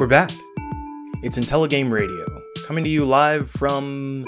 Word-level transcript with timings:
We're 0.00 0.06
back. 0.06 0.30
It's 1.22 1.38
IntelliGame 1.38 1.90
Radio, 1.90 2.42
coming 2.66 2.84
to 2.84 2.88
you 2.88 3.04
live 3.04 3.50
from 3.50 4.24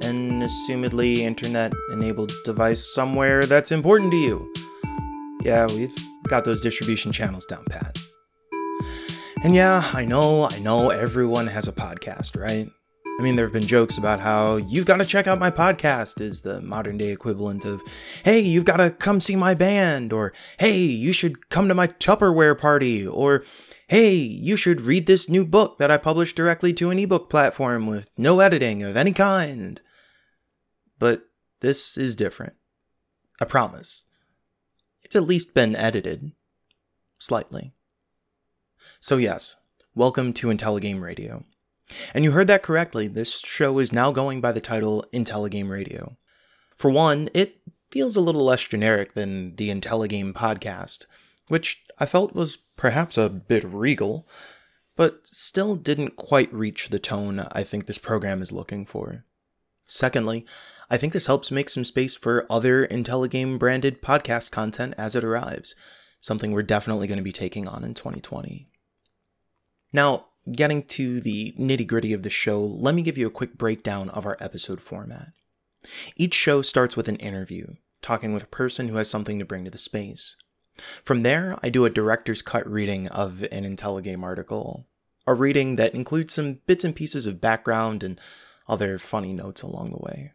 an 0.00 0.40
assumedly 0.40 1.18
internet 1.18 1.74
enabled 1.92 2.32
device 2.46 2.82
somewhere 2.82 3.44
that's 3.44 3.70
important 3.70 4.12
to 4.12 4.16
you. 4.16 4.50
Yeah, 5.42 5.66
we've 5.66 5.94
got 6.26 6.46
those 6.46 6.62
distribution 6.62 7.12
channels 7.12 7.44
down 7.44 7.66
pat. 7.66 7.98
And 9.44 9.54
yeah, 9.54 9.90
I 9.92 10.06
know, 10.06 10.48
I 10.50 10.58
know 10.58 10.88
everyone 10.88 11.48
has 11.48 11.68
a 11.68 11.72
podcast, 11.72 12.40
right? 12.40 12.66
I 13.18 13.22
mean, 13.22 13.36
there 13.36 13.44
have 13.44 13.52
been 13.52 13.66
jokes 13.66 13.98
about 13.98 14.20
how 14.20 14.56
you've 14.56 14.86
got 14.86 15.00
to 15.00 15.04
check 15.04 15.26
out 15.26 15.38
my 15.38 15.50
podcast 15.50 16.22
is 16.22 16.40
the 16.40 16.62
modern 16.62 16.96
day 16.96 17.10
equivalent 17.10 17.66
of, 17.66 17.82
hey, 18.24 18.40
you've 18.40 18.64
got 18.64 18.78
to 18.78 18.90
come 18.90 19.20
see 19.20 19.36
my 19.36 19.52
band, 19.52 20.14
or 20.14 20.32
hey, 20.58 20.78
you 20.78 21.12
should 21.12 21.50
come 21.50 21.68
to 21.68 21.74
my 21.74 21.88
Tupperware 21.88 22.58
party, 22.58 23.06
or 23.06 23.44
hey, 23.90 24.14
you 24.14 24.54
should 24.54 24.82
read 24.82 25.08
this 25.08 25.28
new 25.28 25.44
book 25.44 25.78
that 25.78 25.90
I 25.90 25.96
published 25.96 26.36
directly 26.36 26.72
to 26.74 26.90
an 26.90 26.98
ebook 27.00 27.28
platform 27.28 27.88
with 27.88 28.08
no 28.16 28.38
editing 28.38 28.84
of 28.84 28.96
any 28.96 29.10
kind. 29.10 29.80
But 31.00 31.24
this 31.58 31.98
is 31.98 32.14
different. 32.14 32.52
I 33.40 33.46
promise. 33.46 34.04
It's 35.02 35.16
at 35.16 35.24
least 35.24 35.56
been 35.56 35.74
edited. 35.74 36.30
Slightly. 37.18 37.72
So, 39.00 39.16
yes, 39.16 39.56
welcome 39.92 40.32
to 40.34 40.46
IntelliGame 40.46 41.02
Radio. 41.02 41.44
And 42.14 42.22
you 42.22 42.30
heard 42.30 42.46
that 42.46 42.62
correctly, 42.62 43.08
this 43.08 43.40
show 43.40 43.80
is 43.80 43.92
now 43.92 44.12
going 44.12 44.40
by 44.40 44.52
the 44.52 44.60
title 44.60 45.04
IntelliGame 45.12 45.68
Radio. 45.68 46.16
For 46.76 46.92
one, 46.92 47.28
it 47.34 47.56
feels 47.90 48.14
a 48.14 48.20
little 48.20 48.44
less 48.44 48.62
generic 48.62 49.14
than 49.14 49.56
the 49.56 49.68
IntelliGame 49.68 50.32
podcast, 50.32 51.06
which 51.50 51.82
I 51.98 52.06
felt 52.06 52.34
was 52.34 52.58
perhaps 52.76 53.18
a 53.18 53.28
bit 53.28 53.64
regal, 53.64 54.28
but 54.94 55.26
still 55.26 55.74
didn't 55.74 56.16
quite 56.16 56.52
reach 56.52 56.88
the 56.88 57.00
tone 57.00 57.44
I 57.50 57.64
think 57.64 57.86
this 57.86 57.98
program 57.98 58.40
is 58.40 58.52
looking 58.52 58.86
for. 58.86 59.24
Secondly, 59.84 60.46
I 60.88 60.96
think 60.96 61.12
this 61.12 61.26
helps 61.26 61.50
make 61.50 61.68
some 61.68 61.84
space 61.84 62.16
for 62.16 62.46
other 62.48 62.86
IntelliGame 62.86 63.58
branded 63.58 64.00
podcast 64.00 64.52
content 64.52 64.94
as 64.96 65.16
it 65.16 65.24
arrives, 65.24 65.74
something 66.20 66.52
we're 66.52 66.62
definitely 66.62 67.08
going 67.08 67.18
to 67.18 67.24
be 67.24 67.32
taking 67.32 67.66
on 67.66 67.82
in 67.82 67.94
2020. 67.94 68.68
Now, 69.92 70.26
getting 70.52 70.84
to 70.84 71.20
the 71.20 71.52
nitty 71.58 71.86
gritty 71.88 72.12
of 72.12 72.22
the 72.22 72.30
show, 72.30 72.62
let 72.62 72.94
me 72.94 73.02
give 73.02 73.18
you 73.18 73.26
a 73.26 73.30
quick 73.30 73.58
breakdown 73.58 74.08
of 74.10 74.24
our 74.24 74.36
episode 74.38 74.80
format. 74.80 75.32
Each 76.16 76.34
show 76.34 76.62
starts 76.62 76.96
with 76.96 77.08
an 77.08 77.16
interview, 77.16 77.74
talking 78.02 78.32
with 78.32 78.44
a 78.44 78.48
person 78.48 78.86
who 78.86 78.96
has 78.98 79.10
something 79.10 79.40
to 79.40 79.44
bring 79.44 79.64
to 79.64 79.70
the 79.72 79.78
space. 79.78 80.36
From 81.04 81.20
there, 81.20 81.58
I 81.62 81.68
do 81.68 81.84
a 81.84 81.90
director's 81.90 82.42
cut 82.42 82.68
reading 82.70 83.08
of 83.08 83.42
an 83.50 83.64
IntelliGame 83.64 84.22
article, 84.22 84.86
a 85.26 85.34
reading 85.34 85.76
that 85.76 85.94
includes 85.94 86.34
some 86.34 86.60
bits 86.66 86.84
and 86.84 86.94
pieces 86.96 87.26
of 87.26 87.40
background 87.40 88.02
and 88.02 88.20
other 88.68 88.98
funny 88.98 89.32
notes 89.32 89.62
along 89.62 89.90
the 89.90 89.98
way. 89.98 90.32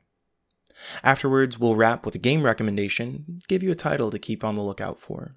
Afterwards, 1.04 1.58
we'll 1.60 1.76
wrap 1.76 2.06
with 2.06 2.16
a 2.16 2.20
game 2.20 2.44
recommendation, 2.44 3.40
give 3.48 3.64
you 3.64 3.72
a 3.72 3.76
title 3.76 4.12
to 4.12 4.20
keep 4.20 4.44
on 4.44 4.56
the 4.56 4.62
lookout 4.62 5.00
for. 5.00 5.36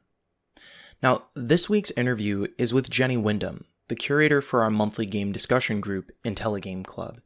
Now, 1.03 1.25
this 1.35 1.69
week's 1.69 1.93
interview 1.93 2.49
is 2.59 2.75
with 2.75 2.91
Jenny 2.91 3.17
Wyndham, 3.17 3.67
the 3.87 3.95
curator 3.95 4.43
for 4.43 4.63
our 4.63 4.71
monthly 4.71 5.07
game 5.07 5.33
discussion 5.33 5.81
group, 5.81 6.11
IntelliGame 6.25 6.85
Club. 6.85 7.21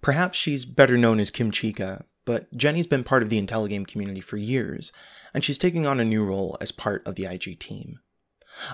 Perhaps 0.00 0.38
she's 0.38 0.64
better 0.64 0.96
known 0.96 1.18
as 1.18 1.32
Kim 1.32 1.50
Chica, 1.50 2.04
but 2.24 2.54
Jenny's 2.56 2.86
been 2.86 3.04
part 3.04 3.22
of 3.22 3.28
the 3.28 3.40
IntelliGame 3.40 3.86
community 3.86 4.20
for 4.20 4.36
years, 4.36 4.92
and 5.32 5.44
she's 5.44 5.58
taking 5.58 5.86
on 5.86 6.00
a 6.00 6.04
new 6.04 6.24
role 6.24 6.56
as 6.60 6.72
part 6.72 7.06
of 7.06 7.14
the 7.14 7.26
IG 7.26 7.58
team. 7.58 8.00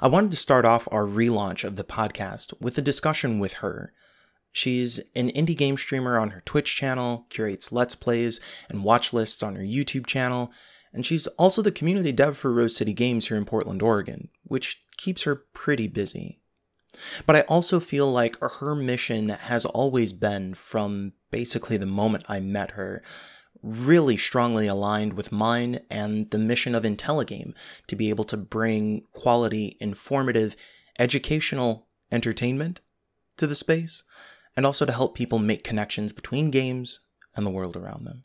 I 0.02 0.08
wanted 0.08 0.30
to 0.32 0.36
start 0.36 0.64
off 0.64 0.88
our 0.90 1.04
relaunch 1.04 1.64
of 1.64 1.76
the 1.76 1.84
podcast 1.84 2.52
with 2.60 2.76
a 2.76 2.82
discussion 2.82 3.38
with 3.38 3.54
her. 3.54 3.92
She's 4.52 5.00
an 5.14 5.30
indie 5.30 5.56
game 5.56 5.76
streamer 5.76 6.18
on 6.18 6.30
her 6.30 6.42
Twitch 6.44 6.76
channel, 6.76 7.26
curates 7.30 7.72
Let's 7.72 7.94
Plays 7.94 8.40
and 8.68 8.84
watch 8.84 9.12
lists 9.12 9.42
on 9.42 9.56
her 9.56 9.62
YouTube 9.62 10.06
channel, 10.06 10.52
and 10.92 11.06
she's 11.06 11.26
also 11.28 11.62
the 11.62 11.72
community 11.72 12.12
dev 12.12 12.36
for 12.36 12.52
Rose 12.52 12.76
City 12.76 12.92
Games 12.92 13.28
here 13.28 13.36
in 13.36 13.44
Portland, 13.44 13.80
Oregon, 13.80 14.28
which 14.42 14.82
keeps 14.96 15.22
her 15.22 15.36
pretty 15.36 15.86
busy. 15.86 16.40
But 17.26 17.36
I 17.36 17.40
also 17.42 17.78
feel 17.78 18.10
like 18.10 18.36
her 18.40 18.74
mission 18.74 19.28
has 19.28 19.64
always 19.64 20.12
been, 20.12 20.54
from 20.54 21.12
basically 21.30 21.76
the 21.76 21.86
moment 21.86 22.24
I 22.28 22.40
met 22.40 22.72
her, 22.72 23.02
really 23.62 24.16
strongly 24.16 24.66
aligned 24.66 25.14
with 25.14 25.32
mine 25.32 25.80
and 25.90 26.30
the 26.30 26.38
mission 26.38 26.74
of 26.74 26.84
IntelliGame 26.84 27.54
to 27.86 27.96
be 27.96 28.08
able 28.08 28.24
to 28.24 28.36
bring 28.36 29.02
quality, 29.12 29.76
informative, 29.80 30.56
educational 30.98 31.88
entertainment 32.10 32.80
to 33.36 33.46
the 33.46 33.54
space, 33.54 34.02
and 34.56 34.66
also 34.66 34.84
to 34.84 34.92
help 34.92 35.14
people 35.14 35.38
make 35.38 35.64
connections 35.64 36.12
between 36.12 36.50
games 36.50 37.00
and 37.36 37.46
the 37.46 37.50
world 37.50 37.76
around 37.76 38.04
them. 38.04 38.24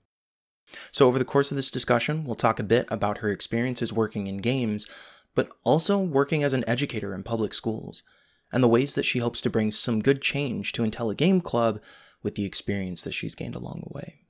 So, 0.92 1.08
over 1.08 1.20
the 1.20 1.26
course 1.26 1.52
of 1.52 1.58
this 1.58 1.72
discussion, 1.72 2.26
we'll 2.26 2.36
talk 2.36 2.60
a 2.60 2.64
bit 2.64 2.88
about 2.90 3.20
her 3.20 3.30
experiences 3.30 3.94
working 3.94 4.28
in 4.28 4.38
games, 4.38 4.88
but 5.36 5.50
also 5.64 6.00
working 6.00 6.44
as 6.44 6.54
an 6.54 6.68
educator 6.68 7.14
in 7.14 7.24
public 7.24 7.54
schools, 7.54 8.04
and 8.52 8.64
the 8.64 8.68
ways 8.68 8.96
that 8.96 9.06
she 9.06 9.20
hopes 9.20 9.42
to 9.42 9.50
bring 9.50 9.72
some 9.72 10.02
good 10.02 10.22
change 10.22 10.72
to 10.74 10.82
IntelliGame 10.82 11.44
Club 11.44 11.82
with 12.24 12.36
the 12.36 12.46
experience 12.46 13.04
that 13.04 13.14
she's 13.14 13.36
gained 13.36 13.56
along 13.56 13.84
the 13.86 13.94
way. 13.94 14.25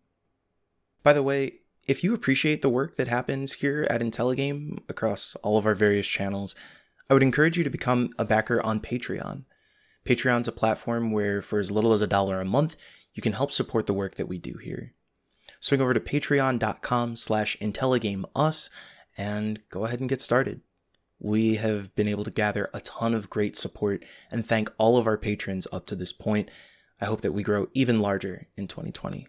By 1.05 1.13
the 1.13 1.21
way, 1.21 1.59
if 1.87 2.03
you 2.03 2.15
appreciate 2.15 2.63
the 2.63 2.69
work 2.69 2.95
that 2.95 3.07
happens 3.07 3.53
here 3.53 3.85
at 3.91 4.01
IntelliGame 4.01 4.79
across 4.89 5.35
all 5.43 5.55
of 5.55 5.67
our 5.67 5.75
various 5.75 6.07
channels, 6.07 6.55
I 7.07 7.13
would 7.13 7.21
encourage 7.21 7.59
you 7.59 7.63
to 7.63 7.69
become 7.69 8.09
a 8.17 8.25
backer 8.25 8.59
on 8.59 8.79
Patreon. 8.79 9.43
Patreon's 10.03 10.47
a 10.47 10.51
platform 10.51 11.11
where, 11.11 11.43
for 11.43 11.59
as 11.59 11.69
little 11.69 11.93
as 11.93 12.01
a 12.01 12.07
dollar 12.07 12.41
a 12.41 12.45
month, 12.45 12.75
you 13.13 13.21
can 13.21 13.33
help 13.33 13.51
support 13.51 13.85
the 13.85 13.93
work 13.93 14.15
that 14.15 14.27
we 14.27 14.39
do 14.39 14.57
here. 14.57 14.95
Swing 15.59 15.79
over 15.79 15.93
to 15.93 15.99
patreon.com 15.99 17.17
slash 17.17 17.55
IntelliGameUs 17.59 18.71
and 19.15 19.61
go 19.69 19.85
ahead 19.85 19.99
and 19.99 20.09
get 20.09 20.21
started. 20.21 20.61
We 21.19 21.57
have 21.57 21.93
been 21.93 22.07
able 22.07 22.23
to 22.23 22.31
gather 22.31 22.71
a 22.73 22.81
ton 22.81 23.13
of 23.13 23.29
great 23.29 23.55
support 23.55 24.03
and 24.31 24.43
thank 24.43 24.71
all 24.79 24.97
of 24.97 25.05
our 25.05 25.19
patrons 25.19 25.67
up 25.71 25.85
to 25.85 25.95
this 25.95 26.13
point. 26.13 26.49
I 26.99 27.05
hope 27.05 27.21
that 27.21 27.33
we 27.33 27.43
grow 27.43 27.67
even 27.75 27.99
larger 27.99 28.47
in 28.57 28.67
2020. 28.67 29.27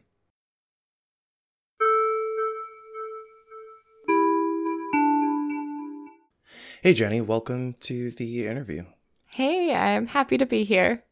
Hey, 6.87 6.95
Jenny, 6.95 7.21
welcome 7.21 7.73
to 7.81 8.13
the 8.13 8.47
interview. 8.47 8.85
Hey, 9.25 9.75
I'm 9.75 10.07
happy 10.07 10.39
to 10.39 10.47
be 10.47 10.63
here. 10.63 11.03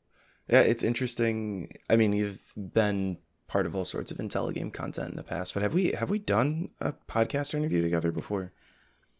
Yeah, 0.49 0.61
it's 0.61 0.85
interesting. 0.85 1.73
I 1.91 1.97
mean, 1.97 2.12
you've 2.12 2.39
been 2.57 3.19
part 3.49 3.67
of 3.67 3.75
all 3.75 3.84
sorts 3.84 4.13
of 4.13 4.19
IntelliGame 4.19 4.73
content 4.73 5.11
in 5.11 5.17
the 5.17 5.25
past, 5.25 5.53
but 5.53 5.65
have 5.65 5.75
we 5.75 5.87
have 5.91 6.11
we 6.11 6.21
done 6.21 6.69
a 6.81 6.93
podcast 7.09 7.55
interview 7.55 7.83
together 7.83 8.13
before? 8.13 8.53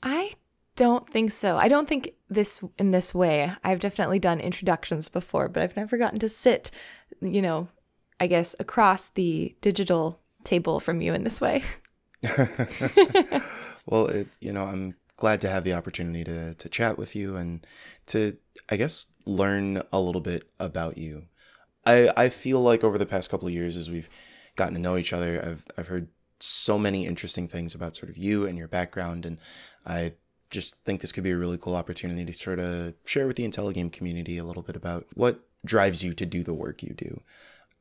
I 0.01 0.35
don't 0.77 1.11
think 1.11 1.33
so. 1.33 1.57
I 1.57 1.67
don't 1.67 1.89
think 1.89 2.13
this 2.31 2.61
in 2.79 2.93
this 2.93 3.13
way. 3.13 3.53
I've 3.65 3.81
definitely 3.81 4.21
done 4.21 4.39
introductions 4.39 5.09
before, 5.09 5.49
but 5.49 5.61
I've 5.61 5.77
never 5.77 5.99
gotten 5.99 6.21
to 6.21 6.29
sit, 6.29 6.71
you 7.21 7.43
know, 7.43 7.67
I 8.21 8.29
guess 8.29 8.55
across 8.61 9.09
the 9.09 9.57
digital 9.61 10.21
table 10.45 10.79
from 10.79 11.01
you 11.01 11.15
in 11.15 11.25
this 11.25 11.41
way. 11.41 11.65
well, 13.87 14.07
it, 14.07 14.29
you 14.41 14.53
know, 14.53 14.67
I'm 14.67 14.95
glad 15.17 15.41
to 15.41 15.49
have 15.49 15.65
the 15.65 15.73
opportunity 15.73 16.25
to 16.25 16.55
to 16.55 16.69
chat 16.69 16.99
with 16.99 17.15
you 17.15 17.37
and 17.37 17.67
to 18.07 18.37
I 18.69 18.77
guess 18.77 19.13
learn 19.27 19.83
a 19.93 20.01
little 20.01 20.21
bit 20.21 20.49
about 20.59 20.99
you. 20.99 21.27
I 21.85 22.11
I 22.17 22.29
feel 22.29 22.61
like 22.61 22.85
over 22.85 22.99
the 22.99 23.07
past 23.07 23.31
couple 23.31 23.49
of 23.49 23.55
years 23.55 23.77
as 23.77 23.91
we've 23.91 24.09
gotten 24.57 24.75
to 24.75 24.81
know 24.81 24.97
each 24.97 25.13
other, 25.13 25.43
I've 25.45 25.65
I've 25.77 25.89
heard 25.89 26.09
so 26.41 26.79
many 26.79 27.07
interesting 27.07 27.49
things 27.49 27.75
about 27.75 27.97
sort 27.97 28.11
of 28.11 28.17
you 28.17 28.47
and 28.47 28.59
your 28.59 28.69
background 28.69 29.25
and 29.25 29.39
I 29.87 30.15
just 30.51 30.77
think 30.85 31.01
this 31.01 31.11
could 31.11 31.25
be 31.25 31.33
a 31.33 31.37
really 31.37 31.59
cool 31.59 31.75
opportunity 31.75 32.25
to 32.25 32.33
sort 32.33 32.59
of 32.59 32.95
share 33.05 33.27
with 33.27 33.37
the 33.37 33.49
IntelliGame 33.49 33.93
community 33.93 34.39
a 34.39 34.45
little 34.45 34.63
bit 34.63 34.77
about 34.77 35.07
what 35.15 35.41
drives 35.65 36.05
you 36.05 36.15
to 36.15 36.27
do 36.27 36.43
the 36.43 36.55
work 36.55 36.83
you 36.83 36.95
do. 36.95 37.21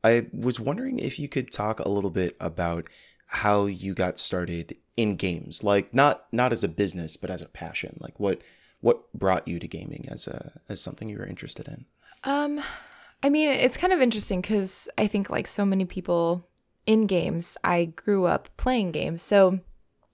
I 0.02 0.26
was 0.32 0.60
wondering 0.60 0.98
if 0.98 1.18
you 1.18 1.28
could 1.28 1.50
talk 1.50 1.78
a 1.78 1.88
little 1.88 2.10
bit 2.10 2.36
about 2.40 2.88
how 3.26 3.66
you 3.66 3.94
got 3.94 4.18
started 4.18 4.76
in 4.96 5.16
games 5.16 5.64
like 5.64 5.92
not 5.92 6.26
not 6.32 6.52
as 6.52 6.62
a 6.62 6.68
business 6.68 7.16
but 7.16 7.30
as 7.30 7.42
a 7.42 7.48
passion 7.48 7.96
like 8.00 8.18
what 8.20 8.42
what 8.80 9.12
brought 9.12 9.48
you 9.48 9.58
to 9.58 9.66
gaming 9.66 10.06
as 10.08 10.28
a 10.28 10.60
as 10.68 10.80
something 10.80 11.08
you 11.08 11.18
were 11.18 11.26
interested 11.26 11.66
in 11.66 11.84
um 12.24 12.60
i 13.22 13.28
mean 13.28 13.48
it's 13.48 13.76
kind 13.76 13.92
of 13.92 14.00
interesting 14.00 14.40
because 14.40 14.88
i 14.96 15.06
think 15.06 15.28
like 15.28 15.46
so 15.46 15.64
many 15.64 15.84
people 15.84 16.46
in 16.86 17.06
games 17.06 17.56
i 17.64 17.84
grew 17.84 18.26
up 18.26 18.48
playing 18.56 18.92
games 18.92 19.20
so 19.20 19.58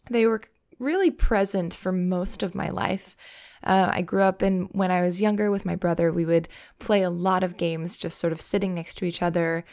they 0.08 0.26
were 0.26 0.42
really 0.78 1.10
present 1.10 1.74
for 1.74 1.92
most 1.92 2.42
of 2.42 2.54
my 2.54 2.70
life 2.70 3.16
uh, 3.62 3.90
I 3.92 4.02
grew 4.02 4.22
up 4.22 4.42
in 4.42 4.68
when 4.72 4.90
I 4.90 5.02
was 5.02 5.20
younger 5.20 5.50
with 5.50 5.66
my 5.66 5.76
brother. 5.76 6.10
We 6.10 6.24
would 6.24 6.48
play 6.78 7.02
a 7.02 7.10
lot 7.10 7.42
of 7.42 7.56
games, 7.56 7.96
just 7.96 8.18
sort 8.18 8.32
of 8.32 8.40
sitting 8.40 8.74
next 8.74 8.96
to 8.98 9.04
each 9.04 9.20
other, 9.22 9.64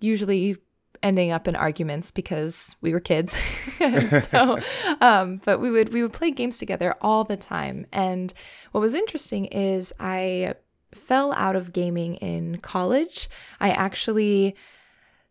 usually 0.00 0.56
ending 1.02 1.30
up 1.30 1.48
in 1.48 1.56
arguments 1.56 2.10
because 2.10 2.76
we 2.80 2.92
were 2.92 3.00
kids. 3.00 3.36
so, 4.30 4.58
um, 5.00 5.40
but 5.44 5.58
we 5.58 5.70
would 5.70 5.92
we 5.92 6.02
would 6.02 6.12
play 6.12 6.30
games 6.30 6.58
together 6.58 6.94
all 7.00 7.24
the 7.24 7.36
time. 7.36 7.86
And 7.92 8.32
what 8.72 8.80
was 8.80 8.94
interesting 8.94 9.46
is 9.46 9.92
I 9.98 10.54
fell 10.94 11.32
out 11.32 11.56
of 11.56 11.72
gaming 11.72 12.16
in 12.16 12.58
college. 12.58 13.28
I 13.60 13.70
actually 13.70 14.56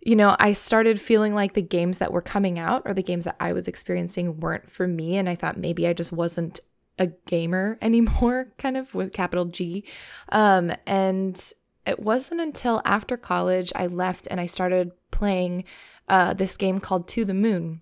you 0.04 0.16
know, 0.16 0.36
I 0.40 0.54
started 0.54 1.00
feeling 1.00 1.36
like 1.36 1.54
the 1.54 1.62
games 1.62 2.00
that 2.00 2.12
were 2.12 2.22
coming 2.22 2.58
out 2.58 2.82
or 2.86 2.94
the 2.94 3.04
games 3.04 3.26
that 3.26 3.36
I 3.40 3.54
was 3.54 3.68
experiencing 3.68 4.40
weren't 4.40 4.70
for 4.70 4.88
me. 4.88 5.16
And 5.16 5.30
I 5.30 5.36
thought 5.36 5.58
maybe 5.58 5.88
I 5.88 5.94
just 5.94 6.12
wasn't 6.12 6.60
a 6.98 7.08
gamer 7.28 7.78
anymore, 7.84 8.52
kind 8.58 8.78
of 8.78 8.94
with 8.96 9.14
capital 9.14 9.46
G. 9.46 9.84
Um, 10.30 10.72
and 10.88 11.54
it 11.86 12.00
wasn't 12.00 12.42
until 12.42 12.82
after 12.86 13.18
college 13.18 13.72
I 13.76 13.88
left 13.88 14.28
and 14.30 14.40
I 14.40 14.46
started 14.46 14.92
playing 15.12 15.64
uh, 16.08 16.34
this 16.34 16.58
game 16.58 16.80
called 16.80 17.08
To 17.10 17.26
the 17.26 17.34
Moon 17.34 17.82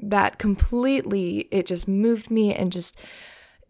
that 0.00 0.38
completely, 0.38 1.48
it 1.50 1.66
just 1.66 1.88
moved 1.88 2.30
me 2.30 2.54
and 2.54 2.72
just 2.72 2.98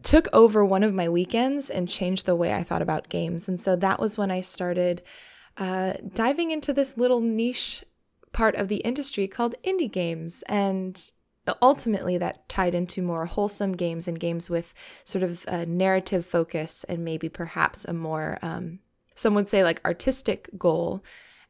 took 0.03 0.27
over 0.31 0.63
one 0.63 0.83
of 0.83 0.93
my 0.93 1.09
weekends 1.09 1.69
and 1.69 1.89
changed 1.89 2.25
the 2.25 2.35
way 2.35 2.53
I 2.53 2.63
thought 2.63 2.81
about 2.81 3.09
games. 3.09 3.49
And 3.49 3.59
so 3.59 3.75
that 3.77 3.99
was 3.99 4.17
when 4.17 4.31
I 4.31 4.41
started 4.41 5.01
uh, 5.57 5.93
diving 6.13 6.51
into 6.51 6.71
this 6.71 6.97
little 6.97 7.19
niche 7.19 7.83
part 8.31 8.55
of 8.55 8.67
the 8.67 8.77
industry 8.77 9.27
called 9.27 9.55
indie 9.63 9.91
games. 9.91 10.43
And 10.47 11.11
ultimately, 11.61 12.17
that 12.17 12.47
tied 12.47 12.75
into 12.75 13.01
more 13.01 13.25
wholesome 13.25 13.73
games 13.73 14.07
and 14.07 14.19
games 14.19 14.49
with 14.49 14.73
sort 15.03 15.23
of 15.23 15.43
a 15.47 15.65
narrative 15.65 16.25
focus 16.25 16.85
and 16.85 17.03
maybe 17.03 17.27
perhaps 17.27 17.83
a 17.85 17.93
more, 17.93 18.37
um, 18.41 18.79
some 19.19 19.33
would 19.33 19.49
say, 19.49 19.63
like 19.63 19.81
artistic 19.83 20.49
goal. 20.57 21.03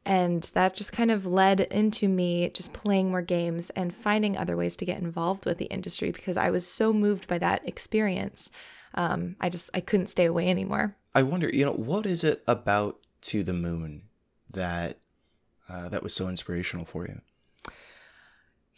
And 0.04 0.42
that 0.54 0.74
just 0.74 0.92
kind 0.92 1.10
of 1.10 1.24
led 1.24 1.60
into 1.60 2.08
me 2.08 2.50
just 2.50 2.72
playing 2.72 3.10
more 3.10 3.22
games 3.22 3.70
and 3.70 3.94
finding 3.94 4.36
other 4.36 4.56
ways 4.56 4.76
to 4.78 4.84
get 4.84 5.00
involved 5.00 5.46
with 5.46 5.58
the 5.58 5.66
industry 5.66 6.10
because 6.10 6.36
I 6.36 6.50
was 6.50 6.66
so 6.66 6.92
moved 6.92 7.28
by 7.28 7.38
that 7.38 7.66
experience. 7.68 8.50
Um, 8.94 9.36
I 9.40 9.50
just 9.50 9.70
I 9.72 9.80
couldn't 9.80 10.06
stay 10.06 10.24
away 10.24 10.48
anymore. 10.48 10.96
I 11.14 11.22
wonder, 11.22 11.48
you 11.48 11.64
know, 11.64 11.72
what 11.72 12.06
is 12.06 12.24
it 12.24 12.42
about 12.48 12.98
to 13.22 13.44
the 13.44 13.52
moon 13.52 14.02
that 14.50 14.98
uh, 15.68 15.88
that 15.90 16.02
was 16.02 16.14
so 16.14 16.28
inspirational 16.28 16.84
for 16.84 17.06
you? 17.06 17.20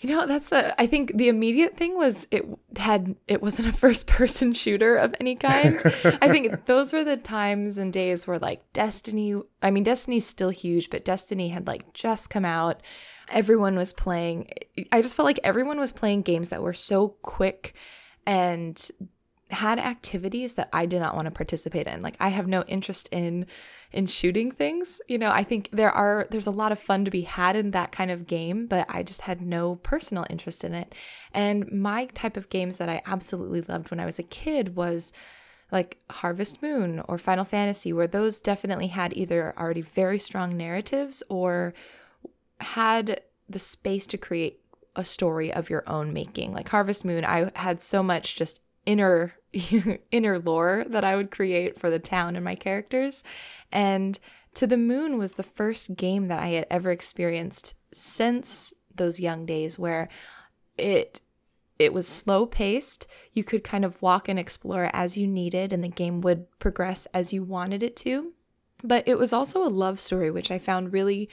You 0.02 0.10
know, 0.10 0.26
that's 0.26 0.50
a. 0.50 0.78
I 0.80 0.86
think 0.86 1.16
the 1.16 1.28
immediate 1.28 1.76
thing 1.76 1.96
was 1.96 2.26
it 2.32 2.44
had 2.76 3.14
it 3.28 3.40
wasn't 3.40 3.68
a 3.68 3.72
first 3.72 4.08
person 4.08 4.52
shooter 4.52 4.96
of 4.96 5.14
any 5.20 5.36
kind. 5.36 5.76
I 6.20 6.28
think 6.28 6.64
those 6.66 6.92
were 6.92 7.04
the 7.04 7.16
times 7.16 7.78
and 7.78 7.92
days 7.92 8.26
where 8.26 8.40
like 8.40 8.72
Destiny. 8.72 9.40
I 9.62 9.70
mean, 9.70 9.84
Destiny's 9.84 10.26
still 10.26 10.50
huge, 10.50 10.90
but 10.90 11.04
Destiny 11.04 11.50
had 11.50 11.68
like 11.68 11.92
just 11.92 12.30
come 12.30 12.44
out. 12.44 12.80
Everyone 13.28 13.76
was 13.76 13.92
playing. 13.92 14.50
I 14.90 15.00
just 15.02 15.14
felt 15.14 15.26
like 15.26 15.40
everyone 15.44 15.78
was 15.78 15.92
playing 15.92 16.22
games 16.22 16.48
that 16.48 16.62
were 16.62 16.74
so 16.74 17.08
quick 17.22 17.74
and 18.26 18.90
had 19.52 19.78
activities 19.78 20.54
that 20.54 20.68
I 20.72 20.86
did 20.86 21.00
not 21.00 21.14
want 21.14 21.26
to 21.26 21.30
participate 21.30 21.86
in. 21.86 22.00
Like 22.00 22.16
I 22.20 22.28
have 22.28 22.46
no 22.46 22.62
interest 22.64 23.08
in 23.12 23.46
in 23.92 24.06
shooting 24.06 24.50
things. 24.50 25.00
You 25.06 25.18
know, 25.18 25.30
I 25.30 25.44
think 25.44 25.68
there 25.72 25.90
are 25.90 26.26
there's 26.30 26.46
a 26.46 26.52
lot 26.52 26.72
of 26.72 26.78
fun 26.78 27.04
to 27.04 27.10
be 27.10 27.22
had 27.22 27.56
in 27.56 27.72
that 27.72 27.92
kind 27.92 28.10
of 28.10 28.26
game, 28.26 28.66
but 28.66 28.86
I 28.88 29.02
just 29.02 29.22
had 29.22 29.40
no 29.40 29.76
personal 29.76 30.26
interest 30.30 30.64
in 30.64 30.74
it. 30.74 30.94
And 31.32 31.70
my 31.70 32.06
type 32.06 32.36
of 32.36 32.48
games 32.48 32.78
that 32.78 32.88
I 32.88 33.02
absolutely 33.06 33.60
loved 33.60 33.90
when 33.90 34.00
I 34.00 34.06
was 34.06 34.18
a 34.18 34.24
kid 34.24 34.76
was 34.76 35.12
like 35.70 35.98
Harvest 36.10 36.62
Moon 36.62 37.02
or 37.08 37.18
Final 37.18 37.44
Fantasy, 37.44 37.92
where 37.92 38.06
those 38.06 38.40
definitely 38.40 38.88
had 38.88 39.16
either 39.16 39.54
already 39.58 39.80
very 39.80 40.18
strong 40.18 40.56
narratives 40.56 41.22
or 41.28 41.72
had 42.60 43.22
the 43.48 43.58
space 43.58 44.06
to 44.08 44.18
create 44.18 44.60
a 44.94 45.04
story 45.04 45.52
of 45.52 45.70
your 45.70 45.82
own 45.86 46.12
making. 46.12 46.52
Like 46.52 46.68
Harvest 46.68 47.04
Moon, 47.04 47.24
I 47.24 47.50
had 47.56 47.82
so 47.82 48.02
much 48.02 48.36
just 48.36 48.60
inner 48.84 49.34
inner 50.10 50.38
lore 50.38 50.84
that 50.88 51.04
I 51.04 51.16
would 51.16 51.30
create 51.30 51.78
for 51.78 51.90
the 51.90 51.98
town 51.98 52.36
and 52.36 52.44
my 52.44 52.54
characters. 52.54 53.22
And 53.70 54.18
To 54.54 54.66
the 54.66 54.76
Moon 54.76 55.18
was 55.18 55.34
the 55.34 55.42
first 55.42 55.96
game 55.96 56.26
that 56.28 56.40
I 56.40 56.48
had 56.48 56.66
ever 56.70 56.90
experienced 56.90 57.74
since 57.92 58.72
those 58.94 59.20
young 59.20 59.46
days 59.46 59.78
where 59.78 60.08
it 60.78 61.20
it 61.78 61.92
was 61.92 62.06
slow 62.06 62.46
paced. 62.46 63.06
You 63.32 63.42
could 63.42 63.64
kind 63.64 63.84
of 63.84 64.00
walk 64.00 64.28
and 64.28 64.38
explore 64.38 64.90
as 64.92 65.18
you 65.18 65.26
needed 65.26 65.72
and 65.72 65.82
the 65.82 65.88
game 65.88 66.20
would 66.20 66.46
progress 66.58 67.06
as 67.12 67.32
you 67.32 67.42
wanted 67.42 67.82
it 67.82 67.96
to. 67.96 68.32
But 68.84 69.06
it 69.08 69.18
was 69.18 69.32
also 69.32 69.64
a 69.64 69.68
love 69.68 69.98
story 69.98 70.30
which 70.30 70.50
I 70.50 70.58
found 70.58 70.92
really 70.92 71.28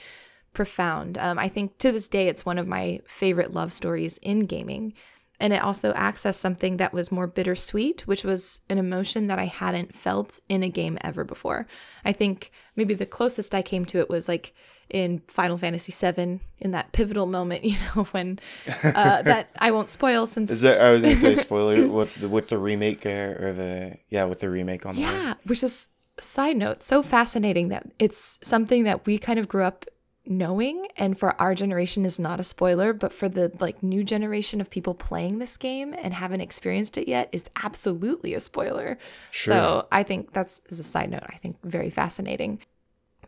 profound. 0.52 1.18
Um, 1.18 1.38
I 1.38 1.48
think 1.48 1.78
to 1.78 1.92
this 1.92 2.08
day 2.08 2.26
it's 2.26 2.44
one 2.44 2.58
of 2.58 2.66
my 2.66 3.00
favorite 3.06 3.52
love 3.52 3.72
stories 3.72 4.18
in 4.18 4.40
gaming 4.46 4.94
and 5.40 5.52
it 5.52 5.62
also 5.62 5.92
accessed 5.94 6.36
something 6.36 6.76
that 6.76 6.92
was 6.92 7.10
more 7.10 7.26
bittersweet, 7.26 8.06
which 8.06 8.24
was 8.24 8.60
an 8.68 8.78
emotion 8.78 9.26
that 9.28 9.38
I 9.38 9.46
hadn't 9.46 9.96
felt 9.96 10.38
in 10.48 10.62
a 10.62 10.68
game 10.68 10.98
ever 11.00 11.24
before. 11.24 11.66
I 12.04 12.12
think 12.12 12.52
maybe 12.76 12.94
the 12.94 13.06
closest 13.06 13.54
I 13.54 13.62
came 13.62 13.86
to 13.86 13.98
it 13.98 14.10
was 14.10 14.28
like 14.28 14.54
in 14.90 15.20
Final 15.28 15.56
Fantasy 15.56 15.92
VII, 15.92 16.40
in 16.58 16.70
that 16.72 16.92
pivotal 16.92 17.26
moment, 17.26 17.64
you 17.64 17.76
know, 17.96 18.04
when 18.04 18.38
uh, 18.84 19.22
that 19.22 19.48
I 19.58 19.70
won't 19.70 19.88
spoil 19.88 20.26
since. 20.26 20.50
Is 20.50 20.60
that 20.60 20.80
I 20.80 20.92
was 20.92 21.02
gonna 21.02 21.16
say 21.16 21.34
spoiler 21.36 21.86
with 21.88 22.14
the, 22.16 22.28
with 22.28 22.48
the 22.48 22.58
remake 22.58 23.06
or 23.06 23.52
the 23.52 23.96
yeah 24.10 24.24
with 24.24 24.40
the 24.40 24.50
remake 24.50 24.84
on 24.84 24.96
the 24.96 25.02
yeah, 25.02 25.32
way. 25.32 25.38
which 25.44 25.62
is 25.62 25.88
side 26.18 26.56
note 26.56 26.82
so 26.82 27.02
fascinating 27.02 27.68
that 27.68 27.90
it's 27.98 28.38
something 28.42 28.84
that 28.84 29.06
we 29.06 29.16
kind 29.16 29.38
of 29.38 29.48
grew 29.48 29.64
up 29.64 29.86
knowing 30.26 30.86
and 30.96 31.18
for 31.18 31.40
our 31.40 31.54
generation 31.54 32.04
is 32.04 32.18
not 32.18 32.38
a 32.38 32.44
spoiler 32.44 32.92
but 32.92 33.12
for 33.12 33.28
the 33.28 33.50
like 33.58 33.82
new 33.82 34.04
generation 34.04 34.60
of 34.60 34.70
people 34.70 34.94
playing 34.94 35.38
this 35.38 35.56
game 35.56 35.94
and 35.98 36.14
haven't 36.14 36.40
experienced 36.40 36.98
it 36.98 37.08
yet 37.08 37.28
is 37.32 37.44
absolutely 37.62 38.34
a 38.34 38.40
spoiler. 38.40 38.98
Sure. 39.30 39.54
so 39.54 39.88
i 39.90 40.02
think 40.02 40.32
that's 40.32 40.60
as 40.70 40.78
a 40.78 40.84
side 40.84 41.10
note 41.10 41.24
i 41.26 41.36
think 41.36 41.56
very 41.62 41.90
fascinating. 41.90 42.60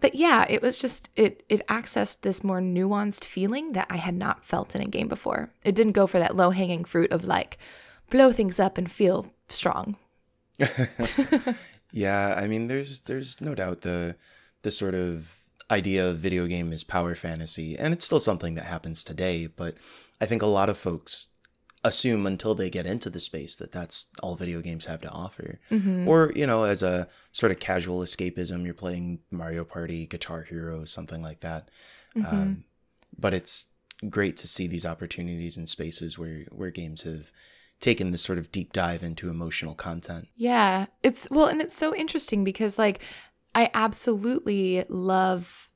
But 0.00 0.14
yeah 0.14 0.46
it 0.48 0.62
was 0.62 0.80
just 0.80 1.10
it 1.16 1.44
it 1.48 1.66
accessed 1.68 2.20
this 2.20 2.42
more 2.44 2.60
nuanced 2.60 3.24
feeling 3.24 3.72
that 3.72 3.86
i 3.88 3.96
had 3.96 4.14
not 4.14 4.44
felt 4.44 4.74
in 4.74 4.82
a 4.82 4.86
game 4.86 5.08
before. 5.08 5.50
It 5.64 5.74
didn't 5.74 5.92
go 5.92 6.06
for 6.06 6.18
that 6.18 6.36
low 6.36 6.50
hanging 6.50 6.84
fruit 6.84 7.12
of 7.12 7.24
like 7.24 7.58
blow 8.10 8.32
things 8.32 8.60
up 8.60 8.76
and 8.78 8.90
feel 8.90 9.32
strong. 9.48 9.96
Yeah 11.92 12.34
i 12.36 12.48
mean 12.48 12.68
there's 12.68 13.00
there's 13.00 13.40
no 13.40 13.54
doubt 13.54 13.82
the 13.82 14.16
the 14.62 14.70
sort 14.70 14.94
of 14.94 15.41
idea 15.72 16.08
of 16.08 16.18
video 16.18 16.46
game 16.46 16.72
is 16.72 16.84
power 16.84 17.14
fantasy, 17.14 17.76
and 17.76 17.92
it's 17.92 18.04
still 18.04 18.20
something 18.20 18.54
that 18.54 18.66
happens 18.66 19.02
today. 19.02 19.46
But 19.46 19.76
I 20.20 20.26
think 20.26 20.42
a 20.42 20.46
lot 20.46 20.68
of 20.68 20.78
folks 20.78 21.28
assume 21.84 22.26
until 22.26 22.54
they 22.54 22.70
get 22.70 22.86
into 22.86 23.10
the 23.10 23.18
space 23.18 23.56
that 23.56 23.72
that's 23.72 24.06
all 24.22 24.36
video 24.36 24.60
games 24.60 24.84
have 24.84 25.00
to 25.00 25.10
offer. 25.10 25.58
Mm-hmm. 25.70 26.06
Or, 26.06 26.30
you 26.36 26.46
know, 26.46 26.62
as 26.62 26.82
a 26.82 27.08
sort 27.32 27.50
of 27.50 27.58
casual 27.58 28.00
escapism, 28.00 28.64
you're 28.64 28.74
playing 28.74 29.20
Mario 29.30 29.64
Party, 29.64 30.06
Guitar 30.06 30.42
Hero, 30.42 30.84
something 30.84 31.22
like 31.22 31.40
that. 31.40 31.70
Mm-hmm. 32.16 32.36
Um, 32.36 32.64
but 33.18 33.34
it's 33.34 33.68
great 34.08 34.36
to 34.36 34.48
see 34.48 34.66
these 34.66 34.86
opportunities 34.86 35.56
in 35.56 35.66
spaces 35.66 36.18
where 36.18 36.44
where 36.50 36.70
games 36.70 37.02
have 37.02 37.30
taken 37.80 38.12
this 38.12 38.22
sort 38.22 38.38
of 38.38 38.52
deep 38.52 38.72
dive 38.72 39.02
into 39.02 39.28
emotional 39.28 39.74
content. 39.74 40.28
Yeah. 40.36 40.86
It's 41.02 41.28
well 41.30 41.46
and 41.46 41.60
it's 41.60 41.76
so 41.76 41.94
interesting 41.94 42.44
because 42.44 42.78
like 42.78 43.00
I 43.54 43.70
absolutely 43.74 44.84
love 44.88 45.68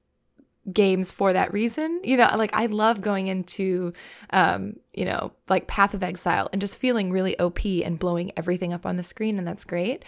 games 0.72 1.10
for 1.10 1.32
that 1.32 1.52
reason. 1.52 2.00
You 2.02 2.16
know, 2.16 2.30
like 2.36 2.50
I 2.52 2.66
love 2.66 3.00
going 3.00 3.28
into, 3.28 3.92
um, 4.30 4.76
you 4.94 5.04
know, 5.04 5.32
like 5.48 5.66
Path 5.66 5.94
of 5.94 6.02
Exile 6.02 6.48
and 6.52 6.60
just 6.60 6.78
feeling 6.78 7.10
really 7.10 7.38
OP 7.38 7.64
and 7.64 7.98
blowing 7.98 8.32
everything 8.36 8.72
up 8.72 8.84
on 8.86 8.96
the 8.96 9.02
screen, 9.02 9.38
and 9.38 9.46
that's 9.46 9.64
great. 9.64 10.04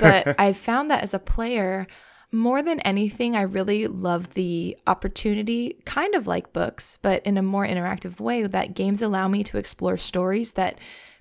But 0.00 0.34
I've 0.38 0.56
found 0.56 0.90
that 0.90 1.02
as 1.02 1.14
a 1.14 1.18
player, 1.18 1.86
more 2.30 2.62
than 2.62 2.80
anything, 2.80 3.36
I 3.36 3.42
really 3.42 3.86
love 3.86 4.34
the 4.34 4.76
opportunity, 4.86 5.82
kind 5.84 6.14
of 6.14 6.26
like 6.26 6.52
books, 6.52 6.98
but 7.00 7.24
in 7.26 7.36
a 7.36 7.42
more 7.42 7.66
interactive 7.66 8.20
way, 8.20 8.42
that 8.46 8.74
games 8.74 9.02
allow 9.02 9.28
me 9.28 9.44
to 9.44 9.58
explore 9.58 9.98
stories 9.98 10.52
that 10.52 10.78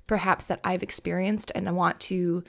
perhaps 0.08 0.48
that 0.48 0.62
I've 0.63 0.84
experienced 0.84 1.51
and 1.53 1.67
I 1.67 1.74
want 1.74 2.00
to 2.01 2.43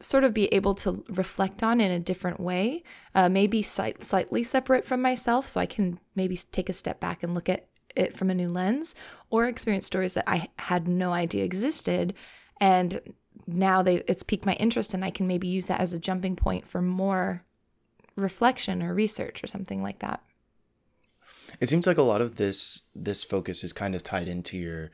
sort 0.00 0.24
of 0.24 0.34
be 0.34 0.46
able 0.52 0.74
to 0.74 1.04
reflect 1.08 1.62
on 1.62 1.80
in 1.80 1.90
a 1.90 1.98
different 1.98 2.38
way, 2.38 2.82
uh, 3.14 3.28
maybe 3.28 3.62
slight, 3.62 4.04
slightly 4.04 4.42
separate 4.42 4.84
from 4.84 5.00
myself, 5.00 5.48
so 5.48 5.60
I 5.60 5.66
can 5.66 5.98
maybe 6.14 6.36
take 6.36 6.68
a 6.68 6.74
step 6.74 7.00
back 7.00 7.22
and 7.22 7.34
look 7.34 7.48
at 7.48 7.66
it 7.94 8.14
from 8.14 8.28
a 8.28 8.34
new 8.34 8.50
lens, 8.50 8.94
or 9.30 9.46
experience 9.46 9.86
stories 9.86 10.14
that 10.14 10.24
I 10.26 10.48
had 10.58 10.86
no 10.86 11.12
idea 11.12 11.44
existed, 11.44 12.14
and 12.60 13.00
now 13.46 13.82
they 13.82 13.96
it's 14.06 14.22
piqued 14.22 14.44
my 14.44 14.52
interest, 14.54 14.92
and 14.92 15.02
I 15.04 15.10
can 15.10 15.26
maybe 15.26 15.48
use 15.48 15.66
that 15.66 15.80
as 15.80 15.94
a 15.94 15.98
jumping 15.98 16.36
point 16.36 16.66
for 16.66 16.82
more 16.82 17.42
reflection 18.16 18.82
or 18.82 18.92
research 18.92 19.42
or 19.42 19.46
something 19.46 19.82
like 19.82 20.00
that. 20.00 20.22
It 21.58 21.70
seems 21.70 21.86
like 21.86 21.98
a 21.98 22.02
lot 22.02 22.20
of 22.20 22.36
this 22.36 22.82
this 22.94 23.24
focus 23.24 23.64
is 23.64 23.72
kind 23.72 23.94
of 23.94 24.02
tied 24.02 24.28
into 24.28 24.58
your 24.58 24.90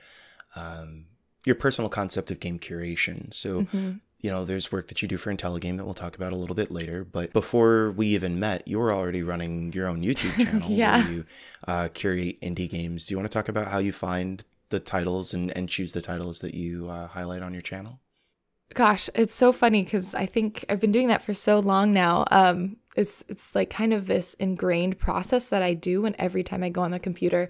um, 0.54 1.06
your 1.44 1.56
personal 1.56 1.88
concept 1.88 2.30
of 2.30 2.38
game 2.38 2.60
curation. 2.60 3.34
So. 3.34 3.62
Mm-hmm 3.62 3.92
you 4.22 4.30
know, 4.30 4.44
there's 4.44 4.70
work 4.70 4.86
that 4.86 5.02
you 5.02 5.08
do 5.08 5.16
for 5.16 5.34
IntelliGame 5.34 5.76
that 5.76 5.84
we'll 5.84 5.94
talk 5.94 6.14
about 6.14 6.32
a 6.32 6.36
little 6.36 6.54
bit 6.54 6.70
later. 6.70 7.04
But 7.04 7.32
before 7.32 7.90
we 7.90 8.06
even 8.08 8.38
met, 8.38 8.66
you 8.68 8.78
were 8.78 8.92
already 8.92 9.22
running 9.22 9.72
your 9.72 9.88
own 9.88 10.02
YouTube 10.02 10.36
channel 10.44 10.70
yeah. 10.70 11.02
where 11.02 11.12
you 11.12 11.24
uh, 11.66 11.88
curate 11.92 12.40
indie 12.40 12.70
games. 12.70 13.06
Do 13.06 13.12
you 13.12 13.18
want 13.18 13.30
to 13.30 13.36
talk 13.36 13.48
about 13.48 13.68
how 13.68 13.78
you 13.78 13.92
find 13.92 14.44
the 14.68 14.78
titles 14.78 15.34
and, 15.34 15.50
and 15.56 15.68
choose 15.68 15.92
the 15.92 16.00
titles 16.00 16.40
that 16.40 16.54
you 16.54 16.88
uh, 16.88 17.08
highlight 17.08 17.42
on 17.42 17.52
your 17.52 17.62
channel? 17.62 17.98
Gosh, 18.74 19.10
it's 19.14 19.34
so 19.34 19.52
funny 19.52 19.82
because 19.82 20.14
I 20.14 20.24
think 20.24 20.64
I've 20.68 20.80
been 20.80 20.92
doing 20.92 21.08
that 21.08 21.20
for 21.20 21.34
so 21.34 21.58
long 21.58 21.92
now. 21.92 22.24
Um, 22.30 22.76
it's 22.96 23.24
it's 23.28 23.54
like 23.54 23.70
kind 23.70 23.92
of 23.92 24.06
this 24.06 24.34
ingrained 24.34 24.98
process 24.98 25.48
that 25.48 25.62
I 25.62 25.74
do 25.74 26.02
when 26.02 26.14
every 26.18 26.42
time 26.42 26.62
I 26.62 26.68
go 26.68 26.82
on 26.82 26.90
the 26.90 26.98
computer. 26.98 27.48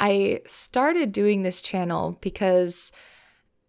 I 0.00 0.40
started 0.46 1.12
doing 1.12 1.42
this 1.42 1.60
channel 1.60 2.18
because 2.20 2.90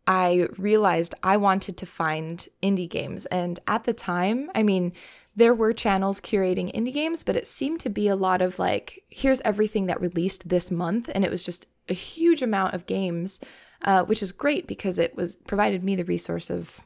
I 0.05 0.47
realized 0.57 1.15
I 1.23 1.37
wanted 1.37 1.77
to 1.77 1.85
find 1.85 2.47
indie 2.61 2.89
games. 2.89 3.25
And 3.27 3.59
at 3.67 3.85
the 3.85 3.93
time, 3.93 4.49
I 4.53 4.63
mean, 4.63 4.93
there 5.35 5.53
were 5.53 5.73
channels 5.73 6.19
curating 6.19 6.73
indie 6.73 6.93
games, 6.93 7.23
but 7.23 7.35
it 7.35 7.47
seemed 7.47 7.79
to 7.81 7.89
be 7.89 8.07
a 8.07 8.15
lot 8.15 8.41
of 8.41 8.59
like, 8.59 9.03
here's 9.09 9.41
everything 9.41 9.87
that 9.87 10.01
released 10.01 10.49
this 10.49 10.69
month. 10.69 11.09
And 11.13 11.23
it 11.23 11.31
was 11.31 11.45
just 11.45 11.65
a 11.89 11.93
huge 11.93 12.41
amount 12.41 12.73
of 12.73 12.85
games, 12.85 13.39
uh, 13.83 14.03
which 14.03 14.21
is 14.21 14.31
great 14.31 14.67
because 14.67 14.99
it 14.99 15.15
was 15.15 15.37
provided 15.47 15.83
me 15.83 15.95
the 15.95 16.05
resource 16.05 16.49
of 16.49 16.81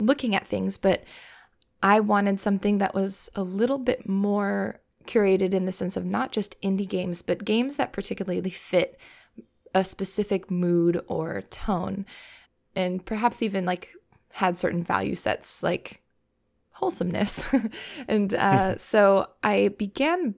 looking 0.00 0.34
at 0.34 0.46
things. 0.46 0.76
But 0.76 1.04
I 1.82 2.00
wanted 2.00 2.40
something 2.40 2.78
that 2.78 2.94
was 2.94 3.30
a 3.34 3.42
little 3.42 3.78
bit 3.78 4.08
more 4.08 4.80
curated 5.06 5.54
in 5.54 5.66
the 5.66 5.72
sense 5.72 5.96
of 5.96 6.04
not 6.04 6.32
just 6.32 6.60
indie 6.60 6.88
games, 6.88 7.22
but 7.22 7.44
games 7.44 7.76
that 7.76 7.92
particularly 7.92 8.50
fit 8.50 8.98
a 9.74 9.84
specific 9.84 10.50
mood 10.50 11.00
or 11.06 11.42
tone 11.42 12.04
and 12.76 13.04
perhaps 13.04 13.42
even 13.42 13.64
like 13.64 13.90
had 14.32 14.56
certain 14.56 14.84
value 14.84 15.16
sets 15.16 15.62
like 15.62 16.02
wholesomeness. 16.72 17.42
and 18.08 18.34
uh, 18.34 18.76
so 18.76 19.28
I 19.42 19.68
began 19.78 20.34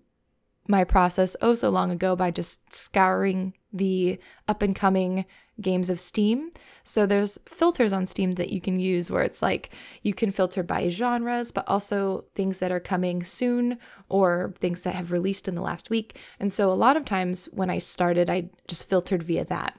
my 0.68 0.84
process 0.84 1.34
oh 1.40 1.54
so 1.54 1.70
long 1.70 1.90
ago 1.90 2.14
by 2.14 2.30
just 2.30 2.72
scouring 2.72 3.54
the 3.72 4.18
up 4.46 4.62
and 4.62 4.76
coming 4.76 5.24
games 5.60 5.90
of 5.90 5.98
Steam. 5.98 6.50
So 6.84 7.04
there's 7.04 7.38
filters 7.46 7.92
on 7.92 8.06
Steam 8.06 8.32
that 8.32 8.50
you 8.50 8.60
can 8.60 8.78
use 8.78 9.10
where 9.10 9.24
it's 9.24 9.42
like 9.42 9.70
you 10.02 10.14
can 10.14 10.30
filter 10.30 10.62
by 10.62 10.88
genres, 10.88 11.50
but 11.50 11.68
also 11.68 12.26
things 12.36 12.60
that 12.60 12.70
are 12.70 12.78
coming 12.78 13.24
soon 13.24 13.78
or 14.08 14.54
things 14.58 14.82
that 14.82 14.94
have 14.94 15.10
released 15.10 15.48
in 15.48 15.56
the 15.56 15.62
last 15.62 15.90
week. 15.90 16.18
And 16.38 16.52
so 16.52 16.70
a 16.70 16.74
lot 16.74 16.96
of 16.96 17.04
times 17.04 17.46
when 17.46 17.70
I 17.70 17.78
started, 17.78 18.30
I 18.30 18.50
just 18.68 18.88
filtered 18.88 19.24
via 19.24 19.44
that 19.46 19.76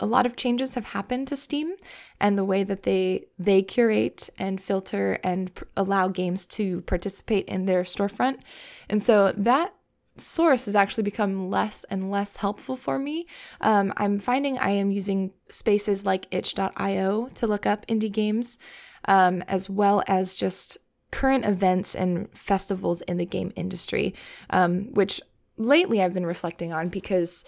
a 0.00 0.06
lot 0.06 0.26
of 0.26 0.36
changes 0.36 0.74
have 0.74 0.86
happened 0.86 1.28
to 1.28 1.36
Steam 1.36 1.74
and 2.20 2.36
the 2.36 2.44
way 2.44 2.64
that 2.64 2.82
they 2.82 3.26
they 3.38 3.62
curate 3.62 4.28
and 4.38 4.60
filter 4.60 5.18
and 5.22 5.54
pr- 5.54 5.64
allow 5.76 6.08
games 6.08 6.46
to 6.46 6.80
participate 6.82 7.46
in 7.46 7.66
their 7.66 7.82
storefront. 7.82 8.40
And 8.88 9.02
so 9.02 9.32
that 9.36 9.74
source 10.16 10.66
has 10.66 10.74
actually 10.74 11.04
become 11.04 11.50
less 11.50 11.84
and 11.84 12.10
less 12.10 12.36
helpful 12.36 12.76
for 12.76 12.98
me. 12.98 13.26
Um, 13.60 13.92
I'm 13.96 14.18
finding 14.18 14.58
I 14.58 14.70
am 14.70 14.90
using 14.90 15.32
spaces 15.48 16.04
like 16.04 16.26
itch.io 16.30 17.28
to 17.34 17.46
look 17.46 17.66
up 17.66 17.86
indie 17.86 18.12
games, 18.12 18.58
um, 19.06 19.42
as 19.42 19.70
well 19.70 20.02
as 20.06 20.34
just 20.34 20.78
current 21.10 21.44
events 21.44 21.94
and 21.94 22.30
festivals 22.32 23.00
in 23.02 23.16
the 23.16 23.26
game 23.26 23.52
industry, 23.56 24.14
um, 24.50 24.92
which 24.94 25.20
lately 25.56 26.02
I've 26.02 26.14
been 26.14 26.26
reflecting 26.26 26.72
on 26.72 26.88
because 26.88 27.44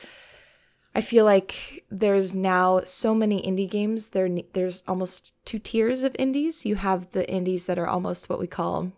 I 0.94 1.00
feel 1.00 1.24
like 1.24 1.84
there's 1.90 2.34
now 2.34 2.82
so 2.84 3.14
many 3.14 3.40
indie 3.40 3.70
games. 3.70 4.10
There, 4.10 4.28
there's 4.52 4.84
almost 4.86 5.34
two 5.44 5.58
tiers 5.58 6.02
of 6.02 6.14
indies. 6.18 6.66
You 6.66 6.76
have 6.76 7.12
the 7.12 7.28
indies 7.30 7.66
that 7.66 7.78
are 7.78 7.86
almost 7.86 8.28
what 8.28 8.38
we 8.38 8.46
call 8.46 8.92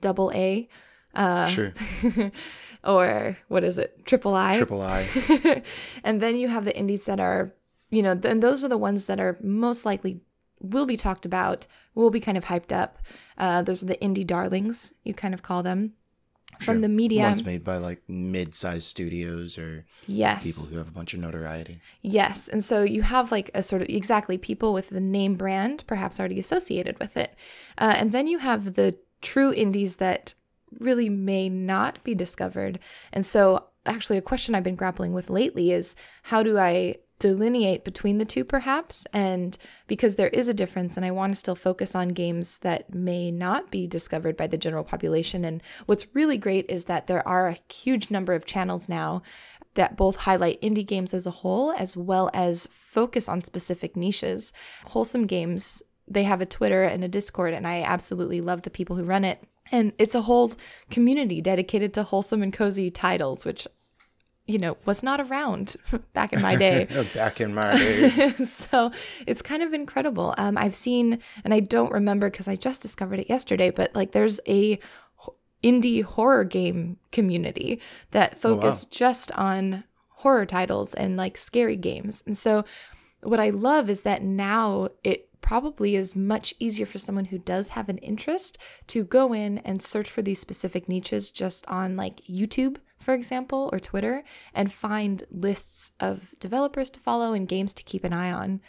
double 0.00 0.32
A, 0.34 0.68
uh, 1.14 1.46
sure, 1.48 1.72
or 2.84 3.38
what 3.48 3.62
is 3.62 3.78
it, 3.78 4.04
triple 4.04 4.34
I, 4.34 4.56
triple 4.56 4.82
I, 4.82 5.62
and 6.04 6.20
then 6.20 6.36
you 6.36 6.48
have 6.48 6.64
the 6.64 6.76
indies 6.76 7.04
that 7.04 7.20
are, 7.20 7.54
you 7.88 8.02
know, 8.02 8.14
then 8.14 8.40
those 8.40 8.64
are 8.64 8.68
the 8.68 8.76
ones 8.76 9.06
that 9.06 9.20
are 9.20 9.38
most 9.40 9.84
likely 9.86 10.20
will 10.60 10.86
be 10.86 10.96
talked 10.96 11.24
about, 11.24 11.66
will 11.94 12.10
be 12.10 12.20
kind 12.20 12.36
of 12.36 12.46
hyped 12.46 12.72
up. 12.72 12.98
Uh, 13.38 13.62
those 13.62 13.82
are 13.82 13.86
the 13.86 13.96
indie 13.96 14.26
darlings, 14.26 14.94
you 15.04 15.14
kind 15.14 15.34
of 15.34 15.42
call 15.42 15.62
them 15.62 15.92
from 16.60 16.80
the 16.80 16.88
media. 16.88 17.22
Ones 17.22 17.44
made 17.44 17.64
by 17.64 17.76
like 17.76 18.02
mid-sized 18.08 18.86
studios 18.86 19.58
or 19.58 19.84
yes, 20.06 20.44
people 20.44 20.64
who 20.64 20.78
have 20.78 20.88
a 20.88 20.92
bunch 20.92 21.14
of 21.14 21.20
notoriety. 21.20 21.80
Yes, 22.02 22.48
and 22.48 22.64
so 22.64 22.82
you 22.82 23.02
have 23.02 23.32
like 23.32 23.50
a 23.54 23.62
sort 23.62 23.82
of 23.82 23.88
exactly 23.88 24.38
people 24.38 24.72
with 24.72 24.90
the 24.90 25.00
name 25.00 25.34
brand 25.34 25.84
perhaps 25.86 26.18
already 26.18 26.38
associated 26.38 26.98
with 26.98 27.16
it, 27.16 27.34
uh, 27.78 27.94
and 27.96 28.12
then 28.12 28.26
you 28.26 28.38
have 28.38 28.74
the 28.74 28.96
true 29.22 29.52
indies 29.52 29.96
that 29.96 30.34
really 30.80 31.08
may 31.08 31.48
not 31.48 32.02
be 32.04 32.14
discovered. 32.14 32.78
And 33.12 33.24
so, 33.24 33.66
actually, 33.84 34.18
a 34.18 34.22
question 34.22 34.54
I've 34.54 34.62
been 34.62 34.76
grappling 34.76 35.12
with 35.12 35.30
lately 35.30 35.70
is 35.70 35.96
how 36.24 36.42
do 36.42 36.58
I 36.58 36.96
delineate 37.26 37.82
between 37.82 38.18
the 38.18 38.24
two 38.24 38.44
perhaps 38.44 39.04
and 39.12 39.58
because 39.88 40.14
there 40.14 40.28
is 40.28 40.48
a 40.48 40.54
difference 40.54 40.96
and 40.96 41.04
I 41.04 41.10
want 41.10 41.32
to 41.32 41.38
still 41.38 41.56
focus 41.56 41.96
on 41.96 42.10
games 42.10 42.60
that 42.60 42.94
may 42.94 43.32
not 43.32 43.68
be 43.68 43.88
discovered 43.88 44.36
by 44.36 44.46
the 44.46 44.56
general 44.56 44.84
population. 44.84 45.44
And 45.44 45.60
what's 45.86 46.14
really 46.14 46.38
great 46.38 46.66
is 46.68 46.84
that 46.84 47.08
there 47.08 47.26
are 47.26 47.48
a 47.48 47.58
huge 47.68 48.12
number 48.12 48.32
of 48.32 48.46
channels 48.46 48.88
now 48.88 49.22
that 49.74 49.96
both 49.96 50.14
highlight 50.14 50.62
indie 50.62 50.86
games 50.86 51.12
as 51.12 51.26
a 51.26 51.32
whole 51.42 51.72
as 51.72 51.96
well 51.96 52.30
as 52.32 52.68
focus 52.70 53.28
on 53.28 53.42
specific 53.42 53.96
niches. 53.96 54.52
Wholesome 54.84 55.26
games 55.26 55.82
they 56.06 56.22
have 56.22 56.40
a 56.40 56.46
Twitter 56.46 56.84
and 56.84 57.02
a 57.02 57.08
Discord 57.08 57.54
and 57.54 57.66
I 57.66 57.82
absolutely 57.82 58.40
love 58.40 58.62
the 58.62 58.70
people 58.70 58.94
who 58.94 59.02
run 59.02 59.24
it. 59.24 59.42
And 59.72 59.92
it's 59.98 60.14
a 60.14 60.22
whole 60.22 60.52
community 60.90 61.40
dedicated 61.40 61.92
to 61.94 62.04
wholesome 62.04 62.44
and 62.44 62.52
cozy 62.52 62.88
titles 62.88 63.44
which 63.44 63.66
you 64.46 64.58
know, 64.58 64.76
was 64.84 65.02
not 65.02 65.20
around 65.20 65.76
back 66.12 66.32
in 66.32 66.40
my 66.40 66.56
day. 66.56 66.86
back 67.14 67.40
in 67.40 67.54
my 67.54 67.76
day. 67.76 68.28
so 68.44 68.92
it's 69.26 69.42
kind 69.42 69.62
of 69.62 69.72
incredible. 69.72 70.34
Um, 70.38 70.56
I've 70.56 70.74
seen, 70.74 71.20
and 71.44 71.52
I 71.52 71.60
don't 71.60 71.92
remember 71.92 72.30
because 72.30 72.48
I 72.48 72.56
just 72.56 72.80
discovered 72.80 73.18
it 73.18 73.28
yesterday, 73.28 73.70
but 73.70 73.94
like 73.94 74.12
there's 74.12 74.38
a 74.46 74.78
indie 75.62 76.02
horror 76.02 76.44
game 76.44 76.98
community 77.10 77.80
that 78.12 78.38
focus 78.38 78.84
oh, 78.84 78.86
wow. 78.86 78.90
just 78.90 79.32
on 79.32 79.84
horror 80.08 80.46
titles 80.46 80.94
and 80.94 81.16
like 81.16 81.36
scary 81.36 81.76
games. 81.76 82.22
And 82.26 82.36
so 82.36 82.64
what 83.22 83.40
I 83.40 83.50
love 83.50 83.90
is 83.90 84.02
that 84.02 84.22
now 84.22 84.90
it 85.02 85.28
probably 85.40 85.96
is 85.96 86.16
much 86.16 86.54
easier 86.58 86.86
for 86.86 86.98
someone 86.98 87.26
who 87.26 87.38
does 87.38 87.68
have 87.68 87.88
an 87.88 87.98
interest 87.98 88.58
to 88.88 89.04
go 89.04 89.32
in 89.32 89.58
and 89.58 89.80
search 89.80 90.10
for 90.10 90.22
these 90.22 90.40
specific 90.40 90.88
niches 90.88 91.30
just 91.30 91.66
on 91.68 91.96
like 91.96 92.20
YouTube 92.28 92.76
for 93.06 93.14
example, 93.14 93.70
or 93.72 93.78
Twitter, 93.78 94.24
and 94.52 94.72
find 94.72 95.22
lists 95.30 95.92
of 96.00 96.34
developers 96.40 96.90
to 96.90 96.98
follow 96.98 97.34
and 97.34 97.46
games 97.46 97.72
to 97.74 97.84
keep 97.84 98.02
an 98.02 98.12
eye 98.12 98.32
on. 98.32 98.60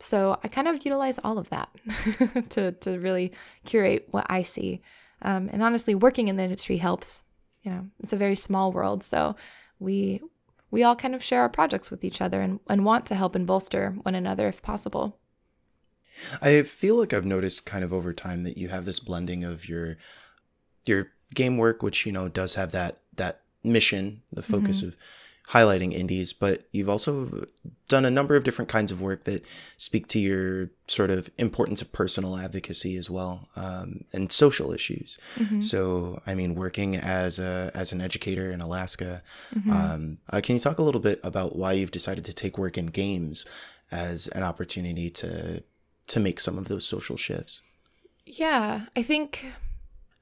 So 0.00 0.38
I 0.44 0.48
kind 0.48 0.68
of 0.68 0.84
utilize 0.84 1.18
all 1.24 1.38
of 1.38 1.48
that 1.48 1.70
to, 2.50 2.72
to 2.72 2.98
really 2.98 3.32
curate 3.64 4.06
what 4.10 4.26
I 4.28 4.42
see. 4.42 4.82
Um, 5.22 5.48
and 5.50 5.62
honestly, 5.62 5.94
working 5.94 6.28
in 6.28 6.36
the 6.36 6.42
industry 6.42 6.76
helps. 6.76 7.24
You 7.62 7.70
know, 7.70 7.86
it's 8.00 8.12
a 8.12 8.18
very 8.18 8.34
small 8.34 8.70
world, 8.70 9.02
so 9.02 9.34
we 9.78 10.20
we 10.70 10.82
all 10.82 10.94
kind 10.94 11.14
of 11.14 11.24
share 11.24 11.40
our 11.40 11.48
projects 11.48 11.90
with 11.90 12.04
each 12.04 12.20
other 12.20 12.42
and, 12.42 12.60
and 12.68 12.84
want 12.84 13.06
to 13.06 13.14
help 13.14 13.34
and 13.34 13.46
bolster 13.46 13.96
one 14.02 14.14
another 14.14 14.46
if 14.46 14.60
possible. 14.60 15.18
I 16.42 16.62
feel 16.64 16.96
like 16.96 17.14
I've 17.14 17.24
noticed 17.24 17.64
kind 17.64 17.82
of 17.82 17.94
over 17.94 18.12
time 18.12 18.42
that 18.42 18.58
you 18.58 18.68
have 18.68 18.84
this 18.84 19.00
blending 19.00 19.42
of 19.42 19.70
your 19.70 19.96
your 20.84 21.12
game 21.34 21.56
work, 21.56 21.82
which 21.82 22.04
you 22.04 22.12
know 22.12 22.28
does 22.28 22.56
have 22.56 22.72
that 22.72 23.00
that 23.16 23.40
mission, 23.62 24.22
the 24.32 24.42
focus 24.42 24.78
mm-hmm. 24.78 24.88
of 24.88 24.96
highlighting 25.50 25.92
indies, 25.92 26.32
but 26.32 26.68
you've 26.70 26.88
also 26.88 27.46
done 27.88 28.04
a 28.04 28.10
number 28.10 28.36
of 28.36 28.44
different 28.44 28.68
kinds 28.68 28.92
of 28.92 29.00
work 29.00 29.24
that 29.24 29.44
speak 29.76 30.06
to 30.06 30.20
your 30.20 30.70
sort 30.86 31.10
of 31.10 31.28
importance 31.38 31.82
of 31.82 31.92
personal 31.92 32.36
advocacy 32.36 32.96
as 32.96 33.10
well 33.10 33.48
um, 33.56 34.04
and 34.12 34.30
social 34.30 34.72
issues. 34.72 35.18
Mm-hmm. 35.36 35.60
So, 35.60 36.22
I 36.24 36.36
mean, 36.36 36.54
working 36.54 36.94
as 36.94 37.40
a 37.40 37.72
as 37.74 37.92
an 37.92 38.00
educator 38.00 38.52
in 38.52 38.60
Alaska, 38.60 39.22
mm-hmm. 39.52 39.72
um, 39.72 40.18
uh, 40.30 40.40
can 40.40 40.54
you 40.54 40.60
talk 40.60 40.78
a 40.78 40.82
little 40.82 41.00
bit 41.00 41.18
about 41.24 41.56
why 41.56 41.72
you've 41.72 41.90
decided 41.90 42.24
to 42.26 42.32
take 42.32 42.56
work 42.56 42.78
in 42.78 42.86
games 42.86 43.44
as 43.90 44.28
an 44.28 44.44
opportunity 44.44 45.10
to 45.10 45.64
to 46.06 46.20
make 46.20 46.38
some 46.38 46.58
of 46.58 46.68
those 46.68 46.86
social 46.86 47.16
shifts? 47.16 47.62
Yeah, 48.24 48.86
I 48.94 49.02
think 49.02 49.52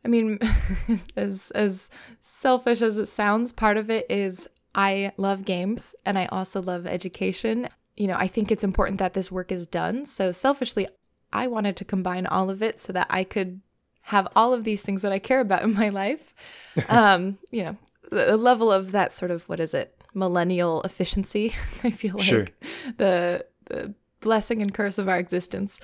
I 0.04 0.08
mean, 0.08 0.38
as 1.16 1.50
as 1.52 1.90
selfish 2.20 2.82
as 2.82 2.98
it 2.98 3.06
sounds, 3.06 3.52
part 3.52 3.76
of 3.76 3.90
it 3.90 4.06
is 4.08 4.48
I 4.74 5.12
love 5.16 5.44
games 5.44 5.94
and 6.04 6.18
I 6.18 6.26
also 6.26 6.62
love 6.62 6.86
education. 6.86 7.68
You 7.96 8.06
know, 8.06 8.16
I 8.16 8.28
think 8.28 8.50
it's 8.50 8.64
important 8.64 8.98
that 8.98 9.14
this 9.14 9.30
work 9.30 9.50
is 9.50 9.66
done. 9.66 10.04
So 10.04 10.30
selfishly, 10.30 10.86
I 11.32 11.46
wanted 11.46 11.76
to 11.76 11.84
combine 11.84 12.26
all 12.26 12.48
of 12.48 12.62
it 12.62 12.78
so 12.78 12.92
that 12.92 13.08
I 13.10 13.24
could 13.24 13.60
have 14.02 14.28
all 14.34 14.54
of 14.54 14.64
these 14.64 14.82
things 14.82 15.02
that 15.02 15.12
I 15.12 15.18
care 15.18 15.40
about 15.40 15.62
in 15.62 15.74
my 15.74 15.88
life. 15.88 16.34
Um, 16.88 17.38
you 17.50 17.64
know, 17.64 17.76
the 18.08 18.36
level 18.36 18.70
of 18.70 18.92
that 18.92 19.12
sort 19.12 19.32
of 19.32 19.48
what 19.48 19.58
is 19.58 19.74
it? 19.74 20.00
Millennial 20.14 20.80
efficiency. 20.82 21.52
I 21.82 21.90
feel 21.90 22.14
like 22.14 22.22
sure. 22.22 22.46
the 22.98 23.44
the 23.66 23.94
blessing 24.20 24.62
and 24.62 24.72
curse 24.72 24.96
of 24.96 25.08
our 25.08 25.18
existence. 25.18 25.80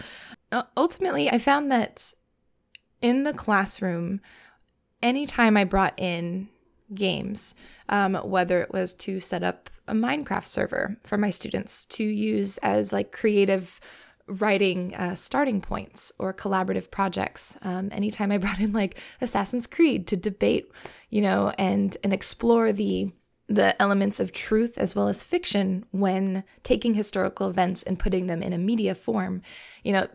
Ultimately, 0.76 1.28
I 1.28 1.38
found 1.38 1.72
that 1.72 2.14
in 3.04 3.24
the 3.24 3.34
classroom, 3.34 4.22
anytime 5.02 5.58
I 5.58 5.64
brought 5.64 5.92
in 5.98 6.48
games, 6.94 7.54
um, 7.90 8.14
whether 8.14 8.62
it 8.62 8.72
was 8.72 8.94
to 8.94 9.20
set 9.20 9.42
up 9.42 9.68
a 9.86 9.92
Minecraft 9.92 10.46
server 10.46 10.96
for 11.04 11.18
my 11.18 11.28
students 11.28 11.84
to 11.84 12.02
use 12.02 12.56
as 12.58 12.94
like 12.94 13.12
creative 13.12 13.78
writing 14.26 14.94
uh, 14.94 15.14
starting 15.14 15.60
points 15.60 16.12
or 16.18 16.32
collaborative 16.32 16.90
projects. 16.90 17.58
Um, 17.60 17.90
anytime 17.92 18.32
I 18.32 18.38
brought 18.44 18.58
in 18.58 18.72
like 18.72 18.98
Assassin's 19.20 19.66
Creed 19.66 20.06
to 20.06 20.16
debate, 20.16 20.72
you 21.10 21.20
know, 21.20 21.52
and 21.58 21.94
and 22.02 22.14
explore 22.14 22.72
the 22.72 23.12
the 23.48 23.80
elements 23.82 24.18
of 24.18 24.32
truth 24.32 24.78
as 24.78 24.96
well 24.96 25.08
as 25.08 25.22
fiction 25.22 25.84
when 25.90 26.42
taking 26.62 26.94
historical 26.94 27.50
events 27.50 27.82
and 27.82 27.98
putting 27.98 28.28
them 28.28 28.42
in 28.42 28.54
a 28.54 28.58
media 28.58 28.94
form, 28.94 29.42
you 29.82 29.92
know, 29.92 30.08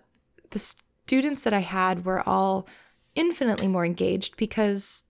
the 0.50 0.76
students 1.10 1.42
that 1.42 1.54
I 1.54 1.62
had 1.62 2.06
were 2.06 2.22
all 2.30 2.68
infinitely 3.16 3.68
more 3.68 3.84
engaged 3.84 4.38
because 4.38 5.06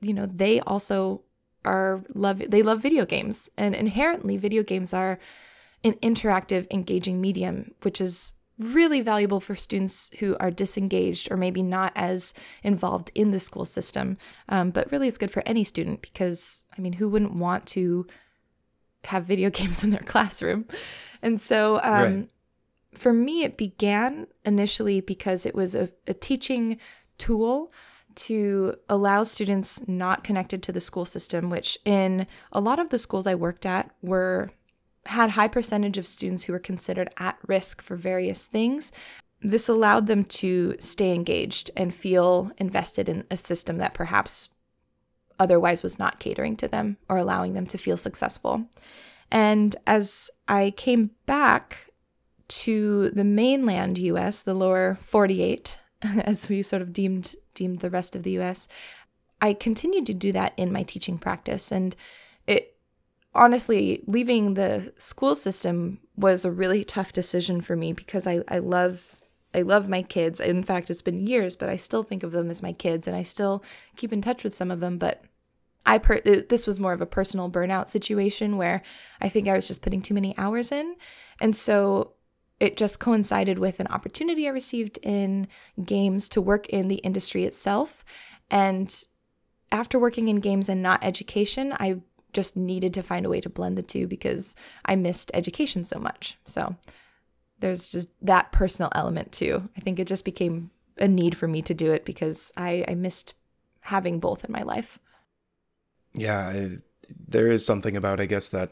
you 0.00 0.14
know 0.14 0.24
they 0.24 0.60
also 0.60 1.22
are 1.64 2.04
love 2.14 2.38
they 2.48 2.62
love 2.62 2.80
video 2.80 3.04
games. 3.04 3.50
And 3.58 3.74
inherently 3.74 4.36
video 4.36 4.62
games 4.62 4.94
are 4.94 5.18
an 5.82 5.94
interactive 5.94 6.70
engaging 6.70 7.20
medium 7.20 7.74
which 7.82 8.00
is 8.00 8.34
really 8.56 9.00
valuable 9.00 9.40
for 9.40 9.56
students 9.56 10.12
who 10.20 10.36
are 10.38 10.52
disengaged 10.52 11.32
or 11.32 11.36
maybe 11.36 11.60
not 11.60 11.92
as 11.96 12.34
involved 12.62 13.10
in 13.16 13.32
the 13.32 13.40
school 13.40 13.64
system. 13.64 14.18
Um, 14.48 14.70
but 14.70 14.92
really 14.92 15.08
it's 15.08 15.18
good 15.18 15.32
for 15.32 15.42
any 15.44 15.64
student 15.64 16.02
because 16.02 16.64
i 16.78 16.80
mean 16.80 16.92
who 16.92 17.08
wouldn't 17.08 17.34
want 17.34 17.66
to 17.74 18.06
have 19.06 19.24
video 19.24 19.50
games 19.58 19.82
in 19.82 19.90
their 19.90 20.06
classroom? 20.12 20.66
And 21.20 21.40
so 21.40 21.80
um, 21.82 22.02
right. 22.02 22.28
For 22.94 23.12
me 23.12 23.42
it 23.42 23.56
began 23.56 24.26
initially 24.44 25.00
because 25.00 25.46
it 25.46 25.54
was 25.54 25.74
a, 25.74 25.90
a 26.06 26.14
teaching 26.14 26.78
tool 27.18 27.72
to 28.14 28.74
allow 28.88 29.22
students 29.22 29.86
not 29.88 30.24
connected 30.24 30.62
to 30.62 30.72
the 30.72 30.80
school 30.80 31.04
system, 31.04 31.50
which 31.50 31.78
in 31.84 32.26
a 32.52 32.60
lot 32.60 32.78
of 32.78 32.90
the 32.90 32.98
schools 32.98 33.26
I 33.26 33.34
worked 33.34 33.66
at 33.66 33.90
were 34.02 34.50
had 35.06 35.30
high 35.30 35.48
percentage 35.48 35.98
of 35.98 36.06
students 36.06 36.44
who 36.44 36.52
were 36.52 36.58
considered 36.58 37.08
at 37.16 37.38
risk 37.46 37.82
for 37.82 37.96
various 37.96 38.46
things. 38.46 38.92
This 39.40 39.68
allowed 39.68 40.06
them 40.06 40.24
to 40.24 40.76
stay 40.78 41.12
engaged 41.12 41.70
and 41.76 41.92
feel 41.92 42.52
invested 42.58 43.08
in 43.08 43.24
a 43.30 43.36
system 43.36 43.78
that 43.78 43.94
perhaps 43.94 44.50
otherwise 45.40 45.82
was 45.82 45.98
not 45.98 46.20
catering 46.20 46.56
to 46.56 46.68
them 46.68 46.98
or 47.08 47.16
allowing 47.16 47.54
them 47.54 47.66
to 47.66 47.78
feel 47.78 47.96
successful. 47.96 48.68
And 49.30 49.74
as 49.86 50.30
I 50.46 50.72
came 50.76 51.10
back 51.26 51.91
to 52.60 53.10
the 53.10 53.24
mainland 53.24 53.98
US, 53.98 54.42
the 54.42 54.54
lower 54.54 54.98
48, 55.02 55.78
as 56.02 56.48
we 56.48 56.62
sort 56.62 56.82
of 56.82 56.92
deemed 56.92 57.34
deemed 57.54 57.80
the 57.80 57.90
rest 57.90 58.16
of 58.16 58.22
the 58.22 58.38
US. 58.38 58.68
I 59.40 59.54
continued 59.54 60.06
to 60.06 60.14
do 60.14 60.32
that 60.32 60.54
in 60.56 60.72
my 60.72 60.82
teaching 60.84 61.18
practice 61.18 61.70
and 61.70 61.94
it 62.46 62.76
honestly 63.34 64.02
leaving 64.06 64.54
the 64.54 64.92
school 64.98 65.34
system 65.34 65.98
was 66.16 66.44
a 66.44 66.50
really 66.50 66.84
tough 66.84 67.12
decision 67.12 67.60
for 67.60 67.76
me 67.76 67.92
because 67.92 68.26
I, 68.26 68.42
I 68.48 68.58
love 68.58 69.16
I 69.54 69.62
love 69.62 69.88
my 69.88 70.00
kids. 70.00 70.40
In 70.40 70.62
fact, 70.62 70.88
it's 70.90 71.02
been 71.02 71.26
years, 71.26 71.56
but 71.56 71.68
I 71.68 71.76
still 71.76 72.02
think 72.02 72.22
of 72.22 72.32
them 72.32 72.48
as 72.48 72.62
my 72.62 72.72
kids 72.72 73.06
and 73.06 73.14
I 73.14 73.22
still 73.22 73.62
keep 73.96 74.12
in 74.12 74.22
touch 74.22 74.44
with 74.44 74.54
some 74.54 74.70
of 74.70 74.80
them, 74.80 74.96
but 74.96 75.24
I 75.84 75.98
per- 75.98 76.20
this 76.20 76.66
was 76.66 76.80
more 76.80 76.92
of 76.92 77.02
a 77.02 77.06
personal 77.06 77.50
burnout 77.50 77.88
situation 77.88 78.56
where 78.56 78.82
I 79.20 79.28
think 79.28 79.48
I 79.48 79.54
was 79.54 79.68
just 79.68 79.82
putting 79.82 80.00
too 80.00 80.14
many 80.14 80.36
hours 80.38 80.72
in. 80.72 80.96
And 81.40 81.54
so 81.54 82.12
it 82.62 82.76
just 82.76 83.00
coincided 83.00 83.58
with 83.58 83.80
an 83.80 83.88
opportunity 83.88 84.46
I 84.46 84.52
received 84.52 84.96
in 85.02 85.48
games 85.84 86.28
to 86.28 86.40
work 86.40 86.68
in 86.68 86.86
the 86.86 86.98
industry 86.98 87.42
itself. 87.44 88.04
And 88.52 89.04
after 89.72 89.98
working 89.98 90.28
in 90.28 90.36
games 90.36 90.68
and 90.68 90.80
not 90.80 91.02
education, 91.02 91.74
I 91.80 92.02
just 92.32 92.56
needed 92.56 92.94
to 92.94 93.02
find 93.02 93.26
a 93.26 93.28
way 93.28 93.40
to 93.40 93.50
blend 93.50 93.76
the 93.76 93.82
two 93.82 94.06
because 94.06 94.54
I 94.84 94.94
missed 94.94 95.32
education 95.34 95.82
so 95.82 95.98
much. 95.98 96.38
So 96.46 96.76
there's 97.58 97.88
just 97.88 98.10
that 98.22 98.52
personal 98.52 98.92
element 98.94 99.32
too. 99.32 99.68
I 99.76 99.80
think 99.80 99.98
it 99.98 100.06
just 100.06 100.24
became 100.24 100.70
a 100.98 101.08
need 101.08 101.36
for 101.36 101.48
me 101.48 101.62
to 101.62 101.74
do 101.74 101.90
it 101.92 102.04
because 102.04 102.52
I, 102.56 102.84
I 102.86 102.94
missed 102.94 103.34
having 103.80 104.20
both 104.20 104.44
in 104.44 104.52
my 104.52 104.62
life. 104.62 105.00
Yeah, 106.14 106.52
I, 106.54 106.68
there 107.26 107.48
is 107.48 107.66
something 107.66 107.96
about, 107.96 108.20
I 108.20 108.26
guess, 108.26 108.50
that 108.50 108.70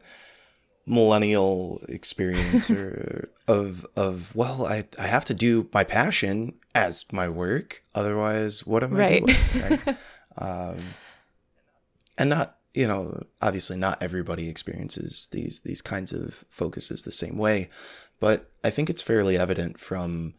millennial 0.87 1.81
experience 1.89 2.71
or 2.71 3.31
of 3.51 3.87
of 3.97 4.35
well 4.35 4.67
I, 4.67 4.85
I 4.99 5.07
have 5.07 5.25
to 5.27 5.35
do 5.35 5.69
my 5.73 5.85
passion 5.85 6.55
as 6.75 7.05
my 7.13 7.29
work. 7.29 7.83
Otherwise 7.95 8.67
what 8.67 8.83
am 8.83 8.95
right. 8.95 9.23
i 9.23 9.27
doing? 9.27 9.37
Right? 9.87 9.97
Um, 10.39 10.79
and 12.17 12.31
not 12.31 12.59
you 12.75 12.87
know 12.87 13.25
obviously 13.43 13.77
not 13.77 14.03
everybody 14.03 14.49
experiences 14.49 15.29
these 15.33 15.63
these 15.63 15.83
kinds 15.83 16.13
of 16.13 16.45
focuses 16.49 17.03
the 17.03 17.13
same 17.13 17.37
way 17.37 17.69
but 18.21 18.53
i 18.63 18.71
think 18.71 18.89
it's 18.89 19.03
fairly 19.03 19.37
evident 19.37 19.81
from 19.81 20.35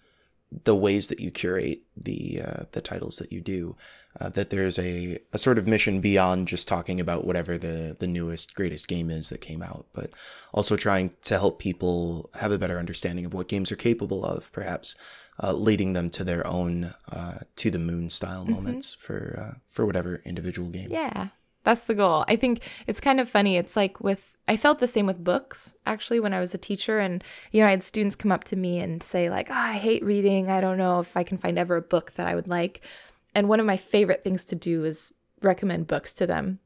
the 0.63 0.75
ways 0.75 1.07
that 1.07 1.19
you 1.19 1.31
curate 1.31 1.81
the 1.95 2.41
uh, 2.45 2.63
the 2.71 2.81
titles 2.81 3.17
that 3.17 3.31
you 3.31 3.41
do 3.41 3.75
uh, 4.19 4.29
that 4.29 4.49
there's 4.49 4.77
a, 4.77 5.17
a 5.33 5.37
sort 5.37 5.57
of 5.57 5.67
mission 5.67 6.01
beyond 6.01 6.47
just 6.47 6.67
talking 6.67 6.99
about 6.99 7.25
whatever 7.25 7.57
the 7.57 7.95
the 7.99 8.07
newest 8.07 8.55
greatest 8.55 8.87
game 8.87 9.09
is 9.09 9.29
that 9.29 9.41
came 9.41 9.61
out 9.61 9.85
but 9.93 10.11
also 10.53 10.75
trying 10.75 11.11
to 11.21 11.35
help 11.35 11.59
people 11.59 12.29
have 12.35 12.51
a 12.51 12.59
better 12.59 12.77
understanding 12.77 13.25
of 13.25 13.33
what 13.33 13.47
games 13.47 13.71
are 13.71 13.77
capable 13.77 14.25
of 14.25 14.51
perhaps 14.51 14.95
uh, 15.41 15.53
leading 15.53 15.93
them 15.93 16.09
to 16.09 16.23
their 16.23 16.45
own 16.45 16.93
uh, 17.11 17.39
to 17.55 17.71
the 17.71 17.79
moon 17.79 18.09
style 18.09 18.43
mm-hmm. 18.43 18.53
moments 18.53 18.93
for 18.93 19.37
uh, 19.39 19.57
for 19.69 19.85
whatever 19.85 20.21
individual 20.25 20.69
game 20.69 20.87
yeah 20.89 21.29
that's 21.63 21.85
the 21.85 21.93
goal. 21.93 22.25
I 22.27 22.35
think 22.35 22.63
it's 22.87 22.99
kind 22.99 23.19
of 23.19 23.29
funny. 23.29 23.57
It's 23.57 23.75
like 23.75 23.99
with, 23.99 24.35
I 24.47 24.57
felt 24.57 24.79
the 24.79 24.87
same 24.87 25.05
with 25.05 25.23
books 25.23 25.75
actually 25.85 26.19
when 26.19 26.33
I 26.33 26.39
was 26.39 26.53
a 26.53 26.57
teacher. 26.57 26.99
And, 26.99 27.23
you 27.51 27.61
know, 27.61 27.67
I 27.67 27.71
had 27.71 27.83
students 27.83 28.15
come 28.15 28.31
up 28.31 28.43
to 28.45 28.55
me 28.55 28.79
and 28.79 29.03
say, 29.03 29.29
like, 29.29 29.49
oh, 29.49 29.55
I 29.55 29.73
hate 29.73 30.03
reading. 30.03 30.49
I 30.49 30.61
don't 30.61 30.77
know 30.77 30.99
if 30.99 31.15
I 31.15 31.23
can 31.23 31.37
find 31.37 31.57
ever 31.57 31.75
a 31.75 31.81
book 31.81 32.13
that 32.13 32.27
I 32.27 32.35
would 32.35 32.47
like. 32.47 32.81
And 33.33 33.47
one 33.47 33.59
of 33.59 33.65
my 33.65 33.77
favorite 33.77 34.23
things 34.23 34.43
to 34.45 34.55
do 34.55 34.83
is 34.83 35.13
recommend 35.41 35.87
books 35.87 36.13
to 36.15 36.27
them. 36.27 36.59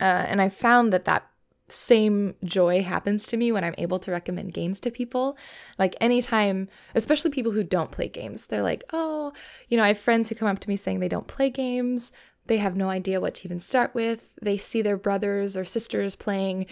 Uh, 0.00 0.24
and 0.28 0.40
I 0.40 0.48
found 0.48 0.92
that 0.92 1.04
that 1.04 1.26
same 1.68 2.34
joy 2.44 2.82
happens 2.82 3.26
to 3.26 3.36
me 3.36 3.50
when 3.50 3.64
I'm 3.64 3.74
able 3.76 3.98
to 4.00 4.10
recommend 4.10 4.54
games 4.54 4.78
to 4.80 4.90
people. 4.90 5.36
Like 5.78 5.96
anytime, 6.00 6.68
especially 6.94 7.30
people 7.30 7.52
who 7.52 7.64
don't 7.64 7.90
play 7.90 8.08
games, 8.08 8.46
they're 8.46 8.62
like, 8.62 8.84
oh, 8.92 9.32
you 9.68 9.76
know, 9.76 9.82
I 9.82 9.88
have 9.88 9.98
friends 9.98 10.28
who 10.28 10.34
come 10.34 10.48
up 10.48 10.60
to 10.60 10.68
me 10.68 10.76
saying 10.76 11.00
they 11.00 11.08
don't 11.08 11.26
play 11.26 11.50
games. 11.50 12.12
They 12.46 12.58
have 12.58 12.76
no 12.76 12.88
idea 12.88 13.20
what 13.20 13.34
to 13.36 13.48
even 13.48 13.58
start 13.58 13.94
with. 13.94 14.30
They 14.40 14.56
see 14.56 14.80
their 14.80 14.96
brothers 14.96 15.56
or 15.56 15.64
sisters 15.64 16.14
playing 16.14 16.66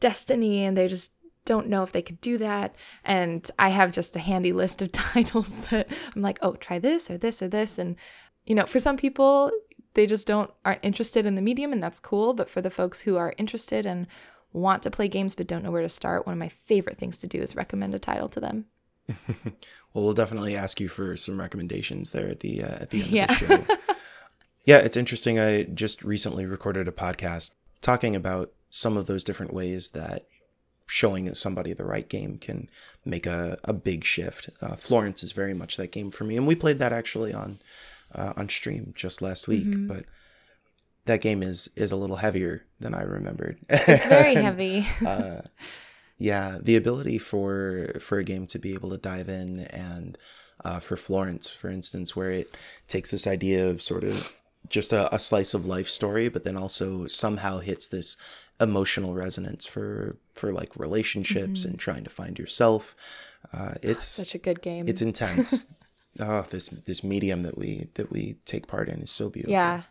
Destiny 0.00 0.64
and 0.64 0.76
they 0.76 0.88
just 0.88 1.12
don't 1.46 1.68
know 1.68 1.82
if 1.82 1.92
they 1.92 2.02
could 2.02 2.20
do 2.20 2.36
that. 2.36 2.74
And 3.04 3.48
I 3.58 3.70
have 3.70 3.92
just 3.92 4.14
a 4.16 4.18
handy 4.18 4.52
list 4.52 4.82
of 4.82 4.92
titles 4.92 5.60
that 5.68 5.88
I'm 6.14 6.20
like, 6.20 6.38
oh, 6.42 6.56
try 6.56 6.78
this 6.78 7.10
or 7.10 7.16
this 7.16 7.40
or 7.40 7.48
this. 7.48 7.78
And, 7.78 7.96
you 8.46 8.54
know, 8.54 8.66
for 8.66 8.80
some 8.80 8.96
people, 8.96 9.50
they 9.94 10.06
just 10.06 10.26
don't 10.26 10.50
aren't 10.64 10.84
interested 10.84 11.26
in 11.26 11.34
the 11.34 11.42
medium 11.42 11.72
and 11.72 11.82
that's 11.82 12.00
cool. 12.00 12.32
But 12.32 12.48
for 12.48 12.60
the 12.60 12.70
folks 12.70 13.00
who 13.00 13.16
are 13.16 13.34
interested 13.36 13.86
and 13.86 14.06
want 14.52 14.82
to 14.84 14.90
play 14.90 15.08
games 15.08 15.34
but 15.34 15.46
don't 15.46 15.62
know 15.62 15.70
where 15.70 15.82
to 15.82 15.88
start, 15.88 16.26
one 16.26 16.32
of 16.32 16.38
my 16.38 16.48
favorite 16.48 16.98
things 16.98 17.18
to 17.18 17.26
do 17.26 17.40
is 17.40 17.56
recommend 17.56 17.94
a 17.94 17.98
title 17.98 18.28
to 18.28 18.40
them. 18.40 18.66
well, 19.28 20.04
we'll 20.04 20.14
definitely 20.14 20.56
ask 20.56 20.80
you 20.80 20.88
for 20.88 21.16
some 21.16 21.38
recommendations 21.38 22.12
there 22.12 22.28
at 22.28 22.40
the 22.40 22.62
uh, 22.62 22.78
at 22.80 22.90
the 22.90 23.02
end 23.02 23.10
yeah. 23.10 23.32
of 23.32 23.40
the 23.40 23.46
show. 23.46 23.76
Yeah, 24.66 24.78
it's 24.78 24.96
interesting. 24.96 25.38
I 25.38 25.62
just 25.62 26.02
recently 26.02 26.44
recorded 26.44 26.88
a 26.88 26.92
podcast 26.92 27.54
talking 27.82 28.16
about 28.16 28.50
some 28.68 28.96
of 28.96 29.06
those 29.06 29.22
different 29.22 29.54
ways 29.54 29.90
that 29.90 30.26
showing 30.88 31.32
somebody 31.34 31.72
the 31.72 31.84
right 31.84 32.08
game 32.08 32.36
can 32.36 32.68
make 33.04 33.26
a, 33.26 33.58
a 33.62 33.72
big 33.72 34.04
shift. 34.04 34.50
Uh, 34.60 34.74
Florence 34.74 35.22
is 35.22 35.30
very 35.30 35.54
much 35.54 35.76
that 35.76 35.92
game 35.92 36.10
for 36.10 36.24
me, 36.24 36.36
and 36.36 36.48
we 36.48 36.56
played 36.56 36.80
that 36.80 36.92
actually 36.92 37.32
on 37.32 37.60
uh, 38.14 38.32
on 38.36 38.48
stream 38.48 38.92
just 38.96 39.22
last 39.22 39.48
week. 39.48 39.66
Mm-hmm. 39.66 39.88
But 39.88 40.04
that 41.06 41.20
game 41.20 41.42
is 41.42 41.70
is 41.76 41.92
a 41.92 41.96
little 41.96 42.16
heavier 42.16 42.64
than 42.80 42.94
I 42.94 43.02
remembered. 43.02 43.58
It's 43.68 44.06
very 44.06 44.34
heavy. 44.46 44.86
uh, 45.04 45.42
yeah, 46.18 46.58
the 46.60 46.76
ability 46.76 47.18
for 47.18 47.92
for 48.00 48.18
a 48.18 48.24
game 48.24 48.46
to 48.48 48.58
be 48.58 48.74
able 48.74 48.90
to 48.90 48.98
dive 48.98 49.28
in 49.28 49.60
and 49.70 50.18
uh, 50.64 50.80
for 50.80 50.96
Florence, 50.96 51.48
for 51.48 51.68
instance, 51.68 52.16
where 52.16 52.30
it 52.30 52.54
takes 52.88 53.10
this 53.10 53.26
idea 53.26 53.68
of 53.68 53.82
sort 53.82 54.04
of 54.04 54.40
just 54.68 54.92
a, 54.92 55.14
a 55.14 55.18
slice 55.18 55.54
of 55.54 55.66
life 55.66 55.88
story, 55.88 56.28
but 56.28 56.44
then 56.44 56.56
also 56.56 57.06
somehow 57.06 57.58
hits 57.58 57.86
this 57.88 58.16
emotional 58.60 59.14
resonance 59.14 59.66
for 59.66 60.16
for 60.34 60.52
like 60.52 60.74
relationships 60.76 61.60
mm-hmm. 61.60 61.70
and 61.70 61.78
trying 61.78 62.04
to 62.04 62.10
find 62.10 62.38
yourself. 62.38 62.94
Uh, 63.52 63.74
it's 63.82 64.04
such 64.04 64.34
a 64.34 64.38
good 64.38 64.62
game. 64.62 64.84
It's 64.88 65.02
intense. 65.02 65.66
oh, 66.20 66.46
this 66.50 66.68
this 66.68 67.04
medium 67.04 67.42
that 67.42 67.56
we 67.58 67.88
that 67.94 68.10
we 68.10 68.36
take 68.44 68.66
part 68.66 68.88
in 68.88 69.00
is 69.00 69.10
so 69.10 69.30
beautiful. 69.30 69.52
Yeah. 69.52 69.82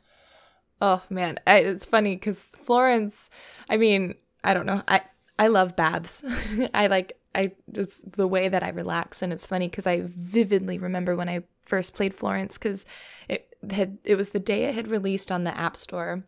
Oh 0.82 1.02
man, 1.10 1.40
I, 1.48 1.60
it's 1.60 1.86
funny 1.86 2.16
because 2.16 2.54
Florence. 2.64 3.30
I 3.70 3.78
mean, 3.78 4.16
I 4.44 4.54
don't 4.54 4.66
know. 4.66 4.82
I 4.88 5.02
I 5.40 5.48
love 5.48 5.76
baths. 5.76 6.24
I 6.74 6.88
like 6.88 7.18
I 7.34 7.52
just 7.72 8.14
the 8.14 8.28
way 8.28 8.48
that 8.48 8.64
I 8.64 8.70
relax, 8.70 9.22
and 9.22 9.32
it's 9.34 9.46
funny 9.46 9.68
because 9.68 9.88
I 9.88 10.04
vividly 10.06 10.78
remember 10.78 11.16
when 11.16 11.30
I 11.30 11.44
first 11.64 11.96
played 11.96 12.14
Florence 12.14 12.58
because 12.58 12.86
it 13.28 13.50
had 13.72 13.98
it 14.04 14.16
was 14.16 14.30
the 14.30 14.40
day 14.40 14.66
it 14.66 14.76
had 14.76 14.88
released 14.88 15.32
on 15.32 15.44
the 15.44 15.58
App 15.58 15.78
Store, 15.78 16.24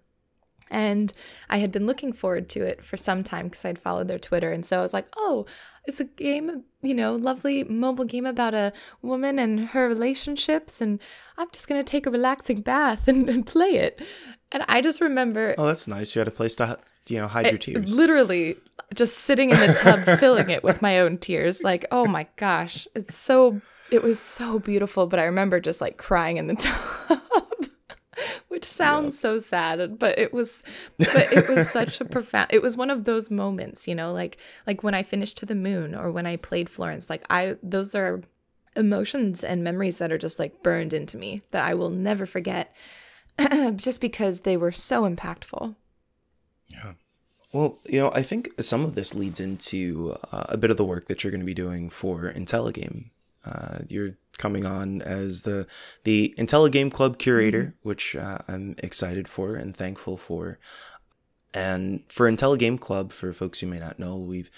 And 0.69 1.13
I 1.49 1.57
had 1.57 1.71
been 1.71 1.85
looking 1.85 2.13
forward 2.13 2.49
to 2.49 2.63
it 2.63 2.83
for 2.83 2.97
some 2.97 3.23
time 3.23 3.47
because 3.47 3.65
I'd 3.65 3.79
followed 3.79 4.07
their 4.07 4.19
Twitter. 4.19 4.51
And 4.51 4.65
so 4.65 4.79
I 4.79 4.81
was 4.81 4.93
like, 4.93 5.07
oh, 5.15 5.45
it's 5.85 5.99
a 5.99 6.05
game, 6.05 6.63
you 6.81 6.93
know, 6.93 7.15
lovely 7.15 7.63
mobile 7.63 8.05
game 8.05 8.25
about 8.25 8.53
a 8.53 8.73
woman 9.01 9.39
and 9.39 9.69
her 9.69 9.87
relationships. 9.87 10.81
And 10.81 10.99
I'm 11.37 11.47
just 11.51 11.67
going 11.67 11.79
to 11.83 11.89
take 11.89 12.05
a 12.05 12.11
relaxing 12.11 12.61
bath 12.61 13.07
and, 13.07 13.29
and, 13.29 13.45
play 13.45 13.75
it. 13.75 14.01
And 14.51 14.63
I 14.67 14.81
just 14.81 15.01
remember. 15.01 15.55
Oh, 15.57 15.65
that's 15.65 15.87
nice. 15.87 16.15
You 16.15 16.19
had 16.19 16.27
a 16.27 16.31
place 16.31 16.55
to, 16.55 16.77
you 17.07 17.19
know, 17.19 17.27
hide 17.27 17.47
your 17.47 17.57
tears. 17.57 17.93
Literally 17.93 18.57
just 18.93 19.19
sitting 19.19 19.49
in 19.49 19.59
the 19.59 19.73
tub, 19.73 20.03
filling 20.19 20.49
it 20.49 20.63
with 20.63 20.81
my 20.81 20.99
own 20.99 21.17
tears. 21.17 21.63
Like, 21.63 21.85
oh 21.91 22.05
my 22.05 22.27
gosh, 22.35 22.87
it's 22.95 23.15
so, 23.15 23.61
it 23.91 24.03
was 24.03 24.19
so 24.19 24.59
beautiful. 24.59 25.07
But 25.07 25.19
I 25.19 25.23
remember 25.23 25.59
just 25.59 25.81
like 25.81 25.97
crying 25.97 26.37
in 26.37 26.47
the 26.47 26.55
tub 27.09 27.66
which 28.47 28.65
sounds 28.65 29.15
yeah. 29.15 29.19
so 29.19 29.39
sad 29.39 29.99
but 29.99 30.17
it 30.17 30.33
was 30.33 30.63
but 30.97 31.31
it 31.31 31.47
was 31.47 31.69
such 31.69 32.01
a 32.01 32.05
profound 32.05 32.47
it 32.51 32.61
was 32.61 32.77
one 32.77 32.89
of 32.89 33.05
those 33.05 33.29
moments 33.29 33.87
you 33.87 33.95
know 33.95 34.11
like 34.13 34.37
like 34.65 34.83
when 34.83 34.93
i 34.93 35.03
finished 35.03 35.37
to 35.37 35.45
the 35.45 35.55
moon 35.55 35.95
or 35.95 36.11
when 36.11 36.25
i 36.25 36.35
played 36.35 36.69
florence 36.69 37.09
like 37.09 37.23
i 37.29 37.55
those 37.63 37.95
are 37.95 38.21
emotions 38.75 39.43
and 39.43 39.63
memories 39.63 39.97
that 39.97 40.11
are 40.11 40.17
just 40.17 40.39
like 40.39 40.61
burned 40.61 40.93
into 40.93 41.17
me 41.17 41.41
that 41.51 41.63
i 41.63 41.73
will 41.73 41.89
never 41.89 42.25
forget 42.25 42.75
just 43.75 44.01
because 44.01 44.41
they 44.41 44.57
were 44.57 44.71
so 44.71 45.09
impactful 45.09 45.75
yeah 46.69 46.93
well, 47.53 47.79
you 47.87 47.99
know, 47.99 48.11
I 48.13 48.23
think 48.23 48.49
some 48.61 48.83
of 48.83 48.95
this 48.95 49.15
leads 49.15 49.39
into 49.39 50.17
uh, 50.31 50.47
a 50.49 50.57
bit 50.57 50.69
of 50.69 50.77
the 50.77 50.85
work 50.85 51.07
that 51.07 51.23
you're 51.23 51.31
going 51.31 51.41
to 51.41 51.45
be 51.45 51.53
doing 51.53 51.89
for 51.89 52.31
IntelliGame. 52.33 53.09
Uh, 53.47 53.79
you're 53.87 54.17
coming 54.37 54.65
on 54.65 55.01
as 55.01 55.43
the 55.43 55.67
the 56.03 56.35
IntelliGame 56.37 56.91
Club 56.91 57.17
curator, 57.17 57.63
mm-hmm. 57.63 57.87
which 57.89 58.15
uh, 58.15 58.39
I'm 58.47 58.75
excited 58.79 59.27
for 59.27 59.55
and 59.55 59.75
thankful 59.75 60.17
for. 60.17 60.59
And 61.53 62.03
for 62.07 62.29
IntelliGame 62.29 62.79
Club, 62.79 63.11
for 63.11 63.33
folks 63.33 63.59
who 63.59 63.67
may 63.67 63.79
not 63.79 63.99
know, 63.99 64.17
we've 64.17 64.51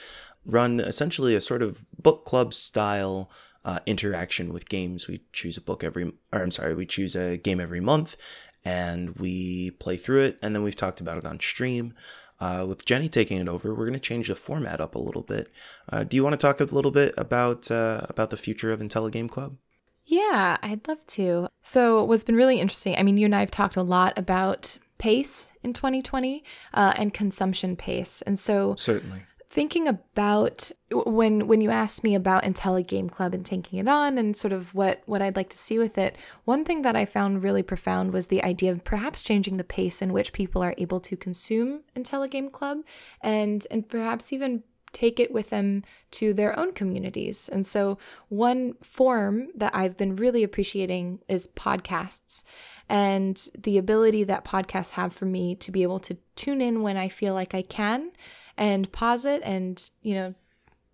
run 0.45 0.79
essentially 0.79 1.35
a 1.35 1.41
sort 1.41 1.61
of 1.61 1.85
book 2.01 2.25
club 2.25 2.53
style 2.53 3.29
uh, 3.63 3.79
interaction 3.85 4.51
with 4.51 4.69
games. 4.69 5.07
We 5.07 5.21
choose 5.31 5.57
a 5.57 5.61
book 5.61 5.83
every, 5.83 6.11
or 6.33 6.41
I'm 6.41 6.51
sorry, 6.51 6.75
we 6.75 6.85
choose 6.85 7.15
a 7.15 7.37
game 7.37 7.59
every 7.59 7.79
month, 7.79 8.17
and 8.65 9.15
we 9.15 9.71
play 9.71 9.95
through 9.95 10.21
it, 10.21 10.39
and 10.41 10.55
then 10.55 10.63
we've 10.63 10.75
talked 10.75 10.99
about 10.99 11.17
it 11.17 11.25
on 11.25 11.39
stream. 11.39 11.93
Uh, 12.39 12.65
with 12.67 12.85
Jenny 12.85 13.09
taking 13.09 13.37
it 13.39 13.47
over, 13.47 13.73
we're 13.73 13.85
going 13.85 13.93
to 13.93 13.99
change 13.99 14.29
the 14.29 14.35
format 14.35 14.79
up 14.79 14.95
a 14.95 14.99
little 14.99 15.23
bit. 15.23 15.51
Uh, 15.91 16.03
do 16.03 16.15
you 16.15 16.23
want 16.23 16.33
to 16.33 16.37
talk 16.37 16.59
a 16.59 16.63
little 16.63 16.91
bit 16.91 17.13
about 17.17 17.69
uh, 17.69 18.05
about 18.09 18.29
the 18.29 18.37
future 18.37 18.71
of 18.71 18.79
IntelliGame 18.79 19.29
Club? 19.29 19.57
Yeah, 20.05 20.57
I'd 20.63 20.87
love 20.87 21.05
to. 21.07 21.49
So, 21.61 22.03
what's 22.03 22.23
been 22.23 22.35
really 22.35 22.59
interesting, 22.59 22.95
I 22.97 23.03
mean, 23.03 23.17
you 23.17 23.25
and 23.25 23.35
I 23.35 23.41
have 23.41 23.51
talked 23.51 23.75
a 23.75 23.83
lot 23.83 24.17
about 24.17 24.77
pace 24.97 25.51
in 25.63 25.73
2020 25.73 26.43
uh, 26.73 26.93
and 26.97 27.13
consumption 27.13 27.75
pace. 27.75 28.21
And 28.23 28.39
so, 28.39 28.75
certainly 28.75 29.19
thinking 29.49 29.87
about 29.87 30.71
when 30.91 31.47
when 31.47 31.59
you 31.59 31.71
asked 31.71 32.03
me 32.03 32.13
about 32.13 32.43
IntelliGame 32.43 33.09
Club 33.09 33.33
and 33.33 33.45
taking 33.45 33.79
it 33.79 33.87
on 33.87 34.17
and 34.17 34.35
sort 34.35 34.53
of 34.53 34.73
what 34.75 35.01
what 35.05 35.21
I'd 35.21 35.35
like 35.35 35.49
to 35.49 35.57
see 35.57 35.79
with 35.79 35.97
it, 35.97 36.15
one 36.45 36.63
thing 36.63 36.83
that 36.83 36.95
I 36.95 37.05
found 37.05 37.43
really 37.43 37.63
profound 37.63 38.13
was 38.13 38.27
the 38.27 38.43
idea 38.43 38.71
of 38.71 38.83
perhaps 38.83 39.23
changing 39.23 39.57
the 39.57 39.63
pace 39.63 40.01
in 40.01 40.13
which 40.13 40.33
people 40.33 40.61
are 40.61 40.75
able 40.77 40.99
to 41.01 41.17
consume 41.17 41.81
IntelliGame 41.95 42.51
Club 42.51 42.79
and 43.21 43.65
and 43.71 43.87
perhaps 43.89 44.31
even 44.31 44.63
take 44.91 45.19
it 45.19 45.31
with 45.31 45.49
them 45.49 45.83
to 46.11 46.33
their 46.33 46.57
own 46.57 46.73
communities. 46.73 47.47
And 47.49 47.65
so, 47.65 47.97
one 48.29 48.73
form 48.81 49.49
that 49.55 49.75
I've 49.75 49.97
been 49.97 50.15
really 50.15 50.43
appreciating 50.43 51.19
is 51.27 51.47
podcasts 51.47 52.43
and 52.87 53.49
the 53.57 53.77
ability 53.77 54.23
that 54.25 54.45
podcasts 54.45 54.91
have 54.91 55.13
for 55.13 55.25
me 55.25 55.55
to 55.55 55.71
be 55.71 55.83
able 55.83 55.99
to 55.99 56.17
tune 56.35 56.61
in 56.61 56.81
when 56.81 56.97
I 56.97 57.09
feel 57.09 57.33
like 57.33 57.53
I 57.53 57.61
can 57.61 58.11
and 58.59 58.91
pause 58.91 59.25
it 59.25 59.41
and, 59.43 59.89
you 60.03 60.13
know, 60.13 60.35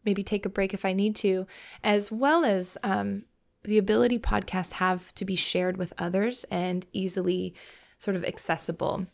maybe 0.05 0.23
take 0.23 0.45
a 0.45 0.49
break 0.49 0.73
if 0.73 0.85
I 0.85 0.93
need 0.93 1.15
to, 1.17 1.47
as 1.83 2.11
well 2.11 2.45
as 2.45 2.77
um, 2.83 3.23
the 3.63 3.79
ability 3.79 4.19
podcasts 4.19 4.73
have 4.73 5.13
to 5.15 5.25
be 5.25 5.35
shared 5.35 5.75
with 5.75 5.91
others 5.97 6.45
and 6.45 6.85
easily 6.93 7.55
sort 7.97 8.15
of 8.15 8.23
accessible. 8.23 9.07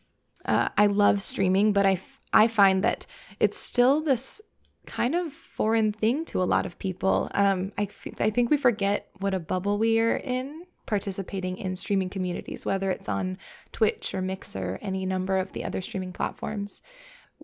Uh, 0.43 0.67
I 0.77 0.87
love 0.87 1.21
streaming, 1.21 1.71
but 1.71 1.85
I, 1.85 1.93
f- 1.93 2.19
I 2.33 2.47
find 2.49 2.83
that 2.83 3.05
it's 3.39 3.57
still 3.57 4.01
this 4.01 4.41
kind 4.85 5.15
of 5.15 5.31
foreign 5.31 5.93
thing 5.93 6.25
to 6.25 6.41
a 6.41 6.43
lot 6.43 6.65
of 6.65 6.77
people. 6.77 7.29
Um, 7.33 7.71
I, 7.77 7.85
think 7.85 8.49
we 8.49 8.57
forget 8.57 9.09
what 9.19 9.33
a 9.33 9.39
bubble 9.39 9.77
we 9.77 9.97
are 9.99 10.17
in 10.17 10.65
participating 10.87 11.57
in 11.57 11.77
streaming 11.77 12.09
communities, 12.09 12.65
whether 12.65 12.91
it's 12.91 13.07
on 13.07 13.37
Twitch 13.71 14.13
or 14.13 14.21
Mixer, 14.21 14.77
any 14.81 15.05
number 15.05 15.37
of 15.37 15.53
the 15.53 15.63
other 15.63 15.79
streaming 15.79 16.11
platforms. 16.11 16.81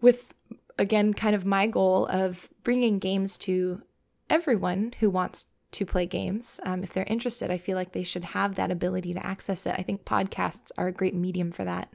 With 0.01 0.33
again, 0.77 1.13
kind 1.13 1.35
of 1.35 1.45
my 1.45 1.67
goal 1.67 2.07
of 2.07 2.49
bringing 2.63 2.99
games 2.99 3.37
to 3.39 3.81
everyone 4.29 4.93
who 4.99 5.09
wants 5.09 5.47
to 5.71 5.85
play 5.85 6.05
games. 6.05 6.59
Um, 6.63 6.83
if 6.83 6.93
they're 6.93 7.03
interested, 7.07 7.51
I 7.51 7.57
feel 7.57 7.75
like 7.75 7.91
they 7.91 8.03
should 8.03 8.23
have 8.23 8.55
that 8.55 8.71
ability 8.71 9.13
to 9.13 9.25
access 9.25 9.65
it. 9.65 9.75
I 9.77 9.83
think 9.83 10.05
podcasts 10.05 10.71
are 10.77 10.87
a 10.87 10.93
great 10.93 11.15
medium 11.15 11.51
for 11.51 11.65
that. 11.65 11.91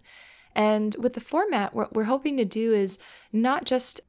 And 0.55 0.95
with 0.99 1.15
the 1.15 1.21
format, 1.21 1.75
what 1.75 1.95
we're 1.95 2.05
hoping 2.05 2.37
to 2.37 2.45
do 2.45 2.73
is 2.73 2.99
not 3.33 3.65
just 3.65 4.01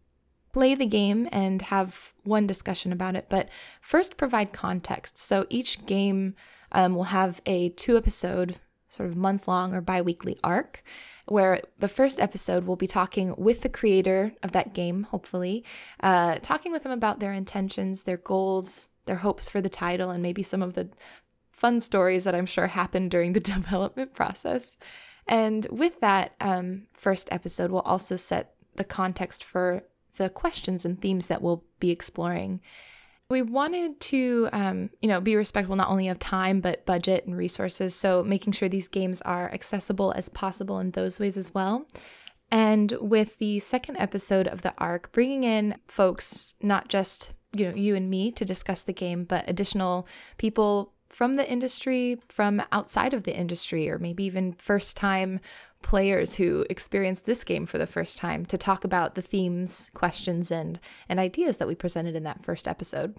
play 0.51 0.75
the 0.75 0.86
game 0.86 1.27
and 1.31 1.63
have 1.63 2.13
one 2.23 2.45
discussion 2.45 2.91
about 2.91 3.15
it, 3.15 3.27
but 3.29 3.49
first 3.81 4.17
provide 4.17 4.53
context. 4.53 5.17
So 5.17 5.47
each 5.49 5.86
game 5.86 6.36
um, 6.71 6.95
will 6.95 7.05
have 7.05 7.41
a 7.45 7.69
two 7.69 7.97
episode, 7.97 8.59
sort 8.93 9.10
of 9.10 9.15
month 9.15 9.47
long 9.47 9.73
or 9.73 9.82
bi 9.82 10.01
weekly 10.01 10.38
arc 10.43 10.84
where 11.25 11.62
the 11.79 11.88
first 11.88 12.19
episode 12.19 12.65
we'll 12.65 12.75
be 12.75 12.88
talking 12.88 13.34
with 13.38 13.62
the 13.62 13.69
creator 13.69 14.34
of 14.43 14.51
that 14.51 14.73
game, 14.73 15.03
hopefully, 15.03 15.63
uh, 16.01 16.36
talking 16.41 16.71
with 16.71 16.84
them 16.84 16.91
about 16.91 17.19
their 17.19 17.32
intentions, 17.32 18.03
their 18.03 18.17
goals, 18.17 18.89
their 19.06 19.17
hopes 19.17 19.47
for 19.47 19.62
the 19.62 19.69
title, 19.69 20.10
and 20.10 20.21
maybe 20.21 20.43
some 20.43 20.62
of 20.62 20.73
the 20.73 20.89
fun 21.51 21.79
stories 21.79 22.25
that 22.25 22.36
I'm 22.36 22.45
sure 22.45 22.67
happened 22.67 23.12
during 23.12 23.34
the 23.34 23.39
development 23.56 24.13
process. 24.13 24.77
And 25.27 25.65
with 25.71 26.01
that 26.01 26.34
um, 26.41 26.88
first 26.93 27.29
episode, 27.32 27.71
we'll 27.71 27.82
also 27.82 28.17
set 28.17 28.56
the 28.75 28.84
context 28.84 29.43
for 29.43 29.84
the 30.17 30.29
questions 30.29 30.84
and 30.84 31.01
themes 31.01 31.27
that 31.27 31.41
we'll 31.41 31.63
be 31.79 31.89
exploring. 31.89 32.60
We 33.29 33.41
wanted 33.41 33.99
to, 34.01 34.49
um, 34.51 34.89
you 35.01 35.09
know, 35.09 35.19
be 35.19 35.36
respectful 35.36 35.75
not 35.75 35.89
only 35.89 36.07
of 36.07 36.19
time 36.19 36.59
but 36.62 36.86
budget 36.86 37.25
and 37.25 37.36
resources. 37.36 37.95
So 37.95 38.23
making 38.23 38.53
sure 38.53 38.69
these 38.69 38.88
games 38.88 39.21
are 39.21 39.51
accessible 39.51 40.13
as 40.15 40.29
possible 40.29 40.79
in 40.79 40.91
those 40.91 41.19
ways 41.19 41.38
as 41.38 41.53
well. 41.53 41.88
And 42.51 42.91
with 43.01 43.39
the 43.39 43.59
second 43.59 43.97
episode 43.97 44.47
of 44.47 44.62
the 44.62 44.73
arc, 44.77 45.12
bringing 45.12 45.43
in 45.43 45.77
folks, 45.88 46.53
not 46.62 46.88
just 46.88 47.33
you 47.51 47.69
know 47.69 47.75
you 47.75 47.95
and 47.95 48.09
me 48.09 48.31
to 48.31 48.45
discuss 48.45 48.83
the 48.83 48.93
game, 48.93 49.23
but 49.23 49.49
additional 49.49 50.07
people 50.38 50.93
from 51.09 51.36
the 51.36 51.49
industry, 51.49 52.19
from 52.27 52.62
outside 52.71 53.13
of 53.13 53.23
the 53.23 53.36
industry, 53.36 53.89
or 53.89 53.99
maybe 53.99 54.23
even 54.23 54.53
first 54.53 54.97
time 54.97 55.39
players 55.83 56.35
who 56.35 56.65
experienced 56.69 57.25
this 57.25 57.43
game 57.43 57.65
for 57.65 57.77
the 57.77 57.87
first 57.87 58.17
time 58.17 58.45
to 58.47 58.57
talk 58.57 58.83
about 58.83 59.15
the 59.15 59.21
themes, 59.21 59.91
questions, 59.93 60.51
and 60.51 60.79
and 61.07 61.19
ideas 61.19 61.57
that 61.57 61.67
we 61.67 61.75
presented 61.75 62.15
in 62.15 62.23
that 62.23 62.43
first 62.43 62.67
episode. 62.67 63.15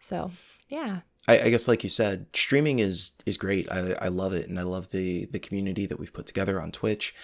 So 0.00 0.30
yeah. 0.68 1.00
I, 1.28 1.38
I 1.38 1.50
guess 1.50 1.68
like 1.68 1.84
you 1.84 1.90
said, 1.90 2.26
streaming 2.34 2.80
is 2.80 3.12
is 3.24 3.36
great. 3.36 3.70
I, 3.70 3.92
I 4.02 4.08
love 4.08 4.34
it 4.34 4.48
and 4.48 4.58
I 4.58 4.64
love 4.64 4.90
the 4.90 5.26
the 5.26 5.38
community 5.38 5.86
that 5.86 5.98
we've 5.98 6.12
put 6.12 6.26
together 6.26 6.60
on 6.60 6.72
Twitch. 6.72 7.14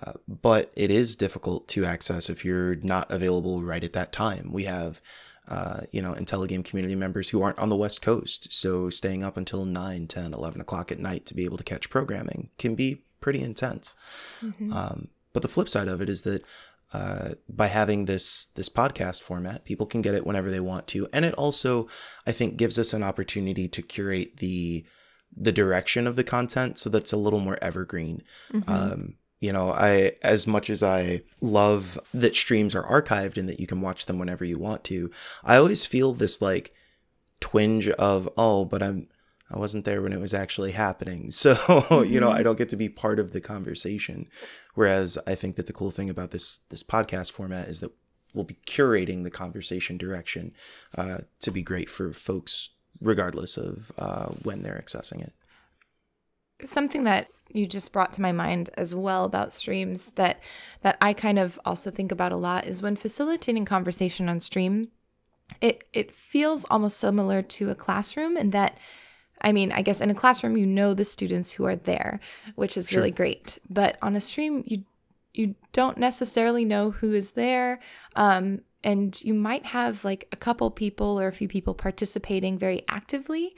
Uh, 0.00 0.12
but 0.26 0.72
it 0.76 0.90
is 0.90 1.14
difficult 1.14 1.68
to 1.68 1.84
access 1.84 2.28
if 2.28 2.44
you're 2.44 2.74
not 2.76 3.10
available 3.12 3.62
right 3.62 3.84
at 3.84 3.92
that 3.92 4.12
time. 4.12 4.50
We 4.52 4.64
have 4.64 5.00
uh, 5.46 5.80
you 5.92 6.00
know, 6.00 6.14
IntelliGame 6.14 6.64
community 6.64 6.94
members 6.94 7.28
who 7.28 7.42
aren't 7.42 7.58
on 7.58 7.68
the 7.68 7.76
West 7.76 8.00
Coast. 8.00 8.52
So 8.52 8.88
staying 8.88 9.22
up 9.22 9.36
until 9.36 9.66
9, 9.66 10.06
10, 10.06 10.32
11 10.32 10.60
o'clock 10.60 10.90
at 10.90 10.98
night 10.98 11.26
to 11.26 11.34
be 11.34 11.44
able 11.44 11.58
to 11.58 11.64
catch 11.64 11.90
programming 11.90 12.50
can 12.58 12.74
be 12.74 13.02
pretty 13.24 13.42
intense. 13.42 13.96
Mm-hmm. 14.44 14.70
Um, 14.70 15.08
but 15.32 15.40
the 15.40 15.48
flip 15.48 15.70
side 15.70 15.88
of 15.88 16.02
it 16.02 16.10
is 16.10 16.22
that 16.22 16.44
uh, 16.92 17.30
by 17.48 17.68
having 17.68 18.04
this 18.04 18.46
this 18.54 18.68
podcast 18.68 19.22
format, 19.22 19.64
people 19.64 19.86
can 19.86 20.02
get 20.02 20.14
it 20.14 20.26
whenever 20.26 20.50
they 20.50 20.60
want 20.60 20.86
to, 20.88 21.08
and 21.10 21.24
it 21.24 21.34
also, 21.34 21.88
I 22.26 22.32
think, 22.32 22.58
gives 22.58 22.78
us 22.78 22.92
an 22.92 23.02
opportunity 23.02 23.66
to 23.66 23.80
curate 23.80 24.36
the 24.36 24.84
the 25.36 25.50
direction 25.50 26.06
of 26.06 26.14
the 26.14 26.22
content 26.22 26.78
so 26.78 26.88
that's 26.88 27.12
a 27.12 27.16
little 27.16 27.40
more 27.40 27.58
evergreen. 27.60 28.22
Mm-hmm. 28.52 28.70
Um, 28.70 29.14
you 29.40 29.52
know, 29.52 29.72
I 29.72 30.12
as 30.22 30.46
much 30.46 30.68
as 30.68 30.82
I 30.82 31.22
love 31.40 31.98
that 32.12 32.36
streams 32.36 32.74
are 32.74 32.86
archived 32.86 33.38
and 33.38 33.48
that 33.48 33.58
you 33.58 33.66
can 33.66 33.80
watch 33.80 34.04
them 34.04 34.18
whenever 34.18 34.44
you 34.44 34.58
want 34.58 34.84
to, 34.84 35.10
I 35.42 35.56
always 35.56 35.86
feel 35.86 36.12
this 36.12 36.42
like 36.42 36.74
twinge 37.40 37.88
of 37.88 38.28
oh, 38.36 38.66
but 38.66 38.82
I'm 38.82 39.08
I 39.54 39.58
wasn't 39.58 39.84
there 39.84 40.02
when 40.02 40.12
it 40.12 40.20
was 40.20 40.34
actually 40.34 40.72
happening. 40.72 41.30
So, 41.44 41.54
mm-hmm. 41.54 42.12
you 42.12 42.20
know, 42.20 42.30
I 42.30 42.36
mm-hmm. 42.36 42.44
don't 42.44 42.58
get 42.58 42.70
to 42.70 42.76
be 42.76 42.88
part 42.88 43.18
of 43.18 43.32
the 43.32 43.40
conversation. 43.40 44.28
Whereas 44.74 45.18
I 45.26 45.34
think 45.34 45.56
that 45.56 45.66
the 45.66 45.72
cool 45.72 45.90
thing 45.90 46.10
about 46.10 46.30
this 46.32 46.60
this 46.70 46.82
podcast 46.82 47.32
format 47.32 47.68
is 47.68 47.80
that 47.80 47.92
we'll 48.32 48.44
be 48.44 48.58
curating 48.66 49.24
the 49.24 49.30
conversation 49.30 49.96
direction 49.96 50.52
uh, 50.96 51.18
to 51.40 51.50
be 51.50 51.62
great 51.62 51.88
for 51.88 52.12
folks 52.12 52.70
regardless 53.00 53.56
of 53.56 53.92
uh, 53.98 54.26
when 54.42 54.62
they're 54.62 54.82
accessing 54.82 55.22
it. 55.22 55.32
Something 56.64 57.04
that 57.04 57.28
you 57.52 57.66
just 57.66 57.92
brought 57.92 58.12
to 58.14 58.22
my 58.22 58.32
mind 58.32 58.70
as 58.74 58.94
well 58.94 59.24
about 59.24 59.52
streams 59.52 60.12
that 60.12 60.40
that 60.80 60.96
I 61.00 61.12
kind 61.12 61.38
of 61.38 61.60
also 61.64 61.90
think 61.90 62.10
about 62.10 62.32
a 62.32 62.36
lot 62.36 62.66
is 62.66 62.82
when 62.82 62.96
facilitating 62.96 63.64
conversation 63.64 64.28
on 64.28 64.40
stream 64.40 64.88
it 65.60 65.84
it 65.92 66.12
feels 66.12 66.64
almost 66.70 66.96
similar 66.96 67.42
to 67.42 67.70
a 67.70 67.74
classroom 67.74 68.36
in 68.36 68.50
that 68.50 68.78
I 69.40 69.52
mean, 69.52 69.72
I 69.72 69.82
guess 69.82 70.00
in 70.00 70.10
a 70.10 70.14
classroom 70.14 70.56
you 70.56 70.66
know 70.66 70.94
the 70.94 71.04
students 71.04 71.52
who 71.52 71.64
are 71.64 71.76
there, 71.76 72.20
which 72.54 72.76
is 72.76 72.88
sure. 72.88 73.00
really 73.00 73.10
great. 73.10 73.58
But 73.68 73.98
on 74.02 74.16
a 74.16 74.20
stream 74.20 74.64
you 74.66 74.84
you 75.32 75.56
don't 75.72 75.98
necessarily 75.98 76.64
know 76.64 76.92
who 76.92 77.12
is 77.12 77.32
there. 77.32 77.80
Um, 78.14 78.60
and 78.84 79.20
you 79.24 79.34
might 79.34 79.66
have 79.66 80.04
like 80.04 80.28
a 80.30 80.36
couple 80.36 80.70
people 80.70 81.18
or 81.18 81.26
a 81.26 81.32
few 81.32 81.48
people 81.48 81.74
participating 81.74 82.56
very 82.56 82.84
actively 82.88 83.56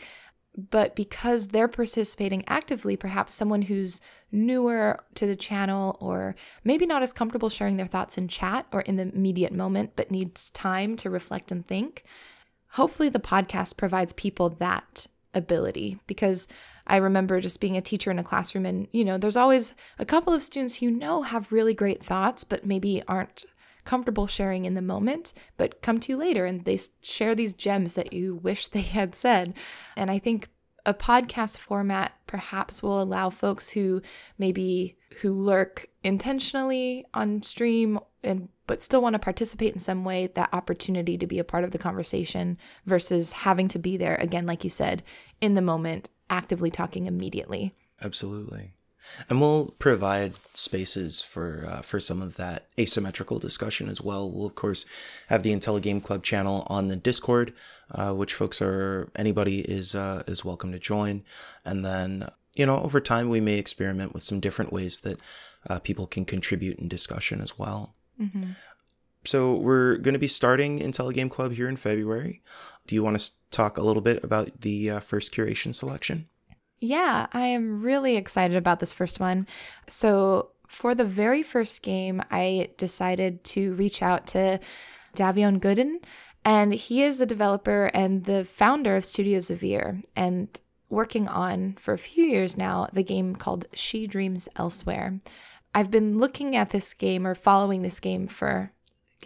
but 0.56 0.96
because 0.96 1.48
they're 1.48 1.68
participating 1.68 2.42
actively, 2.46 2.96
perhaps 2.96 3.32
someone 3.32 3.62
who's 3.62 4.00
newer 4.32 4.98
to 5.14 5.26
the 5.26 5.36
channel 5.36 5.96
or 6.00 6.34
maybe 6.64 6.86
not 6.86 7.02
as 7.02 7.12
comfortable 7.12 7.50
sharing 7.50 7.76
their 7.76 7.86
thoughts 7.86 8.16
in 8.16 8.26
chat 8.26 8.66
or 8.72 8.80
in 8.82 8.96
the 8.96 9.02
immediate 9.02 9.52
moment, 9.52 9.92
but 9.96 10.10
needs 10.10 10.50
time 10.50 10.96
to 10.96 11.10
reflect 11.10 11.52
and 11.52 11.66
think, 11.66 12.04
hopefully 12.70 13.08
the 13.08 13.18
podcast 13.18 13.76
provides 13.76 14.12
people 14.14 14.48
that 14.48 15.06
ability 15.36 16.00
because 16.06 16.48
I 16.86 16.96
remember 16.96 17.40
just 17.40 17.60
being 17.60 17.76
a 17.76 17.82
teacher 17.82 18.10
in 18.10 18.18
a 18.18 18.24
classroom 18.24 18.66
and, 18.66 18.88
you 18.92 19.04
know, 19.04 19.18
there's 19.18 19.36
always 19.36 19.74
a 19.98 20.04
couple 20.04 20.32
of 20.32 20.42
students 20.42 20.76
who 20.76 20.86
you 20.86 20.90
know 20.90 21.22
have 21.22 21.52
really 21.52 21.74
great 21.74 22.02
thoughts, 22.02 22.44
but 22.44 22.66
maybe 22.66 23.02
aren't 23.06 23.44
comfortable 23.84 24.26
sharing 24.26 24.64
in 24.64 24.74
the 24.74 24.82
moment, 24.82 25.32
but 25.56 25.80
come 25.82 26.00
to 26.00 26.12
you 26.12 26.16
later 26.16 26.44
and 26.44 26.64
they 26.64 26.78
share 27.02 27.34
these 27.34 27.54
gems 27.54 27.94
that 27.94 28.12
you 28.12 28.34
wish 28.42 28.68
they 28.68 28.82
had 28.82 29.14
said. 29.14 29.54
And 29.96 30.10
I 30.10 30.18
think 30.18 30.48
a 30.84 30.94
podcast 30.94 31.58
format 31.58 32.14
perhaps 32.26 32.82
will 32.82 33.02
allow 33.02 33.28
folks 33.28 33.70
who 33.70 34.00
maybe 34.38 34.96
who 35.20 35.32
lurk 35.32 35.88
intentionally 36.04 37.04
on 37.12 37.42
stream 37.42 37.98
and 38.22 38.48
but 38.66 38.82
still 38.82 39.02
want 39.02 39.14
to 39.14 39.18
participate 39.18 39.72
in 39.72 39.78
some 39.78 40.04
way 40.04 40.26
that 40.28 40.52
opportunity 40.52 41.16
to 41.16 41.26
be 41.26 41.38
a 41.38 41.44
part 41.44 41.64
of 41.64 41.70
the 41.70 41.78
conversation 41.78 42.58
versus 42.84 43.32
having 43.32 43.68
to 43.68 43.78
be 43.78 43.96
there 43.96 44.16
again 44.16 44.46
like 44.46 44.64
you 44.64 44.70
said 44.70 45.02
in 45.40 45.54
the 45.54 45.62
moment 45.62 46.08
actively 46.30 46.70
talking 46.70 47.06
immediately 47.06 47.74
absolutely 48.02 48.72
and 49.28 49.40
we'll 49.40 49.74
provide 49.78 50.34
spaces 50.52 51.22
for 51.22 51.64
uh, 51.68 51.82
for 51.82 52.00
some 52.00 52.22
of 52.22 52.36
that 52.36 52.68
asymmetrical 52.78 53.38
discussion 53.38 53.88
as 53.88 54.00
well. 54.00 54.30
We'll 54.30 54.46
of 54.46 54.54
course 54.54 54.84
have 55.28 55.42
the 55.42 55.52
IntelliGame 55.52 56.02
Club 56.02 56.22
channel 56.22 56.66
on 56.68 56.88
the 56.88 56.96
Discord, 56.96 57.52
uh, 57.90 58.12
which 58.14 58.34
folks 58.34 58.60
are 58.60 59.10
anybody 59.16 59.60
is 59.60 59.94
uh, 59.94 60.22
is 60.26 60.44
welcome 60.44 60.72
to 60.72 60.78
join. 60.78 61.24
And 61.64 61.84
then 61.84 62.28
you 62.54 62.66
know 62.66 62.80
over 62.82 63.00
time 63.00 63.28
we 63.28 63.40
may 63.40 63.58
experiment 63.58 64.14
with 64.14 64.22
some 64.22 64.40
different 64.40 64.72
ways 64.72 65.00
that 65.00 65.20
uh, 65.68 65.78
people 65.80 66.06
can 66.06 66.24
contribute 66.24 66.78
in 66.78 66.88
discussion 66.88 67.40
as 67.40 67.58
well. 67.58 67.95
Mm-hmm. 68.20 68.52
So 69.24 69.54
we're 69.54 69.96
going 69.96 70.14
to 70.14 70.20
be 70.20 70.28
starting 70.28 70.78
IntelliGame 70.78 71.30
Club 71.30 71.52
here 71.52 71.68
in 71.68 71.76
February. 71.76 72.42
Do 72.86 72.94
you 72.94 73.02
want 73.02 73.18
to 73.18 73.30
talk 73.50 73.76
a 73.76 73.82
little 73.82 74.02
bit 74.02 74.22
about 74.22 74.60
the 74.60 74.90
uh, 74.90 75.00
first 75.00 75.34
curation 75.34 75.74
selection? 75.74 76.28
Yeah, 76.78 77.26
I 77.32 77.46
am 77.46 77.82
really 77.82 78.16
excited 78.16 78.56
about 78.56 78.80
this 78.80 78.92
first 78.92 79.18
one. 79.18 79.46
So, 79.88 80.50
for 80.68 80.94
the 80.94 81.04
very 81.04 81.42
first 81.42 81.82
game, 81.82 82.22
I 82.30 82.70
decided 82.76 83.44
to 83.44 83.72
reach 83.74 84.02
out 84.02 84.26
to 84.28 84.60
Davion 85.16 85.58
Gooden, 85.58 86.02
and 86.44 86.74
he 86.74 87.02
is 87.02 87.20
a 87.20 87.26
developer 87.26 87.90
and 87.94 88.24
the 88.24 88.44
founder 88.44 88.96
of 88.96 89.04
Studio 89.04 89.38
Zevere, 89.38 90.04
and 90.14 90.60
working 90.88 91.28
on 91.28 91.76
for 91.80 91.94
a 91.94 91.98
few 91.98 92.24
years 92.24 92.56
now 92.56 92.88
the 92.92 93.02
game 93.02 93.34
called 93.34 93.66
She 93.74 94.06
Dreams 94.06 94.48
Elsewhere. 94.56 95.18
I've 95.76 95.90
been 95.90 96.18
looking 96.18 96.56
at 96.56 96.70
this 96.70 96.94
game 96.94 97.26
or 97.26 97.34
following 97.34 97.82
this 97.82 98.00
game 98.00 98.28
for 98.28 98.72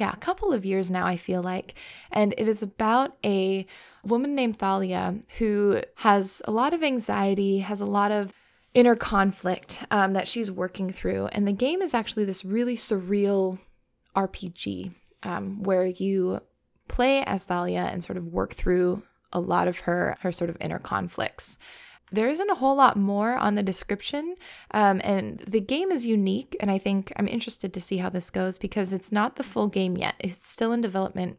yeah, 0.00 0.10
a 0.12 0.16
couple 0.16 0.52
of 0.52 0.64
years 0.64 0.90
now, 0.90 1.06
I 1.06 1.16
feel 1.16 1.42
like. 1.42 1.74
And 2.10 2.34
it 2.36 2.48
is 2.48 2.60
about 2.60 3.16
a 3.24 3.68
woman 4.02 4.34
named 4.34 4.58
Thalia 4.58 5.20
who 5.38 5.80
has 5.96 6.42
a 6.46 6.50
lot 6.50 6.74
of 6.74 6.82
anxiety, 6.82 7.60
has 7.60 7.80
a 7.80 7.86
lot 7.86 8.10
of 8.10 8.32
inner 8.74 8.96
conflict 8.96 9.84
um, 9.92 10.12
that 10.14 10.26
she's 10.26 10.50
working 10.50 10.90
through. 10.90 11.26
And 11.26 11.46
the 11.46 11.52
game 11.52 11.82
is 11.82 11.94
actually 11.94 12.24
this 12.24 12.44
really 12.44 12.76
surreal 12.76 13.60
RPG 14.16 14.92
um, 15.22 15.62
where 15.62 15.86
you 15.86 16.40
play 16.88 17.22
as 17.22 17.44
Thalia 17.44 17.82
and 17.92 18.02
sort 18.02 18.16
of 18.16 18.26
work 18.26 18.54
through 18.54 19.04
a 19.32 19.38
lot 19.38 19.68
of 19.68 19.80
her 19.80 20.16
her 20.22 20.32
sort 20.32 20.50
of 20.50 20.56
inner 20.60 20.80
conflicts. 20.80 21.58
There 22.12 22.28
isn't 22.28 22.50
a 22.50 22.56
whole 22.56 22.76
lot 22.76 22.96
more 22.96 23.36
on 23.36 23.54
the 23.54 23.62
description, 23.62 24.36
um, 24.72 25.00
and 25.04 25.42
the 25.46 25.60
game 25.60 25.92
is 25.92 26.06
unique. 26.06 26.56
And 26.60 26.70
I 26.70 26.78
think 26.78 27.12
I'm 27.16 27.28
interested 27.28 27.72
to 27.72 27.80
see 27.80 27.98
how 27.98 28.08
this 28.08 28.30
goes 28.30 28.58
because 28.58 28.92
it's 28.92 29.12
not 29.12 29.36
the 29.36 29.44
full 29.44 29.68
game 29.68 29.96
yet; 29.96 30.14
it's 30.18 30.48
still 30.48 30.72
in 30.72 30.80
development. 30.80 31.38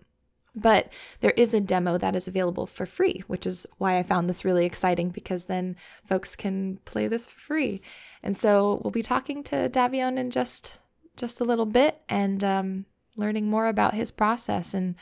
But 0.53 0.91
there 1.21 1.33
is 1.37 1.53
a 1.53 1.61
demo 1.61 1.97
that 1.97 2.15
is 2.15 2.27
available 2.27 2.67
for 2.67 2.85
free, 2.85 3.23
which 3.27 3.45
is 3.45 3.65
why 3.77 3.97
I 3.97 4.03
found 4.03 4.29
this 4.29 4.43
really 4.43 4.65
exciting 4.65 5.09
because 5.09 5.45
then 5.45 5.77
folks 6.03 6.35
can 6.35 6.79
play 6.83 7.07
this 7.07 7.25
for 7.25 7.39
free. 7.39 7.81
And 8.21 8.35
so 8.35 8.81
we'll 8.83 8.91
be 8.91 9.03
talking 9.03 9.43
to 9.43 9.69
Davion 9.69 10.17
in 10.17 10.29
just 10.29 10.79
just 11.17 11.39
a 11.39 11.45
little 11.45 11.65
bit 11.65 12.01
and 12.09 12.43
um, 12.43 12.85
learning 13.15 13.49
more 13.49 13.67
about 13.67 13.93
his 13.93 14.11
process. 14.11 14.73
And 14.73 14.95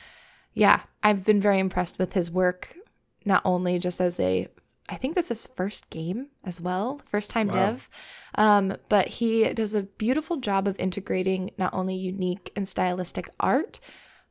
yeah, 0.54 0.82
I've 1.02 1.24
been 1.24 1.40
very 1.40 1.58
impressed 1.58 1.98
with 1.98 2.12
his 2.12 2.30
work, 2.30 2.76
not 3.24 3.42
only 3.44 3.78
just 3.78 4.00
as 4.00 4.20
a 4.20 4.48
I 4.90 4.96
think 4.96 5.14
this 5.14 5.30
is 5.30 5.46
first 5.54 5.88
game 5.88 6.28
as 6.44 6.60
well, 6.60 7.00
first 7.06 7.30
time 7.30 7.48
wow. 7.48 7.54
dev. 7.54 7.90
Um, 8.34 8.76
but 8.88 9.06
he 9.06 9.52
does 9.54 9.74
a 9.74 9.84
beautiful 9.84 10.38
job 10.38 10.66
of 10.66 10.78
integrating 10.78 11.52
not 11.56 11.72
only 11.72 11.94
unique 11.94 12.50
and 12.56 12.66
stylistic 12.66 13.28
art, 13.38 13.78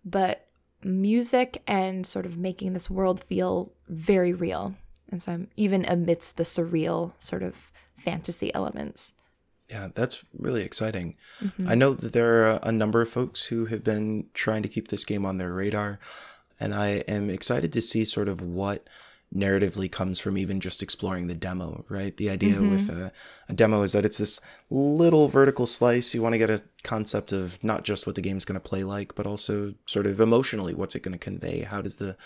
but 0.03 0.47
music 0.83 1.61
and 1.65 2.05
sort 2.05 2.25
of 2.25 2.37
making 2.37 2.73
this 2.73 2.89
world 2.89 3.23
feel 3.23 3.71
very 3.87 4.33
real. 4.33 4.75
And 5.09 5.21
so 5.23 5.31
I'm 5.31 5.47
even 5.55 5.85
amidst 5.85 6.37
the 6.37 6.43
surreal 6.43 7.13
sort 7.19 7.41
of 7.41 7.71
fantasy 7.97 8.53
elements. 8.53 9.13
Yeah, 9.69 9.89
that's 9.93 10.25
really 10.37 10.63
exciting. 10.63 11.15
Mm-hmm. 11.43 11.69
I 11.69 11.75
know 11.75 11.93
that 11.93 12.13
there 12.13 12.45
are 12.45 12.59
a 12.63 12.71
number 12.71 13.01
of 13.01 13.09
folks 13.09 13.45
who 13.45 13.65
have 13.67 13.83
been 13.83 14.25
trying 14.33 14.63
to 14.63 14.69
keep 14.69 14.87
this 14.87 15.05
game 15.05 15.25
on 15.25 15.37
their 15.37 15.53
radar, 15.53 15.99
and 16.59 16.73
I 16.73 17.03
am 17.07 17.29
excited 17.29 17.71
to 17.73 17.81
see 17.81 18.03
sort 18.03 18.27
of 18.27 18.41
what 18.41 18.87
narratively 19.33 19.91
comes 19.91 20.19
from 20.19 20.37
even 20.37 20.59
just 20.59 20.81
exploring 20.81 21.27
the 21.27 21.35
demo, 21.35 21.85
right? 21.87 22.15
The 22.17 22.29
idea 22.29 22.55
mm-hmm. 22.55 22.71
with 22.71 22.89
a, 22.89 23.11
a, 23.47 23.53
demo 23.53 23.83
is 23.83 23.91
that 23.91 24.05
it's 24.05 24.17
this 24.17 24.41
little 24.69 25.27
vertical 25.27 25.67
slice. 25.67 26.15
You 26.15 26.21
want 26.21 26.33
to 26.33 26.39
get 26.39 26.49
a 26.49 26.63
concept 26.83 27.31
of 27.31 27.63
not 27.63 27.83
just 27.83 28.07
what 28.07 28.15
the 28.15 28.21
game's 28.21 28.45
going 28.45 28.59
to 28.59 28.67
play 28.67 28.83
like, 28.83 29.13
but 29.13 29.27
also 29.27 29.75
sort 29.85 30.07
of 30.07 30.19
emotionally, 30.19 30.73
what's 30.73 30.95
it 30.95 31.03
going 31.03 31.13
to 31.13 31.19
convey? 31.19 31.61
How 31.61 31.81
does 31.81 31.97
the 31.97 32.17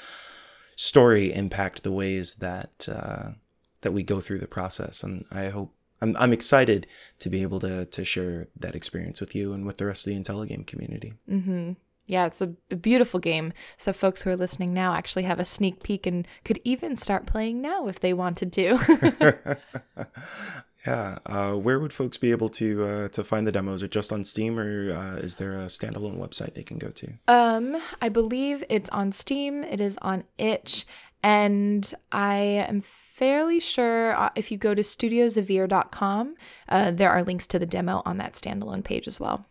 story 0.75 1.33
impact 1.33 1.83
the 1.83 1.91
ways 1.91 2.35
that 2.35 2.87
uh, 2.89 3.31
that 3.81 3.91
we 3.91 4.03
go 4.03 4.21
through 4.21 4.39
the 4.39 4.47
process? 4.47 5.03
And 5.03 5.25
I 5.29 5.49
hope 5.49 5.73
I'm 6.01 6.15
I'm 6.17 6.31
excited 6.31 6.87
to 7.19 7.29
be 7.29 7.41
able 7.41 7.59
to 7.61 7.85
to 7.85 8.05
share 8.05 8.47
that 8.57 8.75
experience 8.75 9.19
with 9.19 9.35
you 9.35 9.51
and 9.51 9.65
with 9.65 9.77
the 9.77 9.85
rest 9.85 10.07
of 10.07 10.13
the 10.13 10.19
IntelliGame 10.19 10.65
community. 10.67 11.13
Mm-hmm. 11.29 11.73
Yeah, 12.05 12.25
it's 12.25 12.41
a, 12.41 12.47
beautiful 12.47 13.19
game. 13.19 13.53
So, 13.77 13.93
folks 13.93 14.21
who 14.21 14.29
are 14.29 14.35
listening 14.35 14.73
now 14.73 14.93
actually 14.93 15.23
have 15.23 15.39
a 15.39 15.45
sneak 15.45 15.83
peek 15.83 16.05
and 16.05 16.27
could 16.43 16.59
even 16.63 16.97
start 16.97 17.25
playing 17.25 17.61
now 17.61 17.87
if 17.87 17.99
they 17.99 18.13
wanted 18.13 18.51
to. 18.53 19.57
yeah, 20.85 21.19
uh, 21.25 21.53
where 21.53 21.79
would 21.79 21.93
folks 21.93 22.17
be 22.17 22.31
able 22.31 22.49
to 22.49 22.83
uh, 22.83 23.07
to 23.09 23.23
find 23.23 23.47
the 23.47 23.53
demos? 23.53 23.77
Is 23.77 23.83
it 23.83 23.91
just 23.91 24.11
on 24.11 24.25
Steam, 24.25 24.59
or 24.59 24.91
uh, 24.91 25.15
is 25.15 25.37
there 25.37 25.53
a 25.53 25.67
standalone 25.67 26.17
website 26.17 26.55
they 26.55 26.63
can 26.63 26.77
go 26.77 26.89
to? 26.89 27.13
Um, 27.27 27.81
I 28.01 28.09
believe 28.09 28.65
it's 28.69 28.89
on 28.89 29.13
Steam. 29.13 29.63
It 29.63 29.79
is 29.79 29.97
on 30.01 30.25
Itch, 30.37 30.85
and 31.23 31.93
I 32.11 32.35
am 32.35 32.81
fairly 32.81 33.61
sure 33.61 34.13
uh, 34.13 34.29
if 34.35 34.51
you 34.51 34.57
go 34.57 34.75
to 34.75 34.81
studiozevere.com, 34.81 36.35
uh, 36.67 36.91
there 36.91 37.11
are 37.11 37.23
links 37.23 37.47
to 37.47 37.59
the 37.59 37.65
demo 37.65 38.01
on 38.05 38.17
that 38.17 38.33
standalone 38.33 38.83
page 38.83 39.07
as 39.07 39.19
well. 39.19 39.45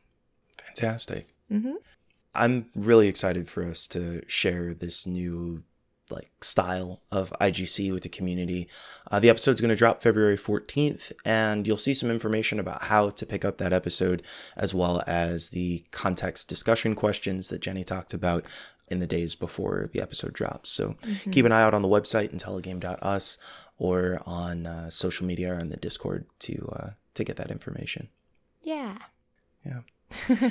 Fantastic. 0.67 1.29
Mm-hmm. 1.51 1.75
I'm 2.35 2.67
really 2.75 3.09
excited 3.09 3.49
for 3.49 3.63
us 3.63 3.87
to 3.89 4.23
share 4.29 4.75
this 4.75 5.07
new 5.07 5.65
like 6.11 6.31
style 6.43 7.03
of 7.11 7.33
IGC 7.41 7.93
with 7.93 8.03
the 8.03 8.09
community. 8.09 8.69
Uh, 9.11 9.19
the 9.19 9.31
episode's 9.31 9.61
going 9.61 9.71
to 9.71 9.77
drop 9.77 10.03
February 10.03 10.37
14th, 10.37 11.11
and 11.25 11.67
you'll 11.67 11.77
see 11.77 11.95
some 11.95 12.11
information 12.11 12.61
about 12.61 12.85
how 12.85 13.11
to 13.11 13.27
pick 13.27 13.45
up 13.45 13.59
that 13.59 13.73
episode, 13.73 14.23
as 14.57 14.75
well 14.75 15.03
as 15.07 15.49
the 15.51 15.85
context 15.91 16.49
discussion 16.49 16.95
questions 16.95 17.49
that 17.49 17.63
Jenny 17.63 17.83
talked 17.83 18.13
about 18.13 18.45
in 18.89 18.99
the 18.99 19.07
days 19.07 19.35
before 19.35 19.89
the 19.93 20.03
episode 20.03 20.35
drops. 20.35 20.71
So 20.71 20.97
mm-hmm. 21.03 21.31
keep 21.31 21.47
an 21.47 21.53
eye 21.53 21.63
out 21.63 21.75
on 21.75 21.83
the 21.83 21.89
website, 21.89 22.35
intelligame.us, 22.35 23.39
or 23.79 24.21
on 24.27 24.67
uh, 24.67 24.91
social 24.91 25.27
media 25.27 25.55
or 25.55 25.57
on 25.57 25.71
the 25.71 25.77
Discord 25.77 26.27
to 26.41 26.69
uh, 26.73 26.91
to 27.15 27.25
get 27.25 27.37
that 27.37 27.51
information. 27.51 28.09
Yeah. 28.63 28.99
Yeah. 29.65 29.81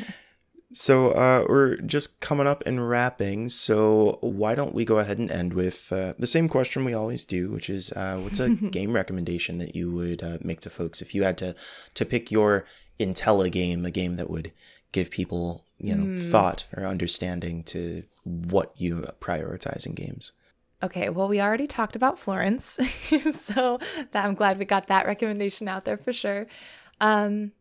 So 0.73 1.12
uh, 1.12 1.45
we're 1.49 1.77
just 1.77 2.19
coming 2.21 2.47
up 2.47 2.63
and 2.65 2.88
wrapping. 2.88 3.49
So 3.49 4.19
why 4.21 4.55
don't 4.55 4.73
we 4.73 4.86
go 4.86 4.99
ahead 4.99 5.17
and 5.17 5.29
end 5.29 5.53
with 5.53 5.91
uh, 5.91 6.13
the 6.17 6.27
same 6.27 6.47
question 6.47 6.86
we 6.86 6.93
always 6.93 7.25
do, 7.25 7.51
which 7.51 7.69
is, 7.69 7.91
uh, 7.91 8.17
what's 8.17 8.39
a 8.39 8.49
game 8.71 8.93
recommendation 8.93 9.57
that 9.57 9.75
you 9.75 9.91
would 9.91 10.23
uh, 10.23 10.38
make 10.41 10.62
to 10.62 10.69
folks 10.69 11.01
if 11.01 11.13
you 11.13 11.23
had 11.23 11.38
to 11.39 11.55
to 11.93 12.05
pick 12.05 12.31
your 12.31 12.65
IntelliGame, 12.99 13.86
a 13.86 13.91
game 13.91 14.15
that 14.15 14.29
would 14.29 14.51
give 14.91 15.10
people 15.10 15.65
you 15.77 15.95
know 15.95 16.03
mm. 16.03 16.31
thought 16.31 16.65
or 16.75 16.86
understanding 16.86 17.63
to 17.63 18.03
what 18.23 18.73
you 18.77 19.05
prioritize 19.19 19.86
in 19.86 19.93
games. 19.93 20.31
Okay, 20.84 21.10
well, 21.10 21.27
we 21.27 21.39
already 21.39 21.67
talked 21.67 21.95
about 21.95 22.17
Florence, 22.17 22.65
so 23.31 23.79
that, 24.12 24.25
I'm 24.25 24.34
glad 24.34 24.57
we 24.57 24.65
got 24.65 24.88
that 24.88 25.05
recommendation 25.05 25.67
out 25.67 25.86
there 25.86 25.97
for 25.97 26.12
sure. 26.12 26.47
Um, 26.99 27.51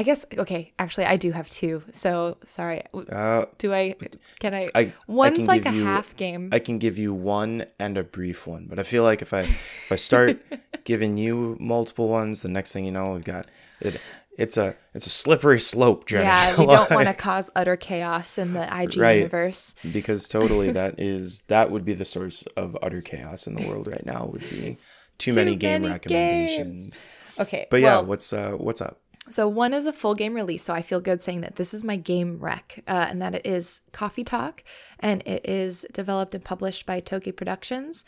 I 0.00 0.02
guess 0.02 0.24
okay. 0.38 0.72
Actually, 0.78 1.04
I 1.04 1.18
do 1.18 1.30
have 1.30 1.46
two. 1.50 1.82
So 1.92 2.38
sorry. 2.46 2.84
Uh, 3.12 3.44
do 3.58 3.74
I? 3.74 3.94
Can 4.38 4.54
I? 4.54 4.70
I 4.74 4.94
one's 5.06 5.34
I 5.34 5.36
can 5.36 5.46
like 5.46 5.66
a 5.66 5.76
you, 5.76 5.84
half 5.84 6.16
game. 6.16 6.48
I 6.52 6.58
can 6.58 6.78
give 6.78 6.96
you 6.96 7.12
one 7.12 7.66
and 7.78 7.98
a 7.98 8.02
brief 8.02 8.46
one, 8.46 8.64
but 8.64 8.78
I 8.78 8.82
feel 8.82 9.02
like 9.02 9.20
if 9.20 9.34
I 9.34 9.40
if 9.40 9.92
I 9.92 9.96
start 9.96 10.40
giving 10.84 11.18
you 11.18 11.58
multiple 11.60 12.08
ones, 12.08 12.40
the 12.40 12.48
next 12.48 12.72
thing 12.72 12.86
you 12.86 12.92
know, 12.92 13.12
we've 13.12 13.24
got 13.24 13.44
it. 13.80 14.00
It's 14.38 14.56
a 14.56 14.74
it's 14.94 15.04
a 15.04 15.10
slippery 15.10 15.60
slope, 15.60 16.06
Jenny. 16.06 16.24
Yeah, 16.24 16.54
we 16.58 16.64
don't 16.64 16.90
want 16.90 17.08
to 17.08 17.12
cause 17.12 17.50
utter 17.54 17.76
chaos 17.76 18.38
in 18.38 18.54
the 18.54 18.62
IG 18.62 18.96
right. 18.96 19.18
universe. 19.18 19.74
Because 19.92 20.26
totally, 20.28 20.72
that 20.80 20.98
is 20.98 21.42
that 21.48 21.70
would 21.70 21.84
be 21.84 21.92
the 21.92 22.06
source 22.06 22.42
of 22.56 22.74
utter 22.80 23.02
chaos 23.02 23.46
in 23.46 23.54
the 23.54 23.68
world 23.68 23.86
right 23.86 24.06
now. 24.06 24.30
Would 24.32 24.48
be 24.48 24.78
too, 25.18 25.32
too 25.32 25.34
many 25.34 25.56
game 25.56 25.82
many 25.82 25.92
recommendations. 25.92 26.80
Games. 26.80 27.06
Okay, 27.38 27.66
but 27.70 27.82
well, 27.82 28.00
yeah, 28.00 28.08
what's 28.08 28.32
uh 28.32 28.52
what's 28.52 28.80
up? 28.80 28.98
So 29.28 29.46
one 29.46 29.74
is 29.74 29.86
a 29.86 29.92
full 29.92 30.14
game 30.14 30.34
release, 30.34 30.62
so 30.62 30.74
I 30.74 30.82
feel 30.82 31.00
good 31.00 31.22
saying 31.22 31.42
that 31.42 31.56
this 31.56 31.74
is 31.74 31.84
my 31.84 31.96
game 31.96 32.38
rec, 32.40 32.82
uh, 32.88 33.06
and 33.08 33.20
that 33.20 33.34
it 33.34 33.46
is 33.46 33.82
Coffee 33.92 34.24
Talk, 34.24 34.64
and 34.98 35.22
it 35.26 35.48
is 35.48 35.86
developed 35.92 36.34
and 36.34 36.42
published 36.42 36.86
by 36.86 37.00
Toge 37.00 37.36
Productions. 37.36 38.04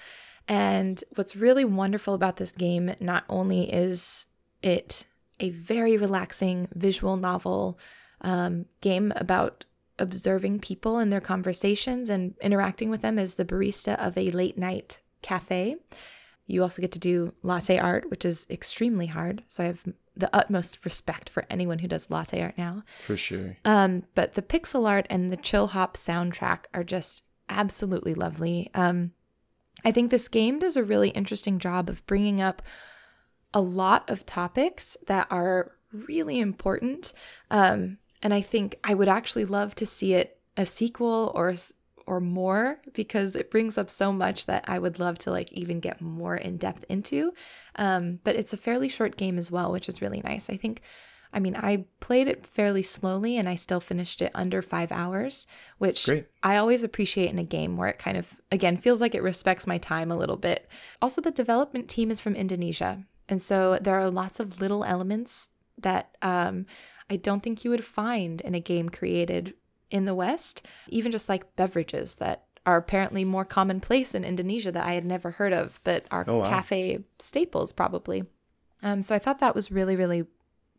And 0.49 1.05
what's 1.15 1.37
really 1.37 1.65
wonderful 1.65 2.15
about 2.15 2.39
this 2.39 2.53
game, 2.53 2.95
not 2.99 3.25
only 3.29 3.73
is 3.73 4.27
it 4.63 5.07
a 5.39 5.51
very 5.51 5.97
relaxing 5.97 6.69
visual 6.75 7.17
novel 7.17 7.79
um, 8.23 8.67
game 8.81 9.13
about 9.17 9.65
observing 9.99 10.61
people 10.61 10.99
and 10.99 11.13
their 11.13 11.21
conversations 11.21 12.09
and 12.09 12.35
interacting 12.41 12.91
with 12.91 13.03
them 13.03 13.19
as 13.19 13.35
the 13.35 13.45
barista 13.45 13.95
of 14.05 14.17
a 14.17 14.31
late 14.31 14.57
night 14.57 15.01
cafe. 15.21 15.77
You 16.47 16.63
also 16.63 16.83
get 16.83 16.93
to 16.93 16.99
do 16.99 17.35
latte 17.43 17.79
art, 17.79 18.11
which 18.11 18.25
is 18.25 18.47
extremely 18.51 19.07
hard. 19.07 19.45
So 19.49 19.63
I 19.63 19.67
have 19.69 19.85
the 20.17 20.35
utmost 20.35 20.85
respect 20.85 21.29
for 21.29 21.47
anyone 21.49 21.79
who 21.79 21.89
does 21.89 22.11
latte 22.11 22.43
art 22.43 22.59
now. 22.59 22.83
For 23.01 23.17
sure. 23.17 23.57
Um, 23.65 24.05
but 24.15 24.35
the 24.35 24.43
pixel 24.43 24.89
art 24.89 25.07
and 25.09 25.33
the 25.33 25.37
chill 25.37 25.69
hop 25.69 25.97
soundtrack 25.97 26.65
are 26.75 26.85
just 26.85 27.25
absolutely 27.49 28.15
lovely. 28.15 28.71
Um, 28.75 29.13
I 29.85 29.93
think 29.93 30.11
this 30.11 30.29
game 30.29 30.59
does 30.59 30.77
a 30.77 30.85
really 30.85 31.11
interesting 31.11 31.59
job 31.59 31.89
of 31.89 32.07
bringing 32.07 32.41
up 32.41 32.63
a 33.55 33.61
lot 33.61 34.09
of 34.09 34.27
topics 34.27 34.97
that 35.07 35.27
are 35.31 35.73
really 35.93 36.41
important. 36.41 37.13
Um, 37.51 37.99
and 38.23 38.33
I 38.33 38.41
think 38.41 38.79
I 38.85 38.95
would 38.95 39.09
actually 39.09 39.45
love 39.45 39.75
to 39.77 39.87
see 39.87 40.15
it 40.15 40.39
a 40.57 40.67
sequel 40.67 41.33
or 41.35 41.55
or 42.07 42.21
more 42.21 42.79
because 42.93 43.37
it 43.37 43.51
brings 43.51 43.79
up 43.79 43.91
so 43.91 44.13
much 44.13 44.47
that 44.47 44.65
I 44.69 44.79
would 44.79 44.99
love 44.99 45.19
to 45.19 45.31
like 45.31 45.53
even 45.53 45.81
get 45.81 46.01
more 46.01 46.37
in 46.37 46.57
depth 46.57 46.85
into. 46.89 47.33
Um, 47.77 48.21
but 48.25 48.37
it's 48.37 48.53
a 48.53 48.57
fairly 48.57 48.89
short 48.89 49.17
game 49.17 49.39
as 49.39 49.51
well, 49.51 49.73
which 49.73 49.89
is 49.89 50.03
really 50.03 50.21
nice. 50.23 50.51
I 50.51 50.57
think, 50.57 50.83
I 51.33 51.41
mean, 51.41 51.57
I 51.57 51.85
played 52.01 52.29
it 52.29 52.45
fairly 52.45 52.83
slowly 52.83 53.39
and 53.39 53.49
I 53.49 53.55
still 53.55 53.81
finished 53.81 54.21
it 54.21 54.33
under 54.35 54.63
five 54.63 54.93
hours, 54.93 55.47
which 55.79 56.05
Great. 56.05 56.27
I 56.43 56.57
always 56.57 56.85
appreciate 56.85 57.31
in 57.31 57.39
a 57.39 57.45
game 57.45 57.77
where 57.77 57.89
it 57.89 57.99
kind 57.99 58.17
of, 58.17 58.35
again, 58.51 58.77
feels 58.77 59.01
like 59.01 59.15
it 59.15 59.23
respects 59.23 59.67
my 59.67 59.79
time 59.79 60.11
a 60.11 60.17
little 60.17 60.37
bit. 60.37 60.69
Also, 61.01 61.21
the 61.21 61.31
development 61.31 61.89
team 61.89 62.11
is 62.11 62.21
from 62.21 62.35
Indonesia. 62.35 63.05
And 63.29 63.41
so 63.41 63.79
there 63.81 63.99
are 63.99 64.11
lots 64.11 64.41
of 64.41 64.61
little 64.61 64.85
elements 64.85 65.49
that 65.79 66.17
um, 66.21 66.67
I 67.09 67.17
don't 67.17 67.43
think 67.43 67.65
you 67.65 67.71
would 67.71 67.85
find 67.85 68.41
in 68.43 68.55
a 68.55 68.61
game 68.61 68.89
created 68.89 69.55
in 69.93 70.07
the 70.07 70.15
West, 70.15 70.67
even 70.89 71.13
just 71.13 71.29
like 71.29 71.55
beverages 71.55 72.17
that 72.17 72.45
are 72.65 72.77
apparently 72.77 73.25
more 73.25 73.45
commonplace 73.45 74.15
in 74.15 74.25
Indonesia 74.25 74.73
that 74.73 74.87
I 74.87 74.95
had 74.95 75.05
never 75.05 75.33
heard 75.33 75.53
of, 75.53 75.81
but 75.85 76.07
are 76.11 76.25
oh, 76.27 76.39
wow. 76.39 76.49
cafe 76.49 77.05
staples 77.19 77.73
probably. 77.73 78.25
Um, 78.83 79.03
so 79.03 79.15
I 79.15 79.19
thought 79.19 79.39
that 79.41 79.55
was 79.55 79.71
really, 79.71 79.95
really 79.95 80.27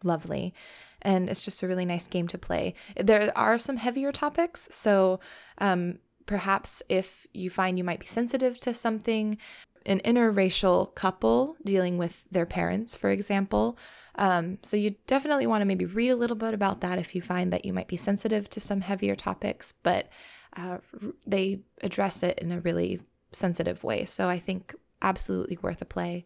lovely. 0.03 0.53
And 1.01 1.29
it's 1.29 1.45
just 1.45 1.61
a 1.63 1.67
really 1.67 1.85
nice 1.85 2.07
game 2.07 2.27
to 2.29 2.37
play. 2.37 2.73
There 2.97 3.31
are 3.37 3.59
some 3.59 3.77
heavier 3.77 4.11
topics. 4.11 4.67
So 4.71 5.19
um, 5.57 5.99
perhaps 6.25 6.81
if 6.89 7.27
you 7.33 7.49
find 7.49 7.77
you 7.77 7.83
might 7.83 7.99
be 7.99 8.05
sensitive 8.05 8.57
to 8.59 8.73
something, 8.73 9.37
an 9.85 9.99
interracial 9.99 10.95
couple 10.95 11.57
dealing 11.63 11.97
with 11.97 12.23
their 12.31 12.45
parents, 12.45 12.95
for 12.95 13.09
example, 13.09 13.77
um, 14.15 14.59
so 14.61 14.77
you 14.77 14.95
definitely 15.07 15.47
want 15.47 15.61
to 15.61 15.65
maybe 15.65 15.85
read 15.85 16.11
a 16.11 16.15
little 16.15 16.35
bit 16.35 16.53
about 16.53 16.81
that 16.81 16.99
if 16.99 17.15
you 17.15 17.21
find 17.21 17.51
that 17.51 17.65
you 17.65 17.73
might 17.73 17.87
be 17.87 17.97
sensitive 17.97 18.49
to 18.51 18.59
some 18.59 18.81
heavier 18.81 19.15
topics, 19.15 19.73
but 19.83 20.09
uh, 20.55 20.77
they 21.25 21.61
address 21.81 22.21
it 22.21 22.37
in 22.39 22.51
a 22.51 22.59
really 22.59 23.01
sensitive 23.31 23.83
way. 23.83 24.05
So 24.05 24.29
I 24.29 24.39
think 24.39 24.75
absolutely 25.01 25.57
worth 25.61 25.81
a 25.81 25.85
play. 25.85 26.25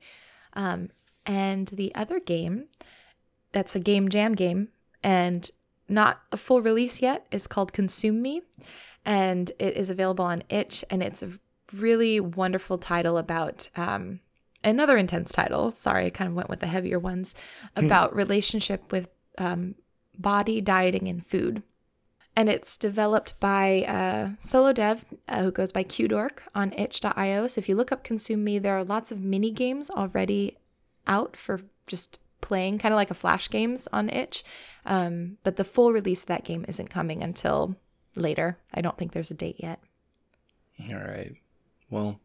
Um, 0.53 0.89
and 1.25 1.67
the 1.67 1.93
other 1.95 2.19
game, 2.19 2.65
that's 3.51 3.75
a 3.75 3.79
game 3.79 4.09
jam 4.09 4.35
game 4.35 4.69
and 5.03 5.49
not 5.87 6.21
a 6.31 6.37
full 6.37 6.61
release 6.61 7.01
yet, 7.01 7.25
is 7.31 7.47
called 7.47 7.71
Consume 7.71 8.21
Me. 8.21 8.41
And 9.05 9.51
it 9.59 9.77
is 9.77 9.89
available 9.89 10.25
on 10.25 10.43
itch. 10.49 10.83
And 10.89 11.01
it's 11.01 11.23
a 11.23 11.39
really 11.71 12.19
wonderful 12.19 12.77
title 12.77 13.17
about 13.17 13.69
um, 13.77 14.19
another 14.63 14.97
intense 14.97 15.31
title. 15.31 15.73
Sorry, 15.75 16.05
I 16.05 16.09
kind 16.09 16.29
of 16.29 16.35
went 16.35 16.49
with 16.49 16.59
the 16.59 16.67
heavier 16.67 16.99
ones 16.99 17.35
hmm. 17.75 17.85
about 17.85 18.15
relationship 18.15 18.91
with 18.91 19.09
um, 19.37 19.75
body, 20.17 20.61
dieting, 20.61 21.07
and 21.07 21.25
food. 21.25 21.63
And 22.35 22.49
it's 22.49 22.77
developed 22.77 23.39
by 23.39 23.83
a 23.87 24.31
solo 24.45 24.71
dev 24.71 25.05
uh, 25.27 25.41
who 25.41 25.51
goes 25.51 25.71
by 25.71 25.83
QDork 25.83 26.39
on 26.53 26.71
itch.io. 26.73 27.47
So 27.47 27.59
if 27.59 27.67
you 27.67 27.75
look 27.75 27.91
up 27.91 28.03
Consume 28.03 28.43
Me, 28.43 28.59
there 28.59 28.77
are 28.77 28.83
lots 28.83 29.11
of 29.11 29.21
mini 29.21 29.49
games 29.49 29.89
already 29.89 30.55
out 31.07 31.35
for 31.35 31.61
just 31.87 32.19
playing, 32.41 32.77
kind 32.77 32.93
of 32.93 32.97
like 32.97 33.09
a 33.09 33.15
flash 33.15 33.49
games 33.49 33.87
on 33.91 34.09
itch. 34.09 34.43
Um, 34.85 35.37
but 35.43 35.55
the 35.55 35.63
full 35.63 35.91
release 35.91 36.21
of 36.21 36.27
that 36.27 36.43
game 36.43 36.63
isn't 36.67 36.89
coming 36.89 37.23
until 37.23 37.75
later. 38.15 38.59
I 38.71 38.81
don't 38.81 38.97
think 38.97 39.13
there's 39.13 39.31
a 39.31 39.35
date 39.35 39.57
yet. 39.57 39.79
All 40.89 40.95
right. 40.95 41.33
Well, 41.89 42.19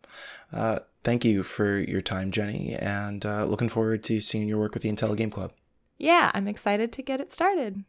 uh, 0.52 0.80
thank 1.04 1.24
you 1.24 1.42
for 1.42 1.78
your 1.78 2.00
time, 2.00 2.30
Jenny, 2.30 2.74
and 2.74 3.24
uh, 3.24 3.44
looking 3.44 3.68
forward 3.68 4.02
to 4.04 4.20
seeing 4.20 4.48
your 4.48 4.58
work 4.58 4.74
with 4.74 4.82
the 4.82 4.90
IntelliGame 4.90 5.32
Club. 5.32 5.52
Yeah, 5.98 6.30
I'm 6.34 6.48
excited 6.48 6.92
to 6.92 7.02
get 7.02 7.20
it 7.20 7.30
started. 7.30 7.84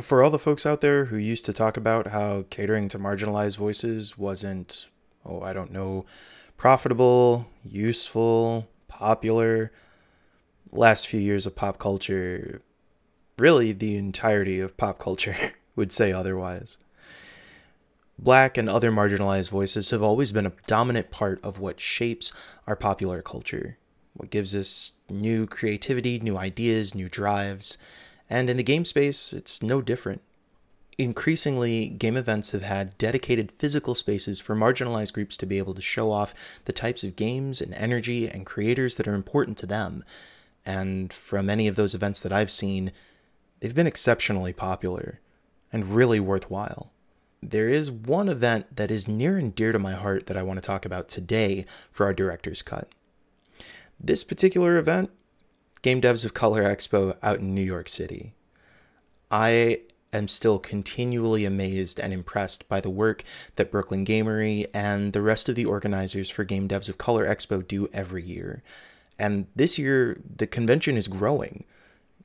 For 0.00 0.24
all 0.24 0.30
the 0.30 0.40
folks 0.40 0.66
out 0.66 0.80
there 0.80 1.04
who 1.06 1.16
used 1.16 1.46
to 1.46 1.52
talk 1.52 1.76
about 1.76 2.08
how 2.08 2.46
catering 2.50 2.88
to 2.88 2.98
marginalized 2.98 3.56
voices 3.56 4.18
wasn't, 4.18 4.88
oh, 5.24 5.40
I 5.40 5.52
don't 5.52 5.70
know, 5.70 6.04
profitable, 6.56 7.46
useful, 7.64 8.68
popular, 8.88 9.70
last 10.72 11.06
few 11.06 11.20
years 11.20 11.46
of 11.46 11.54
pop 11.54 11.78
culture, 11.78 12.60
really 13.38 13.72
the 13.72 13.96
entirety 13.96 14.60
of 14.60 14.76
pop 14.76 14.98
culture, 14.98 15.36
would 15.76 15.92
say 15.92 16.12
otherwise. 16.12 16.78
Black 18.18 18.56
and 18.56 18.68
other 18.68 18.92
marginalized 18.92 19.50
voices 19.50 19.90
have 19.90 20.02
always 20.02 20.30
been 20.30 20.46
a 20.46 20.52
dominant 20.66 21.10
part 21.10 21.42
of 21.42 21.58
what 21.58 21.80
shapes 21.80 22.32
our 22.66 22.76
popular 22.76 23.22
culture, 23.22 23.76
what 24.12 24.30
gives 24.30 24.54
us 24.54 24.92
new 25.10 25.46
creativity, 25.46 26.20
new 26.20 26.38
ideas, 26.38 26.94
new 26.94 27.08
drives, 27.08 27.76
and 28.30 28.48
in 28.48 28.56
the 28.56 28.62
game 28.62 28.84
space, 28.84 29.32
it's 29.32 29.62
no 29.62 29.82
different. 29.82 30.22
Increasingly, 30.96 31.88
game 31.88 32.16
events 32.16 32.52
have 32.52 32.62
had 32.62 32.96
dedicated 32.98 33.50
physical 33.50 33.96
spaces 33.96 34.38
for 34.38 34.54
marginalized 34.54 35.12
groups 35.12 35.36
to 35.38 35.46
be 35.46 35.58
able 35.58 35.74
to 35.74 35.82
show 35.82 36.12
off 36.12 36.62
the 36.66 36.72
types 36.72 37.02
of 37.02 37.16
games 37.16 37.60
and 37.60 37.74
energy 37.74 38.28
and 38.28 38.46
creators 38.46 38.96
that 38.96 39.08
are 39.08 39.14
important 39.14 39.58
to 39.58 39.66
them, 39.66 40.04
and 40.64 41.12
from 41.12 41.50
any 41.50 41.66
of 41.66 41.74
those 41.74 41.96
events 41.96 42.20
that 42.20 42.32
I've 42.32 42.50
seen, 42.50 42.92
they've 43.64 43.74
been 43.74 43.86
exceptionally 43.86 44.52
popular 44.52 45.20
and 45.72 45.96
really 45.96 46.20
worthwhile. 46.20 46.92
There 47.42 47.66
is 47.66 47.90
one 47.90 48.28
event 48.28 48.76
that 48.76 48.90
is 48.90 49.08
near 49.08 49.38
and 49.38 49.54
dear 49.54 49.72
to 49.72 49.78
my 49.78 49.94
heart 49.94 50.26
that 50.26 50.36
I 50.36 50.42
want 50.42 50.58
to 50.58 50.66
talk 50.66 50.84
about 50.84 51.08
today 51.08 51.64
for 51.90 52.04
our 52.04 52.12
director's 52.12 52.60
cut. 52.60 52.90
This 53.98 54.22
particular 54.22 54.76
event, 54.76 55.08
Game 55.80 56.02
Devs 56.02 56.26
of 56.26 56.34
Color 56.34 56.62
Expo 56.62 57.16
out 57.22 57.38
in 57.38 57.54
New 57.54 57.62
York 57.62 57.88
City. 57.88 58.34
I 59.30 59.80
am 60.12 60.28
still 60.28 60.58
continually 60.58 61.46
amazed 61.46 61.98
and 61.98 62.12
impressed 62.12 62.68
by 62.68 62.82
the 62.82 62.90
work 62.90 63.24
that 63.56 63.70
Brooklyn 63.70 64.04
Gamery 64.04 64.66
and 64.74 65.14
the 65.14 65.22
rest 65.22 65.48
of 65.48 65.54
the 65.54 65.64
organizers 65.64 66.28
for 66.28 66.44
Game 66.44 66.68
Devs 66.68 66.90
of 66.90 66.98
Color 66.98 67.26
Expo 67.26 67.66
do 67.66 67.88
every 67.94 68.24
year. 68.24 68.62
And 69.18 69.46
this 69.56 69.78
year, 69.78 70.18
the 70.36 70.46
convention 70.46 70.98
is 70.98 71.08
growing. 71.08 71.64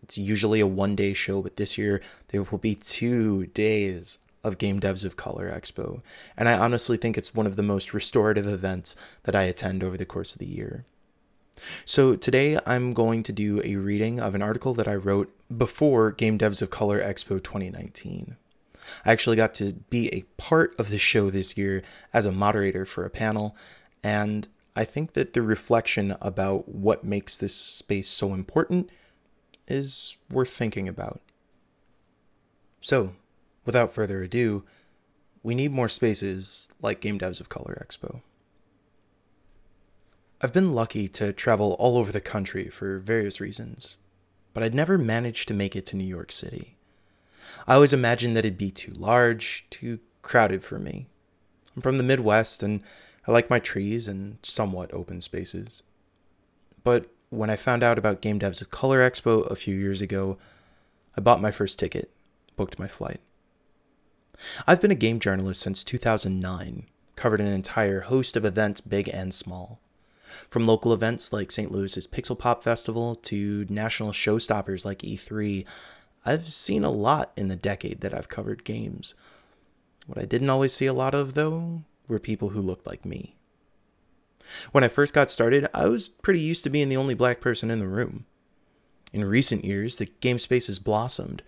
It's 0.09 0.17
usually 0.17 0.59
a 0.59 0.65
one 0.65 0.95
day 0.95 1.13
show, 1.13 1.43
but 1.43 1.57
this 1.57 1.77
year 1.77 2.01
there 2.29 2.41
will 2.41 2.57
be 2.57 2.73
two 2.73 3.45
days 3.45 4.17
of 4.43 4.57
Game 4.57 4.79
Devs 4.79 5.05
of 5.05 5.15
Color 5.15 5.51
Expo. 5.51 6.01
And 6.35 6.49
I 6.49 6.57
honestly 6.57 6.97
think 6.97 7.15
it's 7.15 7.35
one 7.35 7.45
of 7.45 7.57
the 7.57 7.61
most 7.61 7.93
restorative 7.93 8.47
events 8.47 8.95
that 9.25 9.35
I 9.35 9.43
attend 9.43 9.83
over 9.83 9.97
the 9.97 10.07
course 10.07 10.33
of 10.33 10.39
the 10.39 10.47
year. 10.47 10.83
So 11.85 12.15
today 12.15 12.57
I'm 12.65 12.95
going 12.95 13.21
to 13.21 13.31
do 13.31 13.61
a 13.63 13.75
reading 13.75 14.19
of 14.19 14.33
an 14.33 14.41
article 14.41 14.73
that 14.73 14.87
I 14.87 14.95
wrote 14.95 15.31
before 15.55 16.11
Game 16.11 16.39
Devs 16.39 16.63
of 16.63 16.71
Color 16.71 16.99
Expo 16.99 17.43
2019. 17.43 18.35
I 19.05 19.11
actually 19.11 19.35
got 19.35 19.53
to 19.55 19.75
be 19.91 20.11
a 20.11 20.23
part 20.41 20.73
of 20.79 20.89
the 20.89 20.97
show 20.97 21.29
this 21.29 21.55
year 21.55 21.83
as 22.15 22.25
a 22.25 22.31
moderator 22.31 22.83
for 22.83 23.05
a 23.05 23.11
panel, 23.11 23.55
and 24.03 24.47
I 24.75 24.85
think 24.85 25.13
that 25.13 25.33
the 25.33 25.43
reflection 25.43 26.15
about 26.19 26.67
what 26.67 27.03
makes 27.03 27.37
this 27.37 27.53
space 27.53 28.09
so 28.09 28.33
important 28.33 28.89
is 29.69 30.17
worth 30.29 30.49
thinking 30.49 30.87
about. 30.87 31.21
So, 32.81 33.13
without 33.65 33.91
further 33.91 34.23
ado, 34.23 34.63
we 35.43 35.55
need 35.55 35.71
more 35.71 35.89
spaces 35.89 36.69
like 36.81 37.01
Game 37.01 37.19
Devs 37.19 37.39
of 37.39 37.49
Color 37.49 37.85
Expo. 37.85 38.21
I've 40.41 40.53
been 40.53 40.71
lucky 40.71 41.07
to 41.09 41.33
travel 41.33 41.73
all 41.73 41.97
over 41.97 42.11
the 42.11 42.21
country 42.21 42.69
for 42.69 42.99
various 42.99 43.41
reasons, 43.41 43.97
but 44.53 44.63
I'd 44.63 44.73
never 44.73 44.97
managed 44.97 45.47
to 45.49 45.53
make 45.53 45.75
it 45.75 45.85
to 45.87 45.97
New 45.97 46.05
York 46.05 46.31
City. 46.31 46.77
I 47.67 47.75
always 47.75 47.93
imagined 47.93 48.35
that 48.35 48.45
it'd 48.45 48.57
be 48.57 48.71
too 48.71 48.93
large, 48.93 49.65
too 49.69 49.99
crowded 50.21 50.63
for 50.63 50.79
me. 50.79 51.07
I'm 51.75 51.81
from 51.81 51.97
the 51.97 52.03
Midwest 52.03 52.63
and 52.63 52.81
I 53.27 53.31
like 53.31 53.49
my 53.49 53.59
trees 53.59 54.07
and 54.07 54.37
somewhat 54.41 54.93
open 54.93 55.21
spaces. 55.21 55.83
But 56.83 57.07
when 57.29 57.49
I 57.49 57.55
found 57.55 57.83
out 57.83 57.97
about 57.97 58.21
Game 58.21 58.39
Devs 58.39 58.61
of 58.61 58.71
Color 58.71 58.99
Expo 58.99 59.49
a 59.49 59.55
few 59.55 59.75
years 59.75 60.01
ago, 60.01 60.37
I 61.15 61.21
bought 61.21 61.41
my 61.41 61.51
first 61.51 61.77
ticket, 61.77 62.11
booked 62.55 62.79
my 62.79 62.87
flight. 62.87 63.19
I've 64.65 64.81
been 64.81 64.91
a 64.91 64.95
game 64.95 65.19
journalist 65.19 65.61
since 65.61 65.83
2009, 65.83 66.85
covered 67.15 67.41
an 67.41 67.47
entire 67.47 68.01
host 68.01 68.35
of 68.35 68.45
events, 68.45 68.81
big 68.81 69.09
and 69.09 69.33
small. 69.33 69.79
From 70.49 70.65
local 70.65 70.93
events 70.93 71.33
like 71.33 71.51
St. 71.51 71.71
Louis's 71.71 72.07
Pixel 72.07 72.37
Pop 72.37 72.63
Festival 72.63 73.15
to 73.15 73.65
national 73.69 74.11
showstoppers 74.11 74.85
like 74.85 74.99
E3, 74.99 75.65
I've 76.25 76.53
seen 76.53 76.83
a 76.83 76.91
lot 76.91 77.31
in 77.35 77.47
the 77.47 77.55
decade 77.55 78.01
that 78.01 78.13
I've 78.13 78.29
covered 78.29 78.63
games. 78.63 79.15
What 80.05 80.17
I 80.17 80.25
didn't 80.25 80.49
always 80.49 80.73
see 80.73 80.85
a 80.85 80.93
lot 80.93 81.13
of, 81.13 81.33
though, 81.33 81.83
were 82.07 82.19
people 82.19 82.49
who 82.49 82.61
looked 82.61 82.87
like 82.87 83.05
me. 83.05 83.35
When 84.71 84.83
I 84.83 84.87
first 84.87 85.13
got 85.13 85.29
started, 85.29 85.67
I 85.73 85.87
was 85.87 86.07
pretty 86.07 86.39
used 86.39 86.63
to 86.63 86.69
being 86.69 86.89
the 86.89 86.97
only 86.97 87.13
black 87.13 87.39
person 87.39 87.71
in 87.71 87.79
the 87.79 87.87
room. 87.87 88.25
In 89.11 89.25
recent 89.25 89.65
years, 89.65 89.95
the 89.95 90.05
game 90.19 90.39
space 90.39 90.67
has 90.67 90.79
blossomed, 90.79 91.41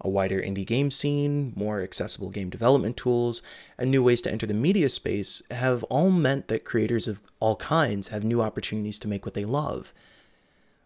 a 0.00 0.08
wider 0.08 0.40
indie 0.40 0.66
game 0.66 0.90
scene, 0.90 1.52
more 1.56 1.80
accessible 1.80 2.30
game 2.30 2.50
development 2.50 2.96
tools, 2.96 3.42
and 3.78 3.90
new 3.90 4.02
ways 4.02 4.20
to 4.22 4.30
enter 4.30 4.46
the 4.46 4.54
media 4.54 4.88
space 4.88 5.42
have 5.50 5.84
all 5.84 6.10
meant 6.10 6.48
that 6.48 6.64
creators 6.64 7.08
of 7.08 7.20
all 7.40 7.56
kinds 7.56 8.08
have 8.08 8.24
new 8.24 8.42
opportunities 8.42 8.98
to 8.98 9.08
make 9.08 9.24
what 9.24 9.34
they 9.34 9.44
love. 9.44 9.92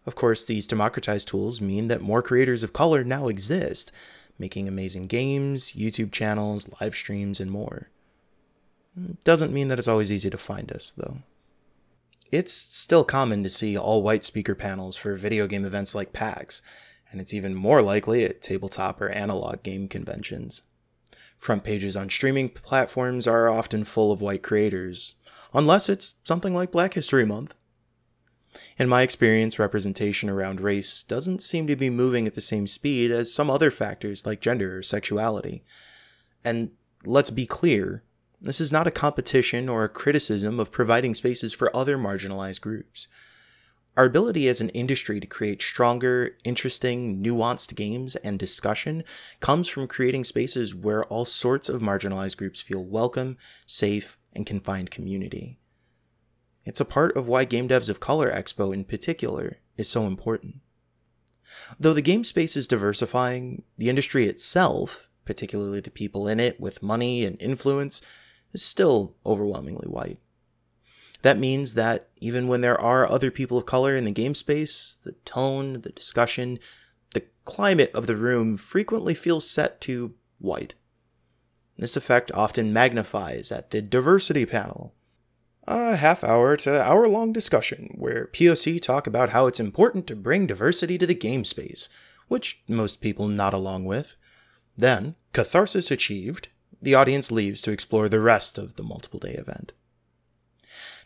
Of 0.05 0.15
course, 0.15 0.45
these 0.45 0.67
democratized 0.67 1.27
tools 1.27 1.61
mean 1.61 1.87
that 1.87 2.01
more 2.01 2.21
creators 2.21 2.63
of 2.63 2.73
color 2.73 3.03
now 3.03 3.27
exist, 3.27 3.91
making 4.39 4.67
amazing 4.67 5.07
games, 5.07 5.73
YouTube 5.73 6.11
channels, 6.11 6.71
live 6.79 6.95
streams, 6.95 7.39
and 7.39 7.51
more. 7.51 7.89
Doesn't 9.23 9.53
mean 9.53 9.67
that 9.67 9.79
it's 9.79 9.87
always 9.87 10.11
easy 10.11 10.29
to 10.29 10.37
find 10.37 10.71
us, 10.71 10.91
though. 10.91 11.19
It's 12.31 12.53
still 12.53 13.03
common 13.03 13.43
to 13.43 13.49
see 13.49 13.77
all 13.77 14.03
white 14.03 14.23
speaker 14.23 14.55
panels 14.55 14.95
for 14.95 15.15
video 15.15 15.47
game 15.47 15.65
events 15.65 15.93
like 15.93 16.13
PAX, 16.13 16.61
and 17.11 17.19
it's 17.19 17.33
even 17.33 17.53
more 17.53 17.81
likely 17.81 18.23
at 18.23 18.41
tabletop 18.41 19.01
or 19.01 19.09
analog 19.09 19.63
game 19.63 19.89
conventions. 19.89 20.61
Front 21.37 21.65
pages 21.65 21.97
on 21.97 22.09
streaming 22.09 22.47
platforms 22.47 23.27
are 23.27 23.49
often 23.49 23.83
full 23.83 24.13
of 24.13 24.21
white 24.21 24.43
creators, 24.43 25.15
unless 25.53 25.89
it's 25.89 26.19
something 26.23 26.55
like 26.55 26.71
Black 26.71 26.93
History 26.93 27.25
Month. 27.25 27.53
In 28.77 28.87
my 28.87 29.01
experience, 29.01 29.59
representation 29.59 30.29
around 30.29 30.61
race 30.61 31.03
doesn't 31.03 31.41
seem 31.41 31.67
to 31.67 31.75
be 31.75 31.89
moving 31.89 32.27
at 32.27 32.35
the 32.35 32.41
same 32.41 32.67
speed 32.67 33.11
as 33.11 33.33
some 33.33 33.49
other 33.49 33.71
factors 33.71 34.25
like 34.25 34.39
gender 34.39 34.77
or 34.77 34.83
sexuality. 34.83 35.63
And 36.45 36.71
let's 37.05 37.29
be 37.29 37.45
clear, 37.45 38.03
this 38.41 38.59
is 38.59 38.71
not 38.71 38.87
a 38.87 38.91
competition 38.91 39.69
or 39.69 39.83
a 39.83 39.89
criticism 39.89 40.59
of 40.59 40.71
providing 40.71 41.13
spaces 41.13 41.53
for 41.53 41.75
other 41.75 41.97
marginalized 41.97 42.59
groups. 42.59 43.07
Our 43.95 44.05
ability 44.05 44.47
as 44.47 44.61
an 44.61 44.69
industry 44.69 45.19
to 45.19 45.27
create 45.27 45.61
stronger, 45.61 46.37
interesting, 46.43 47.21
nuanced 47.21 47.75
games 47.75 48.15
and 48.15 48.39
discussion 48.39 49.03
comes 49.41 49.67
from 49.67 49.87
creating 49.87 50.23
spaces 50.23 50.73
where 50.73 51.03
all 51.03 51.25
sorts 51.25 51.69
of 51.69 51.81
marginalized 51.81 52.37
groups 52.37 52.61
feel 52.61 52.83
welcome, 52.83 53.37
safe, 53.65 54.17
and 54.33 54.45
can 54.45 54.59
find 54.59 54.89
community. 54.89 55.59
It's 56.63 56.79
a 56.79 56.85
part 56.85 57.15
of 57.17 57.27
why 57.27 57.45
Game 57.45 57.67
Devs 57.67 57.89
of 57.89 57.99
Color 57.99 58.31
Expo 58.31 58.73
in 58.73 58.85
particular 58.85 59.57
is 59.77 59.89
so 59.89 60.07
important. 60.07 60.61
Though 61.79 61.93
the 61.93 62.01
game 62.01 62.23
space 62.23 62.55
is 62.55 62.67
diversifying, 62.67 63.63
the 63.77 63.89
industry 63.89 64.25
itself, 64.25 65.09
particularly 65.25 65.81
the 65.81 65.91
people 65.91 66.27
in 66.27 66.39
it 66.39 66.59
with 66.59 66.81
money 66.81 67.25
and 67.25 67.39
influence, 67.41 68.01
is 68.53 68.63
still 68.63 69.15
overwhelmingly 69.25 69.87
white. 69.87 70.19
That 71.21 71.37
means 71.37 71.75
that 71.75 72.09
even 72.19 72.47
when 72.47 72.61
there 72.61 72.79
are 72.79 73.09
other 73.09 73.31
people 73.31 73.57
of 73.57 73.65
color 73.65 73.95
in 73.95 74.05
the 74.05 74.11
game 74.11 74.33
space, 74.33 74.97
the 75.03 75.11
tone, 75.23 75.81
the 75.81 75.91
discussion, 75.91 76.59
the 77.13 77.23
climate 77.45 77.91
of 77.93 78.07
the 78.07 78.15
room 78.15 78.57
frequently 78.57 79.13
feels 79.13 79.49
set 79.49 79.79
to 79.81 80.15
white. 80.39 80.73
This 81.77 81.95
effect 81.95 82.31
often 82.33 82.73
magnifies 82.73 83.51
at 83.51 83.71
the 83.71 83.81
diversity 83.81 84.45
panel. 84.45 84.93
A 85.67 85.95
half 85.95 86.23
hour 86.23 86.57
to 86.57 86.81
hour 86.81 87.07
long 87.07 87.31
discussion 87.31 87.95
where 87.97 88.29
POC 88.33 88.81
talk 88.81 89.05
about 89.05 89.29
how 89.29 89.45
it's 89.45 89.59
important 89.59 90.07
to 90.07 90.15
bring 90.15 90.47
diversity 90.47 90.97
to 90.97 91.05
the 91.05 91.13
game 91.13 91.45
space, 91.45 91.87
which 92.27 92.61
most 92.67 92.99
people 92.99 93.27
nod 93.27 93.53
along 93.53 93.85
with. 93.85 94.15
Then, 94.75 95.15
catharsis 95.33 95.91
achieved, 95.91 96.49
the 96.81 96.95
audience 96.95 97.31
leaves 97.31 97.61
to 97.61 97.71
explore 97.71 98.09
the 98.09 98.19
rest 98.19 98.57
of 98.57 98.75
the 98.75 98.83
multiple 98.83 99.19
day 99.19 99.33
event. 99.33 99.73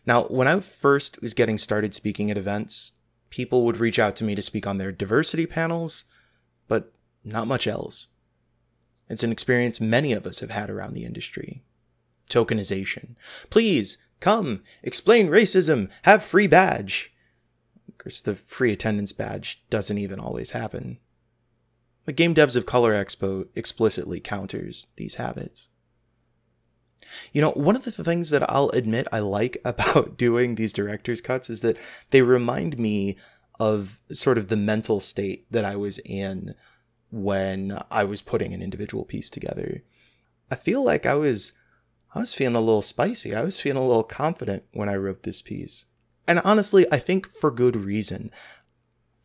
Now, 0.06 0.24
when 0.26 0.48
I 0.48 0.60
first 0.60 1.22
was 1.22 1.34
getting 1.34 1.58
started 1.58 1.94
speaking 1.96 2.30
at 2.30 2.38
events, 2.38 2.94
people 3.30 3.66
would 3.66 3.78
reach 3.78 4.00
out 4.00 4.16
to 4.18 4.24
me 4.24 4.36
to 4.36 4.42
speak 4.42 4.68
on 4.68 4.78
their 4.78 4.92
diversity 4.92 5.46
panels, 5.46 6.06
but 6.68 6.94
not 7.24 7.48
much 7.48 7.68
else. 7.68 8.08
It's 9.10 9.24
an 9.24 9.32
experience 9.32 9.82
many 9.82 10.14
of 10.14 10.26
us 10.26 10.40
have 10.40 10.52
had 10.52 10.70
around 10.70 10.94
the 10.94 11.06
industry. 11.06 11.64
Tokenization. 12.30 13.16
Please, 13.50 13.98
come, 14.20 14.64
explain 14.82 15.28
racism, 15.28 15.90
have 16.04 16.24
free 16.24 16.48
badge. 16.48 17.14
Of 17.88 17.98
course, 17.98 18.22
the 18.22 18.36
free 18.36 18.72
attendance 18.72 19.12
badge 19.12 19.64
doesn't 19.70 19.98
even 19.98 20.20
always 20.20 20.52
happen. 20.52 21.00
But 22.06 22.16
Game 22.16 22.36
Devs 22.36 22.56
of 22.56 22.66
Color 22.66 22.94
Expo 22.94 23.48
explicitly 23.56 24.20
counters 24.20 24.88
these 24.96 25.16
habits. 25.16 25.70
You 27.34 27.42
know, 27.42 27.52
one 27.52 27.76
of 27.76 27.84
the 27.84 27.92
things 27.92 28.30
that 28.30 28.50
I'll 28.50 28.70
admit 28.70 29.08
I 29.12 29.20
like 29.20 29.58
about 29.66 30.18
doing 30.18 30.56
these 30.56 30.74
director's 30.74 31.22
cuts 31.22 31.50
is 31.50 31.62
that 31.62 31.78
they 32.12 32.22
remind 32.22 32.78
me 32.78 33.18
of 33.60 34.00
sort 34.12 34.38
of 34.38 34.50
the 34.50 34.58
mental 34.58 35.00
state 35.00 35.46
that 35.52 35.66
I 35.66 35.76
was 35.76 36.00
in 36.00 36.56
when 37.10 37.80
I 37.90 38.04
was 38.04 38.22
putting 38.22 38.54
an 38.54 38.62
individual 38.62 39.06
piece 39.06 39.30
together. 39.30 39.84
I 40.52 40.56
feel 40.56 40.84
like 40.84 41.06
I 41.06 41.16
was 41.16 41.54
I 42.14 42.20
was 42.20 42.34
feeling 42.34 42.56
a 42.56 42.62
little 42.62 42.82
spicy. 42.82 43.36
I 43.36 43.42
was 43.42 43.60
feeling 43.60 43.82
a 43.82 43.86
little 43.86 44.04
confident 44.04 44.64
when 44.72 44.88
I 44.88 44.96
wrote 44.96 45.24
this 45.24 45.42
piece. 45.42 45.86
And 46.28 46.40
honestly, 46.40 46.86
I 46.92 46.98
think 46.98 47.28
for 47.28 47.52
good 47.52 47.76
reason. 47.76 48.32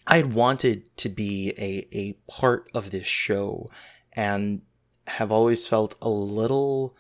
I 0.07 0.17
had 0.17 0.33
wanted 0.33 0.97
to 0.99 1.09
be 1.09 1.51
a, 1.59 1.87
a 1.97 2.13
part 2.31 2.71
of 2.75 2.91
this 2.91 3.07
show 3.07 3.71
and 4.13 4.63
have 5.07 5.31
always 5.31 5.67
felt 5.67 5.95
a 6.03 6.09
little 6.09 6.97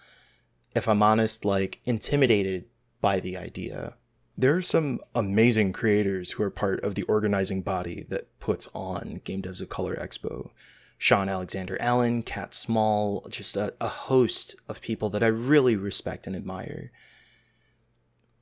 if 0.74 0.88
I'm 0.88 1.03
honest, 1.03 1.44
like 1.44 1.80
intimidated 1.84 2.66
by 3.01 3.20
the 3.20 3.36
idea. 3.36 3.96
There 4.36 4.55
are 4.55 4.62
some 4.62 5.01
amazing 5.14 5.72
creators 5.72 6.32
who 6.32 6.42
are 6.42 6.51
part 6.51 6.82
of 6.82 6.94
the 6.94 7.03
organizing 7.03 7.62
body 7.62 8.07
that 8.09 8.38
puts 8.38 8.68
on 8.74 9.20
Game 9.24 9.42
Devs 9.42 9.61
of 9.61 9.68
Color 9.68 9.96
Expo. 9.96 10.51
Shawn 10.96 11.28
Alexander 11.30 11.78
Allen, 11.80 12.22
Catt 12.22 12.55
Small, 12.55 13.26
just 13.30 13.57
a, 13.57 13.72
a 13.80 13.88
host 13.88 14.55
of 14.68 14.82
people 14.82 15.09
that 15.11 15.22
I 15.22 15.28
really 15.28 15.74
respect 15.74 16.26
and 16.26 16.36
admire. 16.36 16.92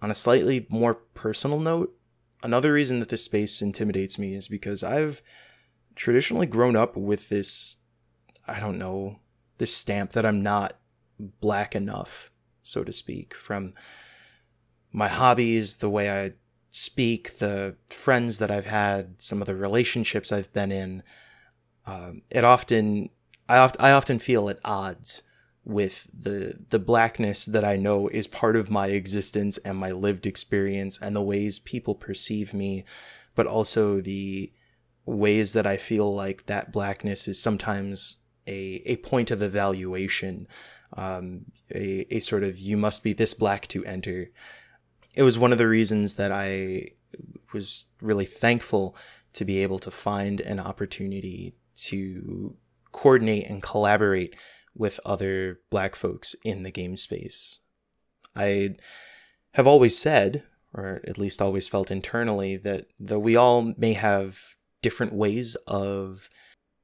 On 0.02 0.10
a 0.10 0.14
slightly 0.14 0.66
more 0.68 0.94
personal 0.94 1.60
note, 1.60 1.96
another 2.42 2.72
reason 2.72 3.00
that 3.00 3.08
this 3.08 3.24
space 3.24 3.62
intimidates 3.62 4.18
me 4.18 4.34
is 4.34 4.48
because 4.48 4.82
I've 4.82 5.22
traditionally 5.94 6.46
grown 6.46 6.76
up 6.76 6.96
with 6.96 7.28
this 7.28 7.76
I 8.48 8.60
don't 8.60 8.78
know, 8.78 9.20
this 9.58 9.76
stamp 9.76 10.12
that 10.12 10.24
I'm 10.24 10.42
not 10.42 10.78
black 11.18 11.76
enough, 11.76 12.30
so 12.62 12.82
to 12.82 12.92
speak, 12.92 13.34
from 13.34 13.74
my 14.90 15.08
hobbies, 15.08 15.76
the 15.76 15.90
way 15.90 16.10
I 16.10 16.32
speak, 16.70 17.38
the 17.38 17.76
friends 17.90 18.38
that 18.38 18.50
I've 18.50 18.66
had, 18.66 19.20
some 19.20 19.42
of 19.42 19.46
the 19.46 19.54
relationships 19.54 20.32
I've 20.32 20.52
been 20.54 20.72
in. 20.72 21.02
Um, 21.86 22.22
it 22.30 22.42
often, 22.42 23.10
I, 23.48 23.58
oft, 23.58 23.76
I 23.78 23.90
often 23.92 24.18
feel 24.18 24.48
at 24.48 24.58
odds 24.64 25.22
with 25.68 26.08
the 26.18 26.58
the 26.70 26.78
blackness 26.78 27.44
that 27.44 27.62
I 27.62 27.76
know 27.76 28.08
is 28.08 28.26
part 28.26 28.56
of 28.56 28.70
my 28.70 28.86
existence 28.86 29.58
and 29.58 29.76
my 29.76 29.92
lived 29.92 30.24
experience 30.24 30.98
and 30.98 31.14
the 31.14 31.22
ways 31.22 31.58
people 31.58 31.94
perceive 31.94 32.54
me, 32.54 32.84
but 33.34 33.46
also 33.46 34.00
the 34.00 34.50
ways 35.04 35.52
that 35.52 35.66
I 35.66 35.76
feel 35.76 36.12
like 36.12 36.46
that 36.46 36.72
blackness 36.72 37.28
is 37.28 37.40
sometimes 37.40 38.16
a 38.46 38.82
a 38.86 38.96
point 38.96 39.30
of 39.30 39.42
evaluation, 39.42 40.48
um, 40.96 41.44
a 41.72 42.06
a 42.16 42.20
sort 42.20 42.44
of 42.44 42.58
you 42.58 42.78
must 42.78 43.04
be 43.04 43.12
this 43.12 43.34
black 43.34 43.68
to 43.68 43.84
enter. 43.84 44.30
It 45.14 45.22
was 45.22 45.38
one 45.38 45.52
of 45.52 45.58
the 45.58 45.68
reasons 45.68 46.14
that 46.14 46.32
I 46.32 46.92
was 47.52 47.84
really 48.00 48.24
thankful 48.24 48.96
to 49.34 49.44
be 49.44 49.58
able 49.62 49.78
to 49.80 49.90
find 49.90 50.40
an 50.40 50.60
opportunity 50.60 51.56
to 51.76 52.56
coordinate 52.90 53.46
and 53.48 53.62
collaborate 53.62 54.34
with 54.78 55.00
other 55.04 55.60
black 55.70 55.94
folks 55.96 56.34
in 56.44 56.62
the 56.62 56.70
game 56.70 56.96
space. 56.96 57.60
I 58.34 58.76
have 59.54 59.66
always 59.66 59.98
said, 59.98 60.44
or 60.72 61.00
at 61.06 61.18
least 61.18 61.42
always 61.42 61.68
felt 61.68 61.90
internally, 61.90 62.56
that 62.56 62.86
though 62.98 63.18
we 63.18 63.36
all 63.36 63.74
may 63.76 63.94
have 63.94 64.40
different 64.82 65.12
ways 65.12 65.56
of 65.66 66.30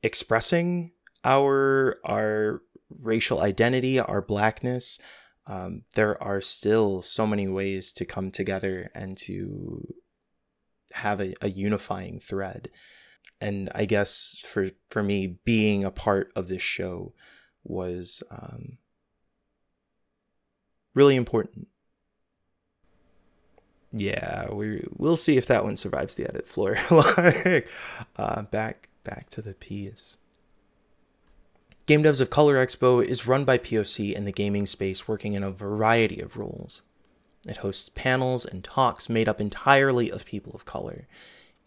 expressing 0.03 0.92
our 1.24 1.99
our 2.05 2.62
racial 3.03 3.40
identity, 3.40 3.99
our 3.99 4.20
blackness, 4.20 5.01
um, 5.47 5.82
there 5.95 6.22
are 6.22 6.40
still 6.40 7.03
so 7.03 7.26
many 7.26 7.49
ways 7.49 7.92
to 7.92 8.05
come 8.05 8.30
together 8.30 8.90
and 8.95 9.16
to 9.18 9.95
have 10.92 11.20
a, 11.20 11.34
a 11.40 11.49
unifying 11.49 12.18
thread. 12.18 12.70
And 13.40 13.70
I 13.74 13.84
guess 13.84 14.40
for 14.45 14.70
for 14.90 15.03
me, 15.03 15.38
being 15.45 15.84
a 15.84 15.90
part 15.90 16.32
of 16.34 16.49
this 16.49 16.62
show 16.62 17.14
was 17.65 18.23
um, 18.31 18.79
really 20.95 21.17
important. 21.17 21.69
Yeah, 23.93 24.53
we 24.53 24.85
we'll 24.97 25.17
see 25.17 25.37
if 25.37 25.47
that 25.47 25.65
one 25.65 25.77
survives 25.77 26.17
the 26.17 26.29
edit 26.29 26.49
floor. 26.49 26.77
like, 26.91 27.69
uh, 28.17 28.43
back 28.43 28.89
back 29.05 29.29
to 29.31 29.43
the 29.43 29.55
piece. 29.55 30.19
Game 31.87 32.03
Devs 32.03 32.21
of 32.21 32.31
Color 32.31 32.55
Expo 32.55 33.05
is 33.05 33.27
run 33.27 33.45
by 33.45 33.59
POC 33.59 34.15
in 34.15 34.25
the 34.25 34.33
gaming 34.33 34.67
space, 34.67 35.07
working 35.07 35.35
in 35.35 35.43
a 35.43 35.51
variety 35.51 36.19
of 36.19 36.39
roles. 36.39 36.83
It 37.47 37.59
hosts 37.59 37.91
panels 37.95 38.47
and 38.47 38.65
talks 38.65 39.11
made 39.11 39.29
up 39.29 39.39
entirely 39.39 40.11
of 40.11 40.25
people 40.25 40.55
of 40.55 40.65
color, 40.65 41.07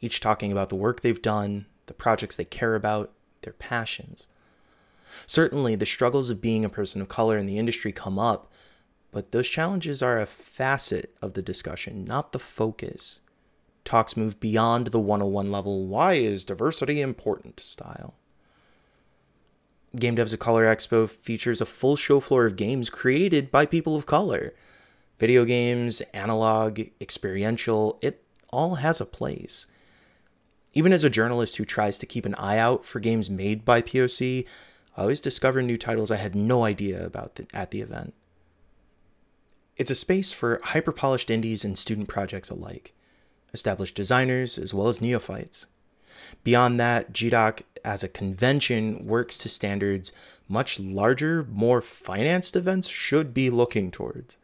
each 0.01 0.19
talking 0.19 0.51
about 0.51 0.69
the 0.69 0.75
work 0.75 1.01
they've 1.01 1.21
done, 1.21 1.67
the 1.85 1.93
projects 1.93 2.35
they 2.35 2.45
care 2.45 2.73
about, 2.73 3.11
their 3.43 3.53
passions. 3.53 4.27
Certainly, 5.25 5.75
the 5.75 5.85
struggles 5.85 6.29
of 6.29 6.41
being 6.41 6.63
a 6.65 6.69
person 6.69 7.01
of 7.01 7.07
color 7.07 7.37
in 7.37 7.45
the 7.45 7.57
industry 7.57 7.91
come 7.91 8.17
up, 8.19 8.51
but 9.11 9.31
those 9.31 9.49
challenges 9.49 10.01
are 10.01 10.19
a 10.19 10.25
facet 10.25 11.15
of 11.21 11.33
the 11.33 11.41
discussion, 11.41 12.05
not 12.05 12.31
the 12.31 12.39
focus. 12.39 13.21
Talks 13.85 14.17
move 14.17 14.39
beyond 14.39 14.87
the 14.87 14.99
101 14.99 15.51
level, 15.51 15.87
why 15.87 16.13
is 16.13 16.43
diversity 16.43 17.01
important 17.01 17.59
style. 17.59 18.15
Game 19.95 20.15
Devs 20.17 20.33
of 20.33 20.39
Color 20.39 20.65
Expo 20.65 21.09
features 21.09 21.61
a 21.61 21.65
full 21.65 21.95
show 21.95 22.19
floor 22.19 22.45
of 22.45 22.55
games 22.55 22.89
created 22.89 23.49
by 23.49 23.65
people 23.65 23.95
of 23.95 24.05
color. 24.05 24.53
Video 25.17 25.45
games, 25.45 26.01
analog, 26.13 26.81
experiential, 27.01 27.97
it 28.01 28.23
all 28.51 28.75
has 28.75 29.01
a 29.01 29.05
place. 29.05 29.67
Even 30.73 30.93
as 30.93 31.03
a 31.03 31.09
journalist 31.09 31.57
who 31.57 31.65
tries 31.65 31.97
to 31.97 32.05
keep 32.05 32.25
an 32.25 32.35
eye 32.35 32.59
out 32.59 32.85
for 32.85 32.99
games 32.99 33.29
made 33.29 33.65
by 33.65 33.81
POC, 33.81 34.45
I 34.97 35.01
always 35.01 35.21
discover 35.21 35.61
new 35.61 35.77
titles 35.77 36.09
I 36.09 36.15
had 36.15 36.33
no 36.33 36.63
idea 36.63 37.05
about 37.05 37.35
the, 37.35 37.45
at 37.53 37.69
the 37.69 37.81
event. 37.81 38.15
It's 39.77 39.91
a 39.91 39.95
space 39.95 40.33
for 40.33 40.59
hyper 40.63 40.91
polished 40.91 41.29
indies 41.29 41.63
and 41.63 41.77
student 41.77 42.07
projects 42.07 42.49
alike, 42.49 42.93
established 43.53 43.93
designers 43.93 44.57
as 44.57 44.73
well 44.73 44.87
as 44.87 44.99
neophytes. 44.99 45.67
Beyond 46.43 46.79
that, 46.79 47.13
GDOC 47.13 47.61
as 47.85 48.03
a 48.03 48.09
convention 48.09 49.05
works 49.05 49.37
to 49.39 49.49
standards 49.49 50.11
much 50.49 50.79
larger, 50.79 51.45
more 51.51 51.79
financed 51.79 52.55
events 52.55 52.87
should 52.87 53.35
be 53.35 53.51
looking 53.51 53.91
towards. 53.91 54.37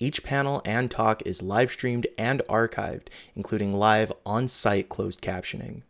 Each 0.00 0.24
panel 0.24 0.62
and 0.64 0.90
talk 0.90 1.22
is 1.26 1.42
live 1.42 1.70
streamed 1.70 2.06
and 2.16 2.40
archived, 2.48 3.08
including 3.36 3.74
live 3.74 4.10
on 4.24 4.48
site 4.48 4.88
closed 4.88 5.20
captioning. 5.20 5.82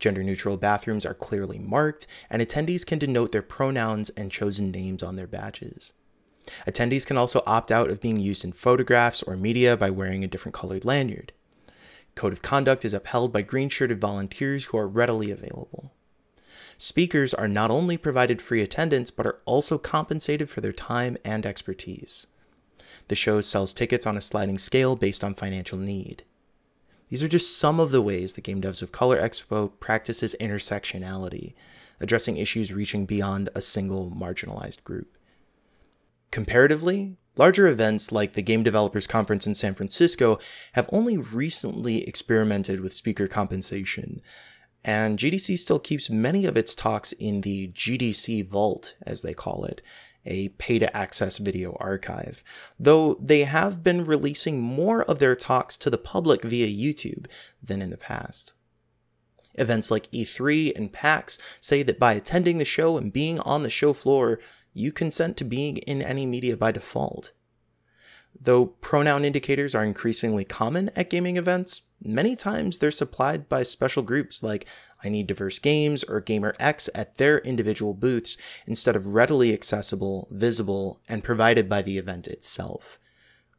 Gender 0.00 0.24
neutral 0.24 0.56
bathrooms 0.56 1.06
are 1.06 1.14
clearly 1.14 1.58
marked, 1.58 2.06
and 2.30 2.42
attendees 2.42 2.86
can 2.86 2.98
denote 2.98 3.32
their 3.32 3.42
pronouns 3.42 4.10
and 4.10 4.32
chosen 4.32 4.70
names 4.70 5.02
on 5.02 5.16
their 5.16 5.26
badges. 5.26 5.92
Attendees 6.66 7.06
can 7.06 7.18
also 7.18 7.42
opt 7.46 7.70
out 7.70 7.90
of 7.90 8.00
being 8.00 8.18
used 8.18 8.42
in 8.42 8.52
photographs 8.52 9.22
or 9.22 9.36
media 9.36 9.76
by 9.76 9.90
wearing 9.90 10.24
a 10.24 10.26
different 10.26 10.54
colored 10.54 10.86
lanyard. 10.86 11.32
Code 12.14 12.32
of 12.32 12.42
conduct 12.42 12.84
is 12.84 12.94
upheld 12.94 13.32
by 13.32 13.42
green 13.42 13.68
shirted 13.68 14.00
volunteers 14.00 14.66
who 14.66 14.78
are 14.78 14.88
readily 14.88 15.30
available. 15.30 15.92
Speakers 16.78 17.34
are 17.34 17.46
not 17.46 17.70
only 17.70 17.98
provided 17.98 18.40
free 18.40 18.62
attendance, 18.62 19.10
but 19.10 19.26
are 19.26 19.40
also 19.44 19.76
compensated 19.76 20.48
for 20.48 20.62
their 20.62 20.72
time 20.72 21.18
and 21.24 21.44
expertise. 21.44 22.26
The 23.08 23.14
show 23.14 23.42
sells 23.42 23.74
tickets 23.74 24.06
on 24.06 24.16
a 24.16 24.22
sliding 24.22 24.58
scale 24.58 24.96
based 24.96 25.22
on 25.22 25.34
financial 25.34 25.78
need. 25.78 26.24
These 27.10 27.24
are 27.24 27.28
just 27.28 27.58
some 27.58 27.80
of 27.80 27.90
the 27.90 28.00
ways 28.00 28.32
the 28.32 28.40
Game 28.40 28.62
Devs 28.62 28.82
of 28.82 28.92
Color 28.92 29.20
Expo 29.20 29.72
practices 29.80 30.36
intersectionality, 30.40 31.54
addressing 31.98 32.36
issues 32.36 32.72
reaching 32.72 33.04
beyond 33.04 33.50
a 33.54 33.60
single 33.60 34.12
marginalized 34.12 34.84
group. 34.84 35.18
Comparatively, 36.30 37.16
larger 37.36 37.66
events 37.66 38.12
like 38.12 38.34
the 38.34 38.42
Game 38.42 38.62
Developers 38.62 39.08
Conference 39.08 39.44
in 39.44 39.56
San 39.56 39.74
Francisco 39.74 40.38
have 40.74 40.88
only 40.92 41.18
recently 41.18 42.06
experimented 42.06 42.80
with 42.80 42.94
speaker 42.94 43.26
compensation, 43.26 44.20
and 44.84 45.18
GDC 45.18 45.58
still 45.58 45.80
keeps 45.80 46.10
many 46.10 46.46
of 46.46 46.56
its 46.56 46.76
talks 46.76 47.10
in 47.12 47.40
the 47.40 47.72
GDC 47.72 48.46
Vault, 48.46 48.94
as 49.02 49.22
they 49.22 49.34
call 49.34 49.64
it, 49.64 49.82
a 50.26 50.48
pay 50.50 50.78
to 50.78 50.96
access 50.96 51.38
video 51.38 51.76
archive, 51.80 52.44
though 52.78 53.14
they 53.14 53.44
have 53.44 53.82
been 53.82 54.04
releasing 54.04 54.60
more 54.60 55.02
of 55.04 55.18
their 55.18 55.34
talks 55.34 55.76
to 55.78 55.90
the 55.90 55.98
public 55.98 56.42
via 56.42 56.66
YouTube 56.66 57.26
than 57.62 57.80
in 57.80 57.90
the 57.90 57.96
past. 57.96 58.54
Events 59.54 59.90
like 59.90 60.10
E3 60.10 60.76
and 60.76 60.92
PAX 60.92 61.38
say 61.60 61.82
that 61.82 61.98
by 61.98 62.12
attending 62.12 62.58
the 62.58 62.64
show 62.64 62.96
and 62.96 63.12
being 63.12 63.40
on 63.40 63.62
the 63.62 63.70
show 63.70 63.92
floor, 63.92 64.38
you 64.72 64.92
consent 64.92 65.36
to 65.38 65.44
being 65.44 65.78
in 65.78 66.00
any 66.00 66.26
media 66.26 66.56
by 66.56 66.70
default. 66.70 67.32
Though 68.40 68.66
pronoun 68.66 69.24
indicators 69.24 69.74
are 69.74 69.84
increasingly 69.84 70.44
common 70.44 70.90
at 70.94 71.10
gaming 71.10 71.36
events, 71.36 71.82
many 72.02 72.36
times 72.36 72.78
they're 72.78 72.90
supplied 72.90 73.48
by 73.48 73.62
special 73.62 74.02
groups 74.02 74.42
like 74.42 74.66
I 75.04 75.08
Need 75.08 75.26
Diverse 75.26 75.58
Games 75.58 76.04
or 76.04 76.20
GaymerX 76.20 76.88
at 76.94 77.16
their 77.16 77.38
individual 77.38 77.94
booths 77.94 78.36
instead 78.66 78.96
of 78.96 79.14
readily 79.14 79.52
accessible, 79.52 80.28
visible, 80.30 81.00
and 81.08 81.24
provided 81.24 81.68
by 81.68 81.82
the 81.82 81.98
event 81.98 82.28
itself. 82.28 82.98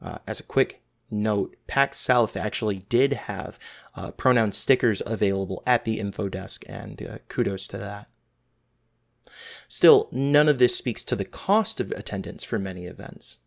Uh, 0.01 0.17
as 0.25 0.39
a 0.39 0.43
quick 0.43 0.81
note, 1.09 1.55
PAX 1.67 1.97
South 1.97 2.35
actually 2.37 2.79
did 2.89 3.13
have 3.13 3.59
uh, 3.95 4.11
pronoun 4.11 4.51
stickers 4.51 5.01
available 5.05 5.61
at 5.67 5.85
the 5.85 5.99
info 5.99 6.29
desk, 6.29 6.63
and 6.67 7.01
uh, 7.03 7.17
kudos 7.27 7.67
to 7.67 7.77
that. 7.77 8.07
Still, 9.67 10.09
none 10.11 10.49
of 10.49 10.59
this 10.59 10.75
speaks 10.75 11.03
to 11.03 11.15
the 11.15 11.25
cost 11.25 11.79
of 11.79 11.91
attendance 11.91 12.43
for 12.43 12.59
many 12.59 12.85
events. 12.85 13.39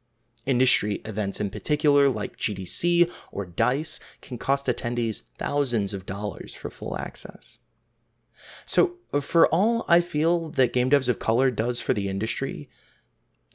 Industry 0.47 0.97
events 1.07 1.41
in 1.41 1.49
particular, 1.51 2.09
like 2.09 2.37
GDC 2.37 3.11
or 3.33 3.47
DICE, 3.47 3.99
can 4.21 4.37
cost 4.37 4.67
attendees 4.67 5.23
thousands 5.39 5.95
of 5.95 6.07
dollars 6.07 6.55
for 6.55 6.69
full 6.69 6.99
access. 6.99 7.61
So, 8.67 8.97
uh, 9.13 9.21
for 9.21 9.47
all 9.49 9.85
I 9.89 10.01
feel 10.01 10.51
that 10.51 10.73
Game 10.73 10.91
Devs 10.91 11.09
of 11.09 11.19
Color 11.19 11.51
does 11.51 11.81
for 11.81 11.95
the 11.95 12.09
industry, 12.09 12.69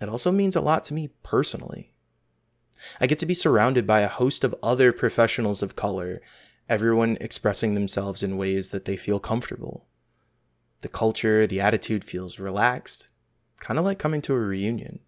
it 0.02 0.10
also 0.10 0.32
means 0.32 0.56
a 0.56 0.62
lot 0.62 0.84
to 0.86 0.94
me 0.94 1.10
personally. 1.24 1.94
I 3.00 3.08
get 3.08 3.20
to 3.20 3.26
be 3.26 3.34
surrounded 3.34 3.86
by 3.86 4.02
a 4.02 4.08
host 4.08 4.44
of 4.44 4.56
other 4.64 4.92
professionals 4.92 5.62
of 5.62 5.76
color, 5.76 6.22
everyone 6.68 7.18
expressing 7.20 7.74
themselves 7.74 8.24
in 8.24 8.38
ways 8.38 8.70
that 8.70 8.86
they 8.86 8.96
feel 8.96 9.20
comfortable. 9.20 9.86
The 10.82 10.88
culture, 10.88 11.46
the 11.46 11.60
attitude 11.60 12.06
feels 12.06 12.40
relaxed, 12.40 13.10
kind 13.60 13.78
of 13.78 13.86
like 13.86 14.00
coming 14.00 14.22
to 14.22 14.34
a 14.34 14.40
reunion. 14.40 15.00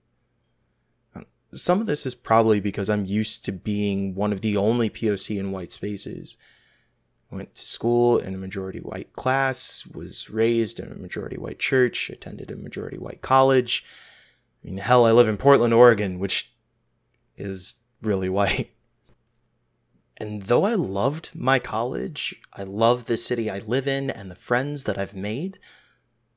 Some 1.53 1.81
of 1.81 1.85
this 1.85 2.05
is 2.05 2.15
probably 2.15 2.59
because 2.59 2.89
I'm 2.89 3.05
used 3.05 3.43
to 3.45 3.51
being 3.51 4.15
one 4.15 4.31
of 4.31 4.41
the 4.41 4.55
only 4.55 4.89
POC 4.89 5.37
in 5.37 5.51
white 5.51 5.71
spaces. 5.71 6.37
went 7.29 7.55
to 7.55 7.65
school 7.65 8.17
in 8.17 8.33
a 8.35 8.37
majority 8.37 8.79
white 8.79 9.13
class, 9.13 9.85
was 9.85 10.29
raised 10.29 10.79
in 10.79 10.91
a 10.91 10.95
majority 10.95 11.37
white 11.37 11.59
church, 11.59 12.09
attended 12.09 12.51
a 12.51 12.55
majority 12.55 12.97
white 12.97 13.21
college. 13.21 13.85
I 14.63 14.67
mean, 14.67 14.77
hell, 14.77 15.05
I 15.05 15.11
live 15.11 15.27
in 15.27 15.37
Portland, 15.37 15.73
Oregon, 15.73 16.19
which 16.19 16.53
is 17.37 17.75
really 18.01 18.29
white. 18.29 18.71
And 20.17 20.43
though 20.43 20.65
I 20.65 20.75
loved 20.75 21.31
my 21.33 21.57
college, 21.57 22.39
I 22.53 22.61
love 22.61 23.05
the 23.05 23.17
city 23.17 23.49
I 23.49 23.57
live 23.57 23.87
in 23.87 24.11
and 24.11 24.29
the 24.29 24.35
friends 24.35 24.83
that 24.83 24.99
I've 24.99 25.15
made, 25.15 25.57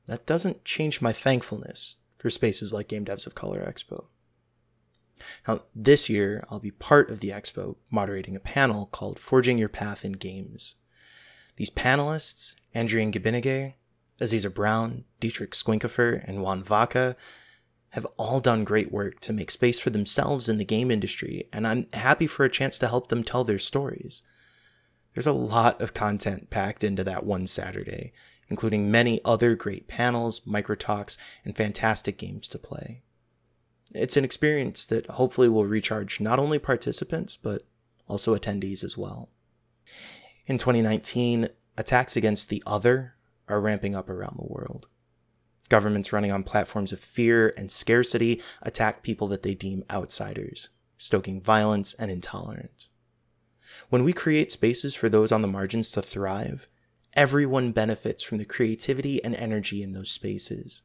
that 0.07 0.25
doesn't 0.25 0.65
change 0.65 1.01
my 1.01 1.13
thankfulness 1.13 1.97
for 2.17 2.31
spaces 2.31 2.73
like 2.73 2.87
Game 2.87 3.05
Devs 3.05 3.27
of 3.27 3.35
Color 3.35 3.63
Expo. 3.63 4.05
Now, 5.47 5.61
this 5.75 6.09
year, 6.09 6.45
I'll 6.49 6.59
be 6.59 6.71
part 6.71 7.09
of 7.09 7.19
the 7.19 7.29
expo 7.29 7.75
moderating 7.89 8.35
a 8.35 8.39
panel 8.39 8.87
called 8.87 9.19
Forging 9.19 9.57
Your 9.57 9.69
Path 9.69 10.03
in 10.03 10.13
Games. 10.13 10.75
These 11.57 11.69
panelists, 11.69 12.55
Adrian 12.73 13.11
Gabinage, 13.11 13.73
Aziza 14.19 14.53
Brown, 14.53 15.05
Dietrich 15.19 15.51
Squinkifer, 15.51 16.23
and 16.27 16.41
Juan 16.41 16.63
Vaca, 16.63 17.15
have 17.89 18.05
all 18.17 18.41
done 18.41 18.65
great 18.65 18.91
work 18.91 19.19
to 19.21 19.31
make 19.31 19.49
space 19.49 19.79
for 19.79 19.89
themselves 19.89 20.49
in 20.49 20.57
the 20.57 20.65
game 20.65 20.91
industry, 20.91 21.47
and 21.53 21.65
I'm 21.65 21.87
happy 21.93 22.27
for 22.27 22.43
a 22.43 22.49
chance 22.49 22.77
to 22.79 22.87
help 22.87 23.07
them 23.07 23.23
tell 23.23 23.45
their 23.45 23.59
stories. 23.59 24.21
There's 25.13 25.27
a 25.27 25.31
lot 25.31 25.81
of 25.81 25.93
content 25.93 26.49
packed 26.49 26.83
into 26.83 27.05
that 27.05 27.25
one 27.25 27.47
Saturday, 27.47 28.11
including 28.49 28.91
many 28.91 29.21
other 29.23 29.55
great 29.55 29.87
panels, 29.87 30.45
micro 30.45 30.75
talks, 30.75 31.17
and 31.45 31.55
fantastic 31.55 32.17
games 32.17 32.49
to 32.49 32.59
play. 32.59 33.01
It's 33.95 34.17
an 34.17 34.25
experience 34.25 34.85
that 34.87 35.07
hopefully 35.11 35.47
will 35.47 35.65
recharge 35.65 36.19
not 36.19 36.37
only 36.37 36.59
participants, 36.59 37.37
but 37.37 37.63
also 38.07 38.35
attendees 38.35 38.83
as 38.83 38.97
well. 38.97 39.29
In 40.45 40.57
2019, 40.57 41.47
attacks 41.77 42.17
against 42.17 42.49
the 42.49 42.61
other 42.65 43.15
are 43.47 43.61
ramping 43.61 43.95
up 43.95 44.09
around 44.09 44.37
the 44.37 44.51
world. 44.51 44.87
Governments 45.69 46.13
running 46.13 46.31
on 46.31 46.43
platforms 46.43 46.91
of 46.91 46.99
fear 46.99 47.53
and 47.57 47.71
scarcity 47.71 48.41
attack 48.61 49.01
people 49.01 49.27
that 49.29 49.43
they 49.43 49.55
deem 49.55 49.83
outsiders, 49.89 50.69
stoking 50.97 51.41
violence 51.41 51.93
and 51.95 52.11
intolerance. 52.11 52.91
When 53.89 54.03
we 54.03 54.13
create 54.13 54.51
spaces 54.51 54.93
for 54.93 55.09
those 55.09 55.31
on 55.31 55.41
the 55.41 55.47
margins 55.47 55.91
to 55.91 56.01
thrive, 56.01 56.67
everyone 57.13 57.71
benefits 57.71 58.23
from 58.23 58.37
the 58.37 58.45
creativity 58.45 59.23
and 59.23 59.35
energy 59.35 59.81
in 59.81 59.93
those 59.93 60.11
spaces. 60.11 60.83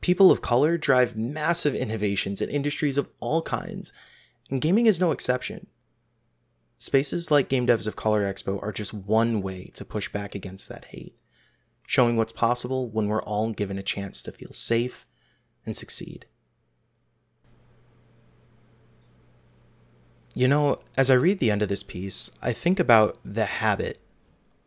People 0.00 0.30
of 0.30 0.40
color 0.40 0.78
drive 0.78 1.16
massive 1.16 1.74
innovations 1.74 2.40
in 2.40 2.48
industries 2.48 2.96
of 2.96 3.08
all 3.20 3.42
kinds, 3.42 3.92
and 4.48 4.60
gaming 4.60 4.86
is 4.86 5.00
no 5.00 5.10
exception. 5.10 5.66
Spaces 6.78 7.30
like 7.30 7.50
Game 7.50 7.66
Devs 7.66 7.86
of 7.86 7.96
Color 7.96 8.22
Expo 8.22 8.62
are 8.62 8.72
just 8.72 8.94
one 8.94 9.42
way 9.42 9.70
to 9.74 9.84
push 9.84 10.08
back 10.10 10.34
against 10.34 10.68
that 10.70 10.86
hate, 10.86 11.14
showing 11.86 12.16
what's 12.16 12.32
possible 12.32 12.88
when 12.88 13.08
we're 13.08 13.22
all 13.22 13.50
given 13.50 13.78
a 13.78 13.82
chance 13.82 14.22
to 14.22 14.32
feel 14.32 14.52
safe 14.52 15.06
and 15.66 15.76
succeed. 15.76 16.24
You 20.34 20.48
know, 20.48 20.80
as 20.96 21.10
I 21.10 21.14
read 21.14 21.40
the 21.40 21.50
end 21.50 21.60
of 21.60 21.68
this 21.68 21.82
piece, 21.82 22.30
I 22.40 22.54
think 22.54 22.80
about 22.80 23.18
the 23.24 23.44
habit 23.44 24.00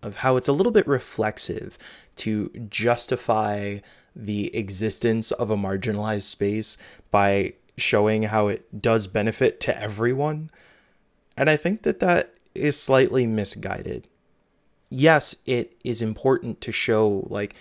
of 0.04 0.18
how 0.18 0.36
it's 0.36 0.50
a 0.50 0.54
little 0.54 0.72
bit 0.72 0.86
reflexive 0.86 1.78
to 2.18 2.50
justify 2.70 3.80
the 4.16 4.56
existence 4.56 5.32
of 5.32 5.50
a 5.50 5.58
marginalized 5.58 6.24
space 6.24 6.78
by 7.12 7.54
showing 7.78 8.24
how 8.24 8.48
it 8.48 8.82
does 8.82 9.08
benefit 9.08 9.60
to 9.60 9.82
everyone 9.82 10.50
and 11.36 11.50
I 11.50 11.56
think 11.56 11.84
that 11.84 12.00
that 12.00 12.34
is 12.54 12.80
slightly 12.80 13.26
misguided. 13.26 14.08
Yes, 14.90 15.36
it 15.46 15.76
is 15.84 16.02
important 16.02 16.62
to 16.62 16.72
show 16.72 17.26
like 17.30 17.56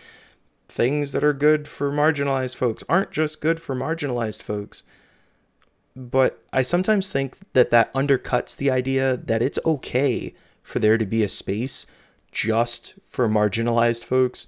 things 0.68 1.12
that 1.12 1.24
are 1.24 1.32
good 1.32 1.66
for 1.68 1.90
marginalized 1.90 2.56
folks 2.56 2.84
aren't 2.88 3.10
just 3.10 3.40
good 3.40 3.60
for 3.60 3.74
marginalized 3.74 4.42
folks. 4.42 4.82
But 5.94 6.42
I 6.52 6.62
sometimes 6.62 7.12
think 7.12 7.38
that 7.52 7.70
that 7.70 7.92
undercuts 7.92 8.56
the 8.56 8.70
idea 8.70 9.16
that 9.16 9.42
it's 9.42 9.58
okay 9.64 10.34
for 10.62 10.78
there 10.78 10.98
to 10.98 11.06
be 11.06 11.22
a 11.22 11.28
space 11.28 11.86
just 12.30 12.94
for 13.04 13.28
marginalized 13.28 14.04
folks 14.04 14.46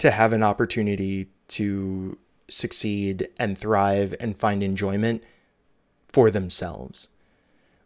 to 0.00 0.10
have 0.10 0.32
an 0.32 0.42
opportunity 0.42 1.28
to 1.48 2.18
succeed 2.48 3.28
and 3.38 3.56
thrive 3.56 4.14
and 4.18 4.36
find 4.36 4.62
enjoyment 4.62 5.22
for 6.08 6.30
themselves 6.30 7.08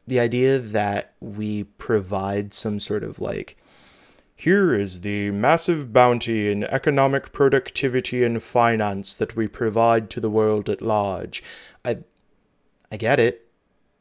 the 0.06 0.20
idea 0.20 0.58
that 0.58 1.14
we 1.20 1.64
provide 1.64 2.52
some 2.52 2.78
sort 2.78 3.02
of 3.02 3.20
like 3.20 3.56
here 4.36 4.74
is 4.74 5.00
the 5.02 5.30
massive 5.30 5.92
bounty 5.92 6.50
in 6.50 6.64
economic 6.64 7.32
productivity 7.32 8.24
and 8.24 8.42
finance 8.42 9.14
that 9.14 9.36
we 9.36 9.46
provide 9.46 10.10
to 10.10 10.20
the 10.20 10.30
world 10.30 10.68
at 10.68 10.82
large. 10.82 11.42
I 11.84 11.98
I 12.90 12.96
get 12.96 13.20
it, 13.20 13.46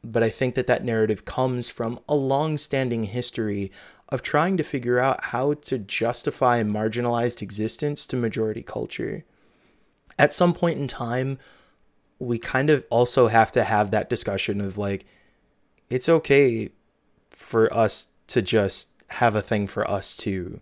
but 0.02 0.22
I 0.22 0.30
think 0.30 0.56
that 0.56 0.66
that 0.66 0.84
narrative 0.84 1.24
comes 1.24 1.68
from 1.68 2.00
a 2.08 2.14
long-standing 2.16 3.04
history 3.04 3.70
of 4.14 4.22
trying 4.22 4.56
to 4.56 4.62
figure 4.62 5.00
out 5.00 5.24
how 5.24 5.54
to 5.54 5.76
justify 5.76 6.62
marginalized 6.62 7.42
existence 7.42 8.06
to 8.06 8.16
majority 8.16 8.62
culture. 8.62 9.24
At 10.16 10.32
some 10.32 10.54
point 10.54 10.78
in 10.78 10.86
time, 10.86 11.36
we 12.20 12.38
kind 12.38 12.70
of 12.70 12.84
also 12.90 13.26
have 13.26 13.50
to 13.50 13.64
have 13.64 13.90
that 13.90 14.08
discussion 14.08 14.60
of 14.60 14.78
like 14.78 15.04
it's 15.90 16.08
okay 16.08 16.70
for 17.30 17.74
us 17.74 18.12
to 18.28 18.40
just 18.40 18.90
have 19.08 19.34
a 19.34 19.42
thing 19.42 19.66
for 19.66 19.90
us 19.90 20.16
too. 20.16 20.60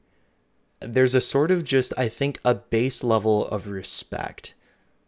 There's 0.80 1.14
a 1.14 1.20
sort 1.20 1.50
of 1.50 1.62
just, 1.62 1.92
I 1.98 2.08
think, 2.08 2.38
a 2.46 2.54
base 2.54 3.04
level 3.04 3.46
of 3.48 3.68
respect 3.68 4.54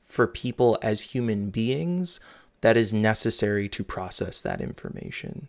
for 0.05 0.26
people 0.26 0.78
as 0.82 1.14
human 1.14 1.49
beings 1.49 2.20
that 2.61 2.76
is 2.76 2.92
necessary 2.92 3.70
to 3.70 3.82
process 3.82 4.42
that 4.42 4.61
information. 4.61 5.49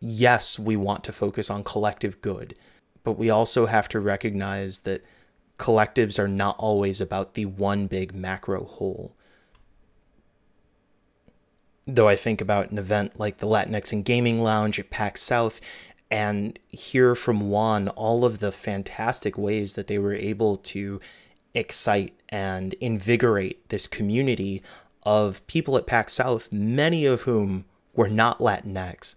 Yes, 0.00 0.58
we 0.58 0.76
want 0.76 1.04
to 1.04 1.12
focus 1.12 1.50
on 1.50 1.64
collective 1.64 2.20
good, 2.22 2.54
but 3.04 3.12
we 3.12 3.30
also 3.30 3.66
have 3.66 3.88
to 3.90 4.00
recognize 4.00 4.80
that 4.80 5.04
collectives 5.58 6.18
are 6.18 6.28
not 6.28 6.56
always 6.58 7.00
about 7.00 7.34
the 7.34 7.44
one 7.44 7.86
big 7.86 8.14
macro 8.14 8.64
whole 8.64 9.14
though 11.94 12.08
I 12.08 12.16
think 12.16 12.40
about 12.40 12.70
an 12.70 12.78
event 12.78 13.18
like 13.18 13.38
the 13.38 13.46
Latinx 13.46 13.92
and 13.92 14.04
Gaming 14.04 14.42
Lounge 14.42 14.78
at 14.78 14.90
PAX 14.90 15.22
South 15.22 15.60
and 16.10 16.58
hear 16.70 17.14
from 17.14 17.50
Juan 17.50 17.88
all 17.88 18.24
of 18.24 18.40
the 18.40 18.52
fantastic 18.52 19.38
ways 19.38 19.74
that 19.74 19.86
they 19.86 19.98
were 19.98 20.14
able 20.14 20.56
to 20.56 21.00
excite 21.54 22.14
and 22.28 22.74
invigorate 22.74 23.68
this 23.68 23.86
community 23.86 24.62
of 25.04 25.46
people 25.46 25.76
at 25.76 25.86
PAX 25.86 26.12
South, 26.12 26.52
many 26.52 27.06
of 27.06 27.22
whom 27.22 27.64
were 27.94 28.08
not 28.08 28.38
Latinx. 28.38 29.14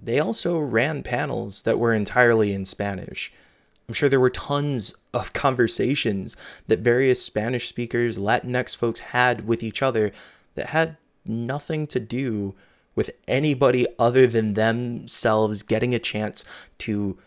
They 0.00 0.18
also 0.18 0.58
ran 0.58 1.02
panels 1.02 1.62
that 1.62 1.78
were 1.78 1.92
entirely 1.92 2.52
in 2.52 2.64
Spanish. 2.64 3.32
I'm 3.88 3.94
sure 3.94 4.08
there 4.08 4.20
were 4.20 4.30
tons 4.30 4.94
of 5.12 5.32
conversations 5.44 6.36
that 6.68 6.80
various 6.80 7.22
Spanish 7.22 7.68
speakers, 7.68 8.18
Latinx 8.18 8.76
folks 8.76 9.00
had 9.00 9.46
with 9.46 9.62
each 9.62 9.82
other 9.82 10.12
that 10.54 10.68
had 10.68 10.96
nothing 11.24 11.86
to 11.88 12.00
do 12.00 12.54
with 12.94 13.10
anybody 13.26 13.86
other 13.98 14.26
than 14.26 14.54
themselves 14.54 15.62
getting 15.62 15.94
a 15.94 15.98
chance 15.98 16.44
to 16.78 17.18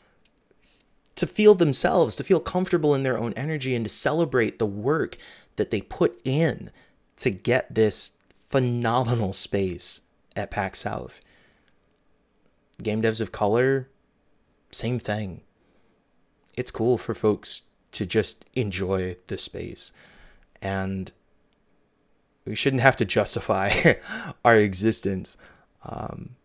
to 1.16 1.26
feel 1.26 1.55
themselves, 1.55 2.18
to 2.18 2.26
feel 2.26 2.41
comfortable 2.41 2.93
in 2.93 3.03
their 3.03 3.18
own 3.18 3.32
energy 3.34 3.74
and 3.74 3.86
to 3.86 3.89
celebrate 3.89 4.59
the 4.59 4.66
work 4.66 5.16
that 5.55 5.72
they 5.72 5.80
put 5.80 6.20
in 6.26 6.70
to 7.16 7.30
get 7.30 7.74
this 7.74 8.18
phenomenal 8.34 9.32
space 9.32 10.01
at 10.36 10.51
PAX 10.51 10.80
South. 10.80 11.22
Game 12.82 13.01
devs 13.01 13.21
of 13.21 13.32
color, 13.32 13.89
same 14.71 14.99
thing. 14.99 15.41
It's 16.57 16.71
cool 16.71 16.97
for 16.97 17.13
folks 17.13 17.63
to 17.91 18.05
just 18.05 18.45
enjoy 18.55 19.15
the 19.28 19.38
space. 19.38 19.93
And 20.61 21.11
we 22.45 22.55
shouldn't 22.55 22.82
have 22.82 22.97
to 22.97 23.05
justify 23.05 23.93
our 24.45 24.57
existence. 24.57 25.38
Um, 25.84 26.36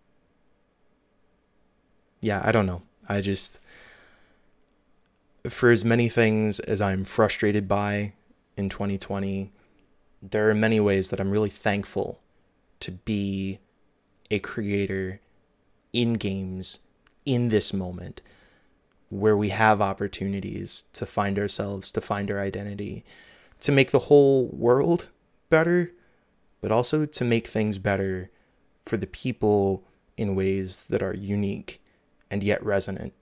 yeah, 2.20 2.40
I 2.44 2.52
don't 2.52 2.66
know. 2.66 2.82
I 3.08 3.20
just, 3.20 3.58
for 5.48 5.70
as 5.70 5.84
many 5.84 6.08
things 6.08 6.60
as 6.60 6.80
I'm 6.80 7.04
frustrated 7.04 7.66
by 7.66 8.12
in 8.56 8.68
2020, 8.68 9.52
there 10.22 10.48
are 10.48 10.54
many 10.54 10.78
ways 10.80 11.10
that 11.10 11.20
I'm 11.20 11.30
really 11.30 11.50
thankful 11.50 12.20
to 12.80 12.92
be 12.92 13.58
a 14.30 14.38
creator 14.38 15.20
in 15.92 16.14
games 16.14 16.80
in 17.24 17.48
this 17.48 17.72
moment 17.72 18.22
where 19.08 19.36
we 19.36 19.48
have 19.48 19.80
opportunities 19.80 20.84
to 20.92 21.04
find 21.04 21.38
ourselves, 21.38 21.90
to 21.92 22.00
find 22.00 22.30
our 22.30 22.40
identity, 22.40 23.04
to 23.60 23.72
make 23.72 23.90
the 23.90 23.98
whole 24.00 24.46
world 24.46 25.10
better, 25.48 25.92
but 26.60 26.70
also 26.70 27.04
to 27.04 27.24
make 27.24 27.46
things 27.46 27.78
better 27.78 28.30
for 28.86 28.96
the 28.96 29.06
people 29.06 29.84
in 30.16 30.34
ways 30.34 30.86
that 30.88 31.02
are 31.02 31.14
unique 31.14 31.82
and 32.30 32.44
yet 32.44 32.64
resonant. 32.64 33.12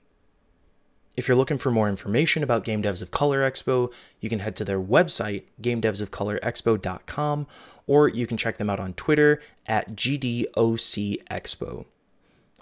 If 1.16 1.26
you're 1.26 1.36
looking 1.36 1.58
for 1.58 1.70
more 1.70 1.88
information 1.88 2.42
about 2.42 2.64
Game 2.64 2.82
Devs 2.82 3.02
of 3.02 3.10
Color 3.10 3.40
Expo, 3.40 3.92
you 4.20 4.28
can 4.28 4.38
head 4.38 4.54
to 4.56 4.64
their 4.64 4.80
website, 4.80 5.44
gamedevsofcolorexpo.com, 5.60 7.46
or 7.86 8.08
you 8.08 8.26
can 8.26 8.36
check 8.36 8.58
them 8.58 8.70
out 8.70 8.78
on 8.78 8.92
Twitter 8.92 9.40
at 9.66 9.96
GDOC 9.96 11.16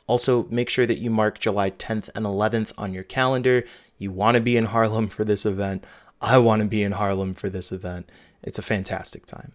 Also, 0.07 0.44
make 0.44 0.68
sure 0.68 0.86
that 0.86 0.98
you 0.98 1.11
mark 1.11 1.38
July 1.38 1.70
10th 1.70 2.09
and 2.14 2.24
11th 2.24 2.72
on 2.78 2.94
your 2.94 3.02
calendar. 3.02 3.64
You 3.98 4.12
want 4.12 4.36
to 4.36 4.40
be 4.40 4.57
in 4.57 4.66
Harlem 4.66 5.09
for 5.09 5.24
this 5.24 5.44
event. 5.44 5.84
I 6.20 6.38
want 6.38 6.62
to 6.62 6.68
be 6.68 6.82
in 6.82 6.92
Harlem 6.92 7.34
for 7.34 7.48
this 7.48 7.72
event. 7.72 8.11
It's 8.42 8.59
a 8.59 8.62
fantastic 8.62 9.26
time. 9.26 9.52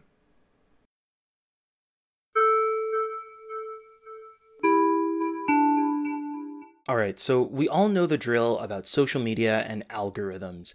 All 6.87 6.97
right, 6.97 7.17
so 7.17 7.41
we 7.41 7.69
all 7.69 7.87
know 7.87 8.05
the 8.05 8.17
drill 8.17 8.59
about 8.59 8.85
social 8.87 9.21
media 9.21 9.63
and 9.67 9.87
algorithms. 9.87 10.73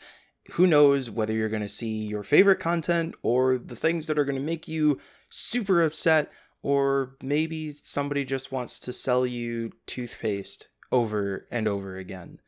Who 0.53 0.67
knows 0.67 1.11
whether 1.11 1.35
you're 1.35 1.51
going 1.51 1.61
to 1.61 1.69
see 1.69 2.07
your 2.07 2.23
favorite 2.23 2.61
content 2.61 3.15
or 3.23 3.59
the 3.59 3.77
things 3.77 4.07
that 4.07 4.19
are 4.19 4.25
going 4.25 4.39
to 4.39 4.43
make 4.43 4.67
you 4.67 4.99
super 5.29 5.83
upset, 5.83 6.33
or 6.67 7.15
maybe 7.23 7.71
somebody 7.71 8.25
just 8.25 8.51
wants 8.51 8.81
to 8.81 8.93
sell 8.93 9.25
you 9.25 9.71
toothpaste 9.87 10.67
over 10.91 11.47
and 11.49 11.69
over 11.69 11.97
again. 11.97 12.41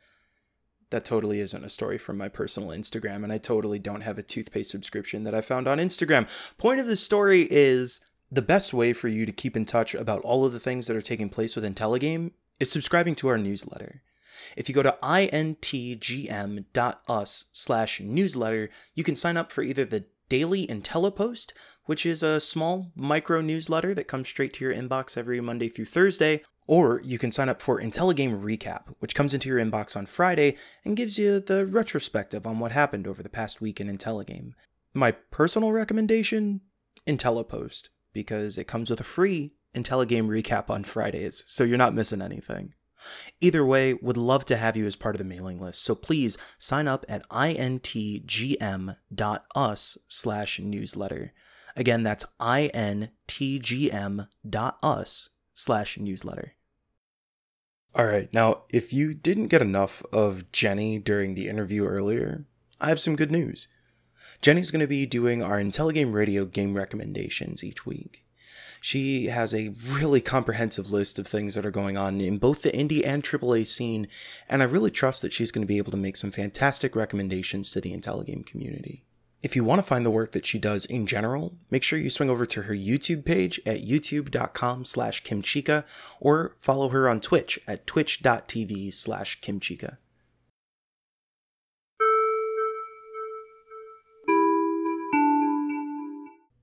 That 0.91 1.05
totally 1.05 1.39
isn't 1.39 1.65
a 1.65 1.69
story 1.69 1.99
from 1.99 2.19
my 2.19 2.29
personal 2.29 2.71
Instagram, 2.71 3.23
and 3.23 3.33
I 3.33 3.39
totally 3.39 3.79
don't 3.79 4.01
have 4.01 4.19
a 4.19 4.25
toothpaste 4.25 4.73
subscription 4.73 5.23
that 5.23 5.37
I 5.37 5.41
found 5.41 5.69
on 5.69 5.79
Instagram. 5.79 6.27
Point 6.59 6.81
of 6.81 6.87
the 6.87 6.97
story 6.97 7.47
is 7.49 8.01
the 8.29 8.43
best 8.43 8.75
way 8.75 8.93
for 8.93 9.07
you 9.07 9.25
to 9.25 9.31
keep 9.31 9.57
in 9.57 9.65
touch 9.65 9.95
about 9.95 10.23
all 10.23 10.45
of 10.45 10.53
the 10.53 10.59
things 10.59 10.89
that 10.89 10.97
are 10.97 11.01
taking 11.01 11.29
place 11.29 11.55
within 11.55 11.75
IntelliGame 11.75 12.33
is 12.59 12.73
subscribing 12.73 13.15
to 13.17 13.29
our 13.29 13.39
newsletter. 13.39 14.03
If 14.57 14.69
you 14.69 14.75
go 14.75 14.83
to 14.83 14.99
intgm.us 15.01 16.65
slash 17.53 18.01
newsletter, 18.01 18.69
you 18.97 19.05
can 19.05 19.15
sign 19.15 19.37
up 19.37 19.53
for 19.53 19.63
either 19.63 19.85
the 19.85 20.07
daily 20.29 20.67
IntelliPost, 20.67 21.53
which 21.85 22.05
is 22.05 22.23
a 22.23 22.41
small 22.41 22.93
micro 22.95 23.41
newsletter 23.41 23.95
that 23.95 24.09
comes 24.09 24.29
straight 24.29 24.53
to 24.55 24.65
your 24.65 24.75
inbox 24.75 25.17
every 25.17 25.41
Monday 25.41 25.69
through 25.69 25.87
Thursday, 25.87 26.43
or 26.67 27.01
you 27.03 27.19
can 27.19 27.33
sign 27.33 27.49
up 27.49 27.63
for 27.63 27.81
IntelliGame 27.81 28.43
Recap, 28.43 28.95
which 28.99 29.15
comes 29.15 29.33
into 29.33 29.49
your 29.49 29.59
inbox 29.59 29.97
on 29.97 30.07
Friday 30.07 30.57
and 30.85 30.97
gives 30.97 31.19
you 31.19 31.41
the 31.41 31.67
retrospective 31.67 32.47
on 32.47 32.59
what 32.59 32.73
happened 32.73 33.07
over 33.07 33.23
the 33.23 33.31
past 33.31 33.61
week 33.61 33.81
in 33.81 33.89
IntelliGame. 33.89 34.53
My 34.95 35.13
personal 35.13 35.73
recommendation 35.73 36.61
IntelliPost, 37.07 37.89
because 38.13 38.59
it 38.59 38.67
comes 38.67 38.91
with 38.91 39.01
a 39.01 39.05
free 39.05 39.55
IntelliGame 39.75 40.29
recap 40.29 40.69
on 40.69 40.85
Fridays, 40.85 41.45
so 41.47 41.65
you're 41.65 41.79
not 41.79 41.95
missing 41.95 42.21
anything. 42.21 42.75
Either 43.41 43.65
way, 43.65 43.95
would 43.95 44.17
love 44.17 44.45
to 44.47 44.57
have 44.57 44.77
you 44.77 44.87
as 44.87 44.97
part 44.97 45.15
of 45.15 45.19
the 45.19 45.25
mailing 45.25 45.61
list, 45.61 45.83
so 45.83 45.95
please 45.95 46.37
sign 46.57 46.89
up 46.89 47.05
at 47.09 47.29
intgm.us 47.29 48.99
slash 50.07 50.59
newsletter. 50.59 51.33
Again, 51.77 52.03
that's 52.03 52.25
intgm.us 52.41 53.09
slash 55.55 55.99
newsletter. 55.99 56.55
All 57.95 58.07
right, 58.07 58.33
now, 58.33 58.63
if 58.69 58.93
you 58.93 59.15
didn't 59.15 59.49
get 59.49 59.63
enough 59.63 60.03
of 60.13 60.53
Jenny 60.53 60.99
during 60.99 61.35
the 61.35 61.49
interview 61.49 61.85
earlier, 61.85 62.45
I 62.81 62.91
have 62.91 63.01
some 63.01 63.17
good 63.17 63.33
news. 63.33 63.67
Jenny's 64.41 64.71
going 64.71 64.83
to 64.83 64.87
be 64.87 65.07
doing 65.07 65.43
our 65.43 65.59
IntelliGame 65.59 66.13
Radio 66.13 66.45
game 66.45 66.75
recommendations 66.75 67.65
each 67.65 67.87
week. 67.87 68.25
She 68.81 69.27
has 69.27 69.55
a 69.55 69.75
really 69.87 70.21
comprehensive 70.21 70.91
list 70.91 71.19
of 71.19 71.27
things 71.27 71.55
that 71.55 71.67
are 71.67 71.71
going 71.71 71.97
on 71.97 72.21
in 72.21 72.39
both 72.39 72.63
the 72.63 72.71
indie 72.71 73.07
and 73.07 73.23
AAA 73.23 73.67
scene, 73.67 74.09
and 74.49 74.63
I 74.63 74.67
really 74.67 74.91
trust 74.91 75.23
that 75.23 75.33
she's 75.33 75.53
going 75.53 75.63
to 75.63 75.69
be 75.69 75.79
able 75.79 75.93
to 75.93 75.97
make 75.97 76.17
some 76.17 76.31
fantastic 76.31 76.95
recommendations 76.95 77.71
to 77.73 77.81
the 77.81 77.97
IntelliGame 77.97 78.47
community. 78.47 79.05
If 79.41 79.55
you 79.55 79.63
want 79.63 79.79
to 79.79 79.87
find 79.87 80.05
the 80.05 80.11
work 80.11 80.33
that 80.33 80.47
she 80.47 80.59
does 80.59 80.85
in 80.85 81.07
general, 81.07 81.57
make 81.71 81.85
sure 81.85 81.97
you 81.99 82.11
swing 82.11 82.29
over 82.29 82.45
to 82.47 82.63
her 82.63 82.75
YouTube 82.75 83.25
page 83.25 83.61
at 83.65 83.85
youtube.com 83.85 84.85
slash 84.85 85.23
kimchica 85.23 85.87
or 86.19 86.55
follow 86.57 86.89
her 86.89 87.09
on 87.09 87.21
Twitch 87.21 87.61
at 87.69 87.87
twitch.tv 87.87 88.93
slash 88.93 89.41
kimchica. 89.41 89.99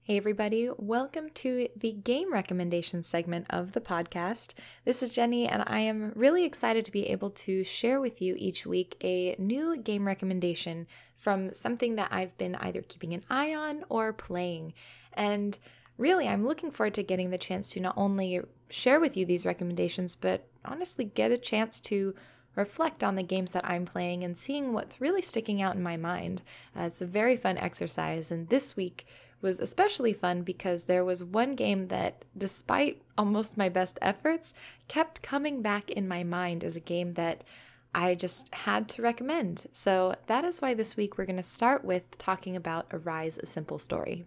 Hey, 0.07 0.17
everybody, 0.17 0.69
welcome 0.77 1.31
to 1.31 1.67
the 1.75 1.91
game 1.91 2.31
recommendation 2.31 3.01
segment 3.01 3.47
of 3.49 3.71
the 3.71 3.81
podcast. 3.81 4.53
This 4.83 5.01
is 5.01 5.13
Jenny, 5.13 5.47
and 5.47 5.63
I 5.65 5.79
am 5.79 6.11
really 6.13 6.45
excited 6.45 6.85
to 6.85 6.91
be 6.91 7.07
able 7.07 7.31
to 7.31 7.63
share 7.63 7.99
with 7.99 8.21
you 8.21 8.35
each 8.37 8.67
week 8.67 8.97
a 9.03 9.35
new 9.39 9.75
game 9.75 10.05
recommendation 10.05 10.85
from 11.17 11.55
something 11.55 11.95
that 11.95 12.09
I've 12.11 12.37
been 12.37 12.53
either 12.57 12.83
keeping 12.83 13.15
an 13.15 13.23
eye 13.31 13.55
on 13.55 13.83
or 13.89 14.13
playing. 14.13 14.75
And 15.13 15.57
really, 15.97 16.27
I'm 16.27 16.45
looking 16.45 16.69
forward 16.69 16.93
to 16.93 17.01
getting 17.01 17.31
the 17.31 17.39
chance 17.39 17.71
to 17.71 17.79
not 17.79 17.97
only 17.97 18.41
share 18.69 18.99
with 18.99 19.17
you 19.17 19.25
these 19.25 19.43
recommendations, 19.43 20.13
but 20.13 20.47
honestly 20.63 21.05
get 21.05 21.31
a 21.31 21.37
chance 21.39 21.79
to 21.79 22.13
reflect 22.55 23.03
on 23.03 23.15
the 23.15 23.23
games 23.23 23.53
that 23.53 23.67
I'm 23.67 23.85
playing 23.85 24.23
and 24.23 24.37
seeing 24.37 24.71
what's 24.71 25.01
really 25.01 25.23
sticking 25.23 25.63
out 25.63 25.75
in 25.75 25.81
my 25.81 25.97
mind. 25.97 26.43
Uh, 26.77 26.83
it's 26.83 27.01
a 27.01 27.07
very 27.07 27.37
fun 27.37 27.57
exercise, 27.57 28.29
and 28.29 28.49
this 28.49 28.75
week, 28.75 29.07
was 29.45 29.59
especially 29.59 30.11
fun 30.11 30.41
because 30.41 30.85
there 30.85 31.05
was 31.05 31.23
one 31.23 31.55
game 31.55 31.87
that, 31.89 32.25
despite 32.35 33.01
almost 33.15 33.57
my 33.57 33.69
best 33.69 33.99
efforts, 34.01 34.55
kept 34.87 35.21
coming 35.21 35.61
back 35.61 35.91
in 35.91 36.07
my 36.07 36.23
mind 36.23 36.63
as 36.63 36.75
a 36.75 36.81
game 36.81 37.13
that 37.13 37.43
I 37.93 38.15
just 38.15 38.53
had 38.53 38.89
to 38.89 39.03
recommend. 39.03 39.67
So 39.71 40.15
that 40.25 40.43
is 40.43 40.63
why 40.63 40.73
this 40.73 40.97
week 40.97 41.17
we're 41.17 41.25
going 41.25 41.37
to 41.37 41.43
start 41.43 41.85
with 41.85 42.17
talking 42.17 42.55
about 42.55 42.87
Arise 42.91 43.37
a 43.37 43.45
Simple 43.45 43.77
Story. 43.77 44.25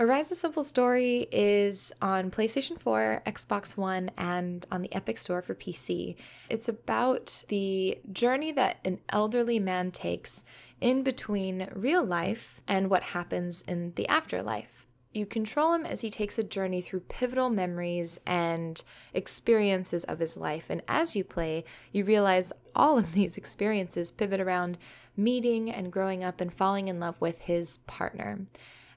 Arise 0.00 0.32
a 0.32 0.34
Simple 0.34 0.64
Story 0.64 1.28
is 1.30 1.92
on 2.02 2.30
PlayStation 2.30 2.76
4, 2.78 3.22
Xbox 3.26 3.76
One, 3.76 4.10
and 4.16 4.66
on 4.72 4.82
the 4.82 4.92
Epic 4.94 5.18
Store 5.18 5.42
for 5.42 5.54
PC. 5.54 6.16
It's 6.48 6.68
about 6.68 7.44
the 7.48 7.98
journey 8.10 8.50
that 8.52 8.78
an 8.84 8.98
elderly 9.10 9.60
man 9.60 9.92
takes 9.92 10.42
in 10.80 11.02
between 11.02 11.68
real 11.74 12.04
life 12.04 12.60
and 12.66 12.90
what 12.90 13.02
happens 13.02 13.62
in 13.62 13.92
the 13.96 14.08
afterlife. 14.08 14.86
You 15.12 15.26
control 15.26 15.74
him 15.74 15.84
as 15.84 16.02
he 16.02 16.10
takes 16.10 16.38
a 16.38 16.44
journey 16.44 16.80
through 16.80 17.00
pivotal 17.00 17.50
memories 17.50 18.20
and 18.26 18.80
experiences 19.12 20.04
of 20.04 20.20
his 20.20 20.36
life. 20.36 20.66
And 20.70 20.82
as 20.86 21.16
you 21.16 21.24
play, 21.24 21.64
you 21.90 22.04
realize 22.04 22.52
all 22.76 22.96
of 22.96 23.12
these 23.12 23.36
experiences 23.36 24.12
pivot 24.12 24.40
around 24.40 24.78
meeting 25.16 25.68
and 25.68 25.92
growing 25.92 26.22
up 26.22 26.40
and 26.40 26.54
falling 26.54 26.86
in 26.86 27.00
love 27.00 27.20
with 27.20 27.40
his 27.40 27.78
partner. 27.78 28.46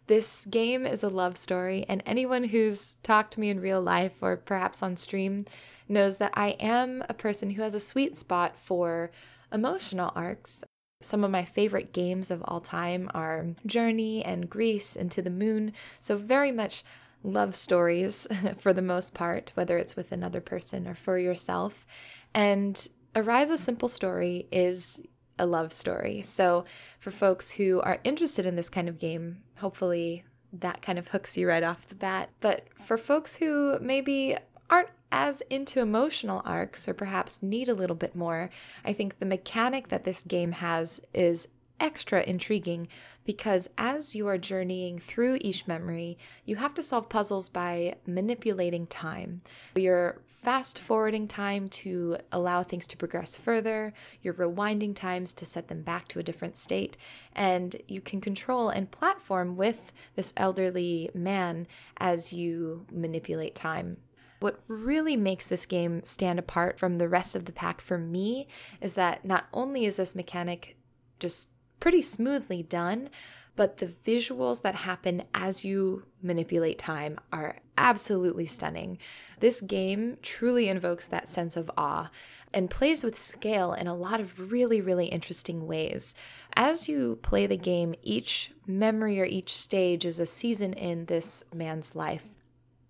This 0.06 0.46
game 0.46 0.86
is 0.86 1.02
a 1.02 1.10
love 1.10 1.38
story, 1.38 1.86
and 1.88 2.04
anyone 2.06 2.44
who's 2.44 2.96
talked 3.04 3.34
to 3.34 3.40
me 3.40 3.50
in 3.50 3.60
real 3.60 3.82
life 3.82 4.22
or 4.22 4.36
perhaps 4.36 4.84
on 4.84 4.98
stream 4.98 5.46
knows 5.88 6.18
that 6.18 6.34
I 6.36 6.50
am 6.60 7.04
a 7.08 7.14
person 7.14 7.52
who 7.52 7.62
has 7.62 7.74
a 7.74 7.80
sweet 7.80 8.16
spot 8.18 8.58
for 8.58 9.12
emotional 9.52 10.12
arcs. 10.14 10.64
Some 11.04 11.24
of 11.24 11.32
my 11.32 11.46
favorite 11.46 11.94
games 11.94 12.32
of 12.32 12.44
all 12.46 12.62
time 12.62 13.10
are 13.14 13.48
Journey 13.66 14.24
and 14.24 14.50
Gris 14.50 14.96
and 14.96 15.12
To 15.12 15.22
the 15.22 15.30
Moon. 15.30 15.74
So, 16.00 16.18
very 16.18 16.52
much 16.52 16.84
love 17.24 17.56
stories 17.56 18.28
for 18.58 18.74
the 18.74 18.82
most 18.82 19.14
part, 19.14 19.52
whether 19.56 19.78
it's 19.78 19.96
with 19.96 20.12
another 20.12 20.42
person 20.42 20.88
or 20.88 20.96
for 20.96 21.18
yourself. 21.18 21.86
And 22.34 22.88
Arise 23.16 23.50
a 23.50 23.58
Simple 23.58 23.90
Story 23.90 24.48
is 24.52 25.02
a 25.38 25.46
love 25.46 25.72
story. 25.72 26.22
So, 26.22 26.66
for 27.00 27.12
folks 27.12 27.52
who 27.52 27.82
are 27.82 28.00
interested 28.04 28.46
in 28.46 28.56
this 28.56 28.70
kind 28.70 28.88
of 28.90 29.00
game, 29.00 29.44
hopefully 29.58 30.24
that 30.54 30.82
kind 30.82 31.00
of 31.00 31.08
hooks 31.10 31.38
you 31.38 31.48
right 31.48 31.64
off 31.64 31.88
the 31.90 31.96
bat. 31.96 32.30
But 32.40 32.68
for 32.86 32.98
folks 32.98 33.36
who 33.36 33.78
maybe 33.82 34.38
aren't 34.70 34.90
as 35.14 35.42
into 35.42 35.80
emotional 35.80 36.42
arcs 36.44 36.88
or 36.90 36.94
perhaps 36.96 37.44
need 37.44 37.70
a 37.70 37.76
little 37.76 37.96
bit 37.96 38.16
more, 38.16 38.50
I 38.84 38.94
think 38.94 39.20
the 39.20 39.28
mechanic 39.28 39.90
that 39.90 40.06
this 40.06 40.24
game 40.24 40.54
has 40.54 41.02
is 41.14 41.50
extra 41.80 42.24
intriguing 42.24 42.88
because 43.24 43.70
as 43.78 44.16
you 44.16 44.28
are 44.28 44.40
journeying 44.40 44.98
through 44.98 45.38
each 45.42 45.68
memory, 45.68 46.18
you 46.46 46.56
have 46.56 46.74
to 46.74 46.82
solve 46.82 47.10
puzzles 47.10 47.48
by 47.48 47.94
manipulating 48.08 48.88
time. 48.88 49.42
You're 49.76 50.20
fast 50.42 50.80
forwarding 50.80 51.28
time 51.28 51.70
to 51.70 52.18
allow 52.32 52.64
things 52.64 52.88
to 52.88 52.98
progress 52.98 53.36
further, 53.36 53.94
you're 54.24 54.34
rewinding 54.34 54.96
times 54.96 55.32
to 55.34 55.46
set 55.46 55.68
them 55.68 55.84
back 55.84 56.08
to 56.08 56.20
a 56.20 56.24
different 56.24 56.58
state, 56.58 56.98
and 57.34 57.76
you 57.88 58.02
can 58.02 58.20
control 58.20 58.70
and 58.70 58.90
platform 58.90 59.56
with 59.58 59.92
this 60.16 60.34
elderly 60.36 61.12
man 61.14 61.68
as 61.98 62.34
you 62.34 62.88
manipulate 62.92 63.54
time. 63.54 63.98
What 64.44 64.60
really 64.68 65.16
makes 65.16 65.48
this 65.48 65.66
game 65.66 66.04
stand 66.04 66.38
apart 66.38 66.78
from 66.78 66.98
the 66.98 67.08
rest 67.08 67.34
of 67.34 67.46
the 67.46 67.54
pack 67.54 67.80
for 67.80 67.98
me 67.98 68.50
is 68.82 68.96
that 68.96 69.24
not 69.24 69.46
only 69.54 69.86
is 69.86 69.96
this 69.96 70.16
mechanic 70.16 70.76
just 71.18 71.52
pretty 71.80 72.02
smoothly 72.02 72.62
done, 72.62 73.10
but 73.56 73.78
the 73.78 73.94
visuals 74.06 74.62
that 74.64 74.76
happen 74.76 75.24
as 75.34 75.64
you 75.64 76.08
manipulate 76.22 76.78
time 76.78 77.22
are 77.32 77.60
absolutely 77.78 78.46
stunning. 78.46 78.98
This 79.40 79.62
game 79.62 80.18
truly 80.22 80.68
invokes 80.68 81.08
that 81.08 81.30
sense 81.30 81.56
of 81.56 81.72
awe 81.78 82.12
and 82.54 82.70
plays 82.70 83.02
with 83.02 83.18
scale 83.18 83.72
in 83.72 83.88
a 83.88 83.96
lot 83.96 84.20
of 84.20 84.52
really, 84.52 84.82
really 84.82 85.06
interesting 85.06 85.66
ways. 85.68 86.16
As 86.54 86.90
you 86.90 87.18
play 87.22 87.48
the 87.48 87.56
game, 87.56 87.96
each 88.02 88.52
memory 88.68 89.22
or 89.22 89.26
each 89.26 89.54
stage 89.56 90.04
is 90.04 90.20
a 90.20 90.26
season 90.26 90.74
in 90.74 91.06
this 91.06 91.46
man's 91.54 91.96
life. 91.96 92.43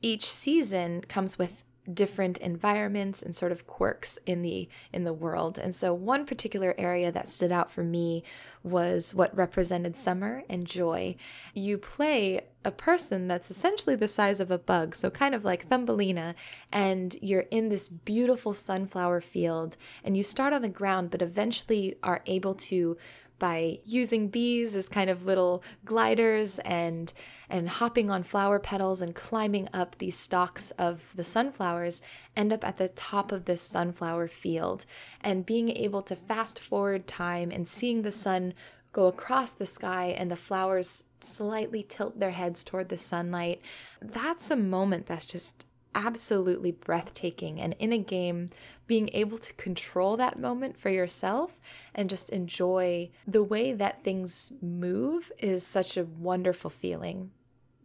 Each 0.04 0.26
season 0.26 1.01
comes 1.08 1.39
with 1.39 1.66
different 1.91 2.38
environments 2.38 3.22
and 3.22 3.36
sort 3.36 3.51
of 3.51 3.68
quirks 3.68 4.18
in 4.26 4.41
the 4.41 4.70
in 4.91 5.04
the 5.04 5.14
world. 5.14 5.58
And 5.58 5.76
so 5.76 5.93
one 5.93 6.26
particular 6.26 6.74
area 6.78 7.12
that 7.12 7.28
stood 7.28 7.51
out 7.51 7.72
for 7.72 7.84
me 7.84 8.24
was 8.64 9.14
what 9.14 9.36
represented 9.36 9.97
summer 9.97 10.43
and 10.49 10.66
joy. 10.66 11.16
You 11.54 11.78
play 11.78 12.41
a 12.64 12.72
person 12.72 13.28
that's 13.28 13.51
essentially 13.51 13.95
the 13.95 14.08
size 14.08 14.39
of 14.39 14.49
a 14.51 14.58
bug, 14.58 14.95
so 14.95 15.10
kind 15.10 15.36
of 15.36 15.43
like 15.43 15.68
Thumbelina, 15.68 16.36
and 16.72 17.16
you're 17.22 17.45
in 17.51 17.68
this 17.68 17.89
beautiful 17.89 18.54
sunflower 18.54 19.22
field 19.22 19.76
and 20.04 20.16
you 20.16 20.24
start 20.24 20.54
on 20.54 20.62
the 20.62 20.70
ground 20.70 21.12
but 21.12 21.22
eventually 21.22 21.95
are 22.04 22.22
able 22.26 22.54
to 22.54 22.97
by 23.39 23.80
using 23.84 24.30
bees 24.30 24.74
as 24.74 24.88
kind 24.88 25.10
of 25.10 25.26
little 25.26 25.64
gliders 25.84 26.60
and 26.60 27.12
and 27.50 27.70
hopping 27.70 28.10
on 28.10 28.24
flower 28.24 28.60
petals 28.60 29.02
and 29.02 29.16
climbing 29.16 29.68
up 29.74 29.98
these 29.98 30.18
stalks 30.18 30.72
of 30.72 31.14
the 31.16 31.24
sunflowers 31.24 32.02
end 32.36 32.54
up 32.54 32.64
at 32.64 32.78
the 32.78 32.89
top 32.89 33.32
of 33.32 33.46
this 33.46 33.62
sunflower 33.62 34.28
field. 34.28 34.86
And 35.22 35.46
being 35.46 35.70
able 35.70 36.02
to 36.04 36.16
fast 36.16 36.60
forward 36.60 37.08
time 37.08 37.52
and 37.52 37.68
seeing 37.68 38.02
the 38.02 38.12
sun 38.12 38.54
go 38.91 39.08
across 39.08 39.54
the 39.54 39.66
sky 39.66 40.16
and 40.18 40.30
the 40.32 40.36
flowers 40.36 41.06
slightly 41.22 41.84
tilt 41.84 42.20
their 42.20 42.32
heads 42.32 42.64
toward 42.64 42.89
the 42.89 42.98
sunlight 42.98 43.62
that's 44.02 44.52
a 44.52 44.56
moment 44.56 45.08
that's 45.08 45.26
just 45.26 45.66
absolutely 45.96 46.72
breathtaking. 46.72 47.60
And 47.60 47.76
in 47.80 47.94
a 47.94 47.98
game, 47.98 48.50
being 48.88 49.10
able 49.14 49.38
to 49.38 49.54
control 49.54 50.18
that 50.18 50.39
moment 50.39 50.78
for 50.78 50.89
yourself 50.89 51.60
and 51.94 52.10
just 52.10 52.30
enjoy 52.30 53.10
the 53.28 53.44
way 53.44 53.74
that 53.74 54.04
things 54.04 54.54
move 54.62 55.32
is 55.39 55.66
such 55.66 55.98
a 55.98 56.06
wonderful 56.06 56.70
feeling. 56.70 57.32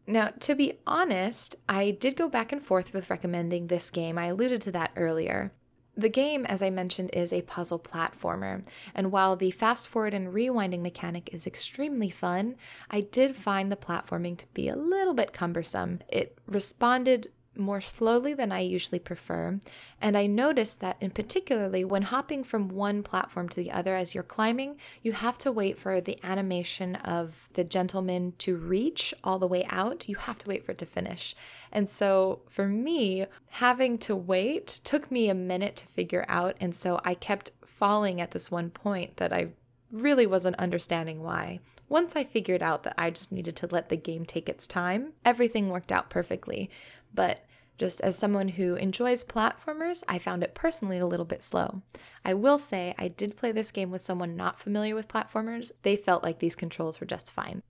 Now, 0.07 0.31
to 0.41 0.55
be 0.55 0.79
honest, 0.87 1.57
I 1.69 1.91
did 1.91 2.17
go 2.17 2.29
back 2.29 2.51
and 2.51 2.63
forth 2.63 2.95
with 2.95 3.11
recommending 3.11 3.67
this 3.67 3.91
game. 3.91 4.17
I 4.17 4.27
alluded 4.27 4.63
to 4.63 4.73
that 4.73 4.93
earlier. 4.97 5.53
The 5.99 6.09
game, 6.09 6.47
as 6.47 6.63
I 6.63 6.71
mentioned, 6.71 7.11
is 7.13 7.33
a 7.33 7.43
puzzle 7.43 7.81
platformer, 7.81 8.65
and 8.95 9.11
while 9.11 9.35
the 9.35 9.51
fast 9.51 9.89
forward 9.89 10.15
and 10.15 10.33
rewinding 10.33 10.81
mechanic 10.81 11.29
is 11.35 11.45
extremely 11.45 12.09
fun, 12.09 12.55
I 12.89 13.01
did 13.01 13.35
find 13.35 13.71
the 13.71 13.77
platforming 13.77 14.39
to 14.39 14.47
be 14.55 14.69
a 14.69 14.77
little 14.77 15.13
bit 15.13 15.33
cumbersome. 15.33 16.01
It 16.09 16.39
responded 16.47 17.33
more 17.59 17.81
slowly 17.81 18.35
than 18.35 18.53
I 18.53 18.61
usually 18.61 18.99
prefer. 18.99 19.59
And 20.01 20.17
I 20.17 20.27
noticed 20.27 20.81
that, 20.81 20.97
in 21.01 21.11
particularly, 21.11 21.85
when 21.85 22.03
hopping 22.03 22.45
from 22.45 22.69
one 22.69 23.03
platform 23.03 23.49
to 23.51 23.57
the 23.57 23.71
other 23.71 23.97
as 23.97 24.15
you're 24.15 24.23
climbing, 24.23 24.77
you 25.03 25.13
have 25.13 25.39
to 25.39 25.53
wait 25.53 25.79
for 25.79 26.01
the 26.01 26.19
animation 26.23 26.97
of 26.97 27.49
the 27.55 27.65
gentleman 27.65 28.35
to 28.39 28.57
reach 28.57 29.13
all 29.25 29.39
the 29.39 29.47
way 29.47 29.65
out. 29.69 30.09
You 30.09 30.17
have 30.17 30.39
to 30.39 30.49
wait 30.49 30.65
for 30.65 30.73
it 30.73 30.79
to 30.79 30.87
finish. 30.87 31.35
And 31.73 31.91
so, 31.91 32.41
for 32.49 32.69
me, 32.69 33.27
having 33.51 33.99
to 33.99 34.15
wait 34.15 34.67
took 34.85 35.11
me 35.11 35.29
a 35.29 35.35
minute 35.35 35.77
to 35.77 35.87
figure 35.87 36.25
out. 36.29 36.57
And 36.61 36.75
so, 36.75 37.01
I 37.05 37.15
kept 37.15 37.51
falling 37.65 38.21
at 38.21 38.33
this 38.33 38.51
one 38.51 38.71
point 38.71 39.17
that 39.19 39.33
I 39.33 39.49
really 39.91 40.27
wasn't 40.27 40.57
understanding 40.57 41.23
why. 41.23 41.61
Once 41.89 42.15
I 42.15 42.25
figured 42.25 42.63
out 42.63 42.83
that 42.83 42.95
I 42.99 43.11
just 43.11 43.33
needed 43.33 43.57
to 43.57 43.69
let 43.71 43.89
the 43.89 43.97
game 43.97 44.27
take 44.27 44.49
its 44.49 44.67
time, 44.67 45.15
everything 45.25 45.71
worked 45.71 45.91
out 45.91 46.11
perfectly. 46.11 46.71
But 47.15 47.45
just 47.79 48.01
as 48.01 48.19
someone 48.19 48.49
who 48.49 48.75
enjoys 48.75 49.25
platformers, 49.25 50.03
I 50.09 50.19
found 50.19 50.43
it 50.43 50.55
personally 50.55 50.99
a 50.99 51.07
little 51.07 51.25
bit 51.25 51.43
slow. 51.43 51.83
I 52.25 52.35
will 52.35 52.59
say 52.59 52.95
I 52.99 53.09
did 53.09 53.37
play 53.37 53.53
this 53.53 53.71
game 53.71 53.91
with 53.91 54.03
someone 54.03 54.37
not 54.37 54.59
familiar 54.59 54.95
with 54.95 55.09
platformers. 55.09 55.71
They 55.83 55.97
felt 55.97 56.25
like 56.25 56.41
these 56.41 56.57
controls 56.57 57.01
were 57.01 57.07
just 57.07 57.31
fine. 57.31 57.63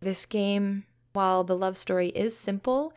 This 0.00 0.26
game, 0.26 0.84
while 1.12 1.44
the 1.44 1.56
love 1.56 1.76
story 1.76 2.08
is 2.08 2.36
simple, 2.36 2.92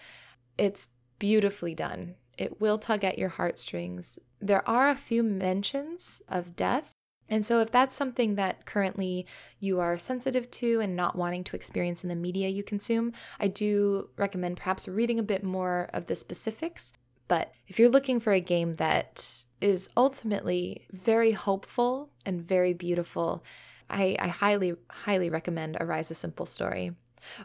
it's 0.57 0.89
beautifully 1.19 1.73
done. 1.73 2.15
It 2.38 2.59
will 2.59 2.77
tug 2.77 3.03
at 3.05 3.17
your 3.17 3.29
heartstrings. 3.29 4.19
There 4.41 4.67
are 4.67 4.89
a 4.89 4.95
few 4.95 5.23
mentions 5.23 6.21
of 6.27 6.55
death, 6.55 6.94
and 7.30 7.43
so, 7.43 7.59
if 7.59 7.71
that's 7.71 7.95
something 7.95 8.36
that 8.36 8.65
currently 8.65 9.26
you 9.59 9.80
are 9.80 9.97
sensitive 9.97 10.49
to 10.51 10.80
and 10.80 10.95
not 10.95 11.15
wanting 11.15 11.43
to 11.45 11.55
experience 11.55 12.03
in 12.03 12.09
the 12.09 12.15
media 12.15 12.49
you 12.49 12.63
consume, 12.63 13.13
I 13.39 13.47
do 13.47 14.09
recommend 14.15 14.57
perhaps 14.57 14.88
reading 14.88 15.17
a 15.17 15.23
bit 15.23 15.43
more 15.43 15.89
of 15.91 16.05
the 16.05 16.15
specifics. 16.15 16.93
But 17.28 17.51
if 17.67 17.80
you're 17.80 17.89
looking 17.89 18.19
for 18.19 18.34
a 18.34 18.39
game 18.39 18.76
that 18.76 19.43
is 19.59 19.89
ultimately 19.97 20.86
very 20.91 21.32
hopeful 21.32 22.11
and 22.26 22.41
very 22.41 22.73
beautiful, 22.73 23.43
I, 23.89 24.15
I 24.19 24.28
highly, 24.28 24.76
highly 24.89 25.30
recommend 25.32 25.78
Arise 25.80 26.11
a 26.11 26.15
Simple 26.15 26.45
Story. 26.45 26.91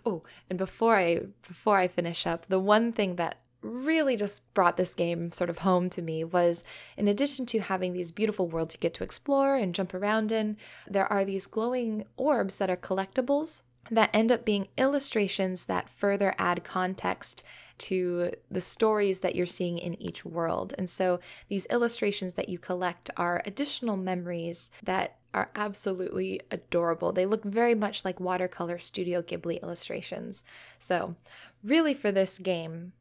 Oh, 0.05 0.23
and 0.51 0.59
before 0.59 0.97
I 0.97 1.21
before 1.47 1.79
I 1.79 1.89
finish 1.89 2.27
up, 2.27 2.45
the 2.49 2.61
one 2.61 2.93
thing 2.93 3.17
that 3.17 3.39
really 3.63 4.17
just 4.17 4.53
brought 4.55 4.77
this 4.77 4.95
game 4.95 5.33
sort 5.33 5.51
of 5.51 5.59
home 5.59 5.91
to 5.91 6.03
me 6.03 6.25
was 6.25 6.65
in 6.97 7.09
addition 7.09 7.47
to 7.47 7.61
having 7.61 7.93
these 7.93 8.11
beautiful 8.11 8.47
worlds 8.47 8.75
you 8.75 8.81
get 8.81 8.95
to 8.95 9.05
explore 9.05 9.57
and 9.57 9.75
jump 9.75 9.93
around 9.95 10.33
in, 10.33 10.57
there 10.89 11.11
are 11.13 11.25
these 11.25 11.47
glowing 11.47 12.05
orbs 12.17 12.59
that 12.59 12.71
are 12.71 12.77
collectibles 12.77 13.63
that 13.91 14.11
end 14.13 14.31
up 14.31 14.45
being 14.45 14.69
illustrations 14.79 15.67
that 15.67 15.89
further 15.89 16.35
add 16.39 16.65
context 16.65 17.43
to 17.79 18.31
the 18.51 18.61
stories 18.61 19.21
that 19.21 19.35
you're 19.35 19.47
seeing 19.47 19.79
in 19.79 20.01
each 20.01 20.25
world. 20.25 20.75
And 20.77 20.89
so 20.89 21.19
these 21.49 21.67
illustrations 21.67 22.35
that 22.35 22.49
you 22.49 22.59
collect 22.59 23.11
are 23.17 23.43
additional 23.47 23.97
memories 23.97 24.71
that 24.83 25.17
are 25.33 25.51
absolutely 25.55 26.41
adorable. 26.51 27.13
They 27.13 27.25
look 27.25 27.43
very 27.43 27.75
much 27.75 28.05
like 28.05 28.21
watercolor 28.21 28.79
Studio 28.79 29.23
Ghibli 29.23 29.63
illustrations. 29.63 30.45
So, 30.79 31.15
really, 31.63 31.95
for 31.95 32.11
this 32.11 32.39
game, 32.39 32.93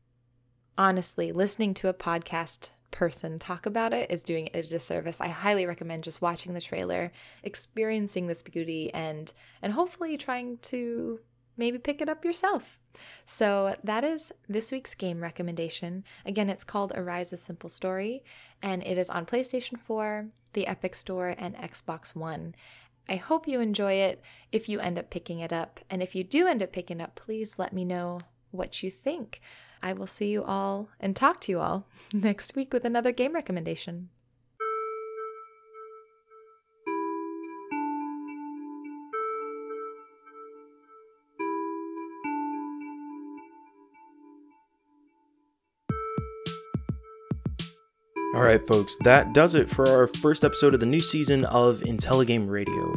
honestly, 0.79 1.33
listening 1.33 1.73
to 1.73 1.89
a 1.89 1.93
podcast 1.93 2.69
person 2.89 3.37
talk 3.37 3.65
about 3.65 3.93
it 3.93 4.09
is 4.09 4.23
doing 4.23 4.47
it 4.47 4.55
a 4.55 4.63
disservice. 4.67 5.19
I 5.19 5.27
highly 5.27 5.65
recommend 5.65 6.05
just 6.05 6.21
watching 6.21 6.53
the 6.53 6.61
trailer, 6.61 7.11
experiencing 7.43 8.27
this 8.27 8.41
beauty 8.41 8.91
and 8.93 9.31
and 9.61 9.73
hopefully 9.73 10.17
trying 10.17 10.57
to 10.59 11.19
maybe 11.57 11.77
pick 11.77 12.01
it 12.01 12.07
up 12.07 12.23
yourself. 12.23 12.79
So 13.25 13.75
that 13.83 14.05
is 14.05 14.31
this 14.47 14.71
week's 14.71 14.95
game 14.95 15.19
recommendation. 15.19 16.05
Again, 16.25 16.49
it's 16.49 16.63
called 16.63 16.93
Arise 16.95 17.33
a 17.33 17.37
Simple 17.37 17.69
Story 17.69 18.23
and 18.61 18.81
it 18.83 18.97
is 18.97 19.09
on 19.09 19.25
PlayStation 19.25 19.77
4, 19.77 20.29
the 20.53 20.65
Epic 20.65 20.95
Store 20.95 21.35
and 21.37 21.57
Xbox 21.57 22.15
1. 22.15 22.55
I 23.09 23.15
hope 23.17 23.49
you 23.49 23.59
enjoy 23.59 23.93
it 23.93 24.21
if 24.53 24.69
you 24.69 24.79
end 24.79 24.97
up 24.97 25.09
picking 25.09 25.39
it 25.39 25.51
up. 25.51 25.81
And 25.89 26.01
if 26.01 26.15
you 26.15 26.23
do 26.23 26.47
end 26.47 26.63
up 26.63 26.71
picking 26.71 27.01
it 27.01 27.03
up, 27.03 27.15
please 27.15 27.59
let 27.59 27.73
me 27.73 27.83
know 27.83 28.21
what 28.51 28.81
you 28.81 28.89
think. 28.89 29.41
I 29.81 29.93
will 29.93 30.07
see 30.07 30.29
you 30.29 30.43
all 30.43 30.89
and 30.99 31.15
talk 31.15 31.41
to 31.41 31.51
you 31.51 31.59
all 31.59 31.85
next 32.13 32.55
week 32.55 32.73
with 32.73 32.85
another 32.85 33.11
game 33.11 33.33
recommendation. 33.33 34.09
All 48.35 48.45
right, 48.45 48.65
folks, 48.65 48.95
that 49.03 49.33
does 49.33 49.55
it 49.55 49.69
for 49.69 49.89
our 49.89 50.07
first 50.07 50.45
episode 50.45 50.73
of 50.73 50.79
the 50.79 50.85
new 50.85 51.01
season 51.01 51.45
of 51.45 51.79
IntelliGame 51.79 52.49
Radio. 52.49 52.95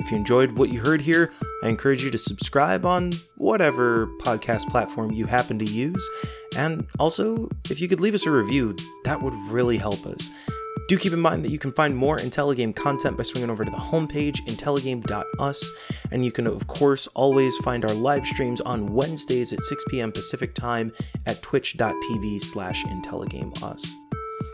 If 0.00 0.10
you 0.10 0.16
enjoyed 0.16 0.52
what 0.52 0.70
you 0.70 0.80
heard 0.80 1.02
here, 1.02 1.32
I 1.62 1.68
encourage 1.68 2.02
you 2.02 2.10
to 2.10 2.18
subscribe 2.18 2.86
on 2.86 3.12
whatever 3.36 4.06
podcast 4.20 4.68
platform 4.68 5.10
you 5.12 5.26
happen 5.26 5.58
to 5.58 5.64
use. 5.64 6.08
And 6.56 6.86
also, 6.98 7.48
if 7.70 7.80
you 7.80 7.88
could 7.88 8.00
leave 8.00 8.14
us 8.14 8.26
a 8.26 8.30
review, 8.30 8.76
that 9.04 9.22
would 9.22 9.34
really 9.50 9.76
help 9.76 10.06
us. 10.06 10.30
Do 10.88 10.96
keep 10.96 11.12
in 11.12 11.20
mind 11.20 11.44
that 11.44 11.50
you 11.50 11.58
can 11.58 11.72
find 11.72 11.94
more 11.94 12.16
IntelliGame 12.16 12.74
content 12.74 13.18
by 13.18 13.22
swinging 13.22 13.50
over 13.50 13.62
to 13.62 13.70
the 13.70 13.76
homepage, 13.76 14.36
intelligame.us, 14.46 15.70
and 16.10 16.24
you 16.24 16.32
can, 16.32 16.46
of 16.46 16.66
course, 16.66 17.06
always 17.08 17.54
find 17.58 17.84
our 17.84 17.92
live 17.92 18.26
streams 18.26 18.62
on 18.62 18.94
Wednesdays 18.94 19.52
at 19.52 19.60
6 19.60 19.84
p.m. 19.90 20.10
Pacific 20.10 20.54
Time 20.54 20.90
at 21.26 21.42
twitch.tv 21.42 22.40
slash 22.40 22.84
intelligameus. 22.84 24.07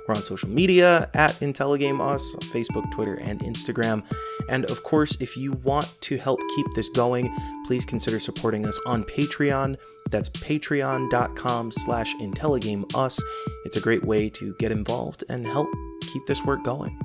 We're 0.07 0.15
on 0.15 0.23
social 0.23 0.49
media 0.49 1.11
at 1.15 1.33
IntelliGameUs, 1.41 2.35
on 2.35 2.41
Facebook, 2.51 2.91
Twitter, 2.93 3.15
and 3.15 3.41
Instagram. 3.41 4.05
And 4.49 4.65
of 4.67 4.83
course, 4.83 5.17
if 5.21 5.37
you 5.37 5.53
want 5.53 5.89
to 6.03 6.17
help 6.19 6.41
keep 6.57 6.67
this 6.75 6.89
going, 6.91 7.35
please 7.67 7.85
consider 7.85 8.19
supporting 8.19 8.67
us 8.67 8.79
on 8.87 9.05
Patreon. 9.05 9.77
That's 10.11 10.29
patreon.com 10.29 11.73
slash 11.73 12.15
IntelliGameUs. 12.17 13.19
It's 13.65 13.77
a 13.77 13.81
great 13.81 14.05
way 14.05 14.29
to 14.31 14.55
get 14.59 14.73
involved 14.73 15.25
and 15.29 15.47
help 15.47 15.69
keep 16.13 16.27
this 16.27 16.45
work 16.45 16.63
going. 16.65 16.99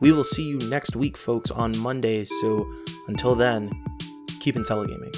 We 0.00 0.12
will 0.12 0.24
see 0.24 0.46
you 0.46 0.58
next 0.58 0.94
week, 0.94 1.16
folks, 1.16 1.50
on 1.50 1.76
Monday. 1.78 2.26
So 2.26 2.70
until 3.08 3.34
then, 3.34 3.70
keep 4.40 4.56
Intelligaming. 4.56 5.14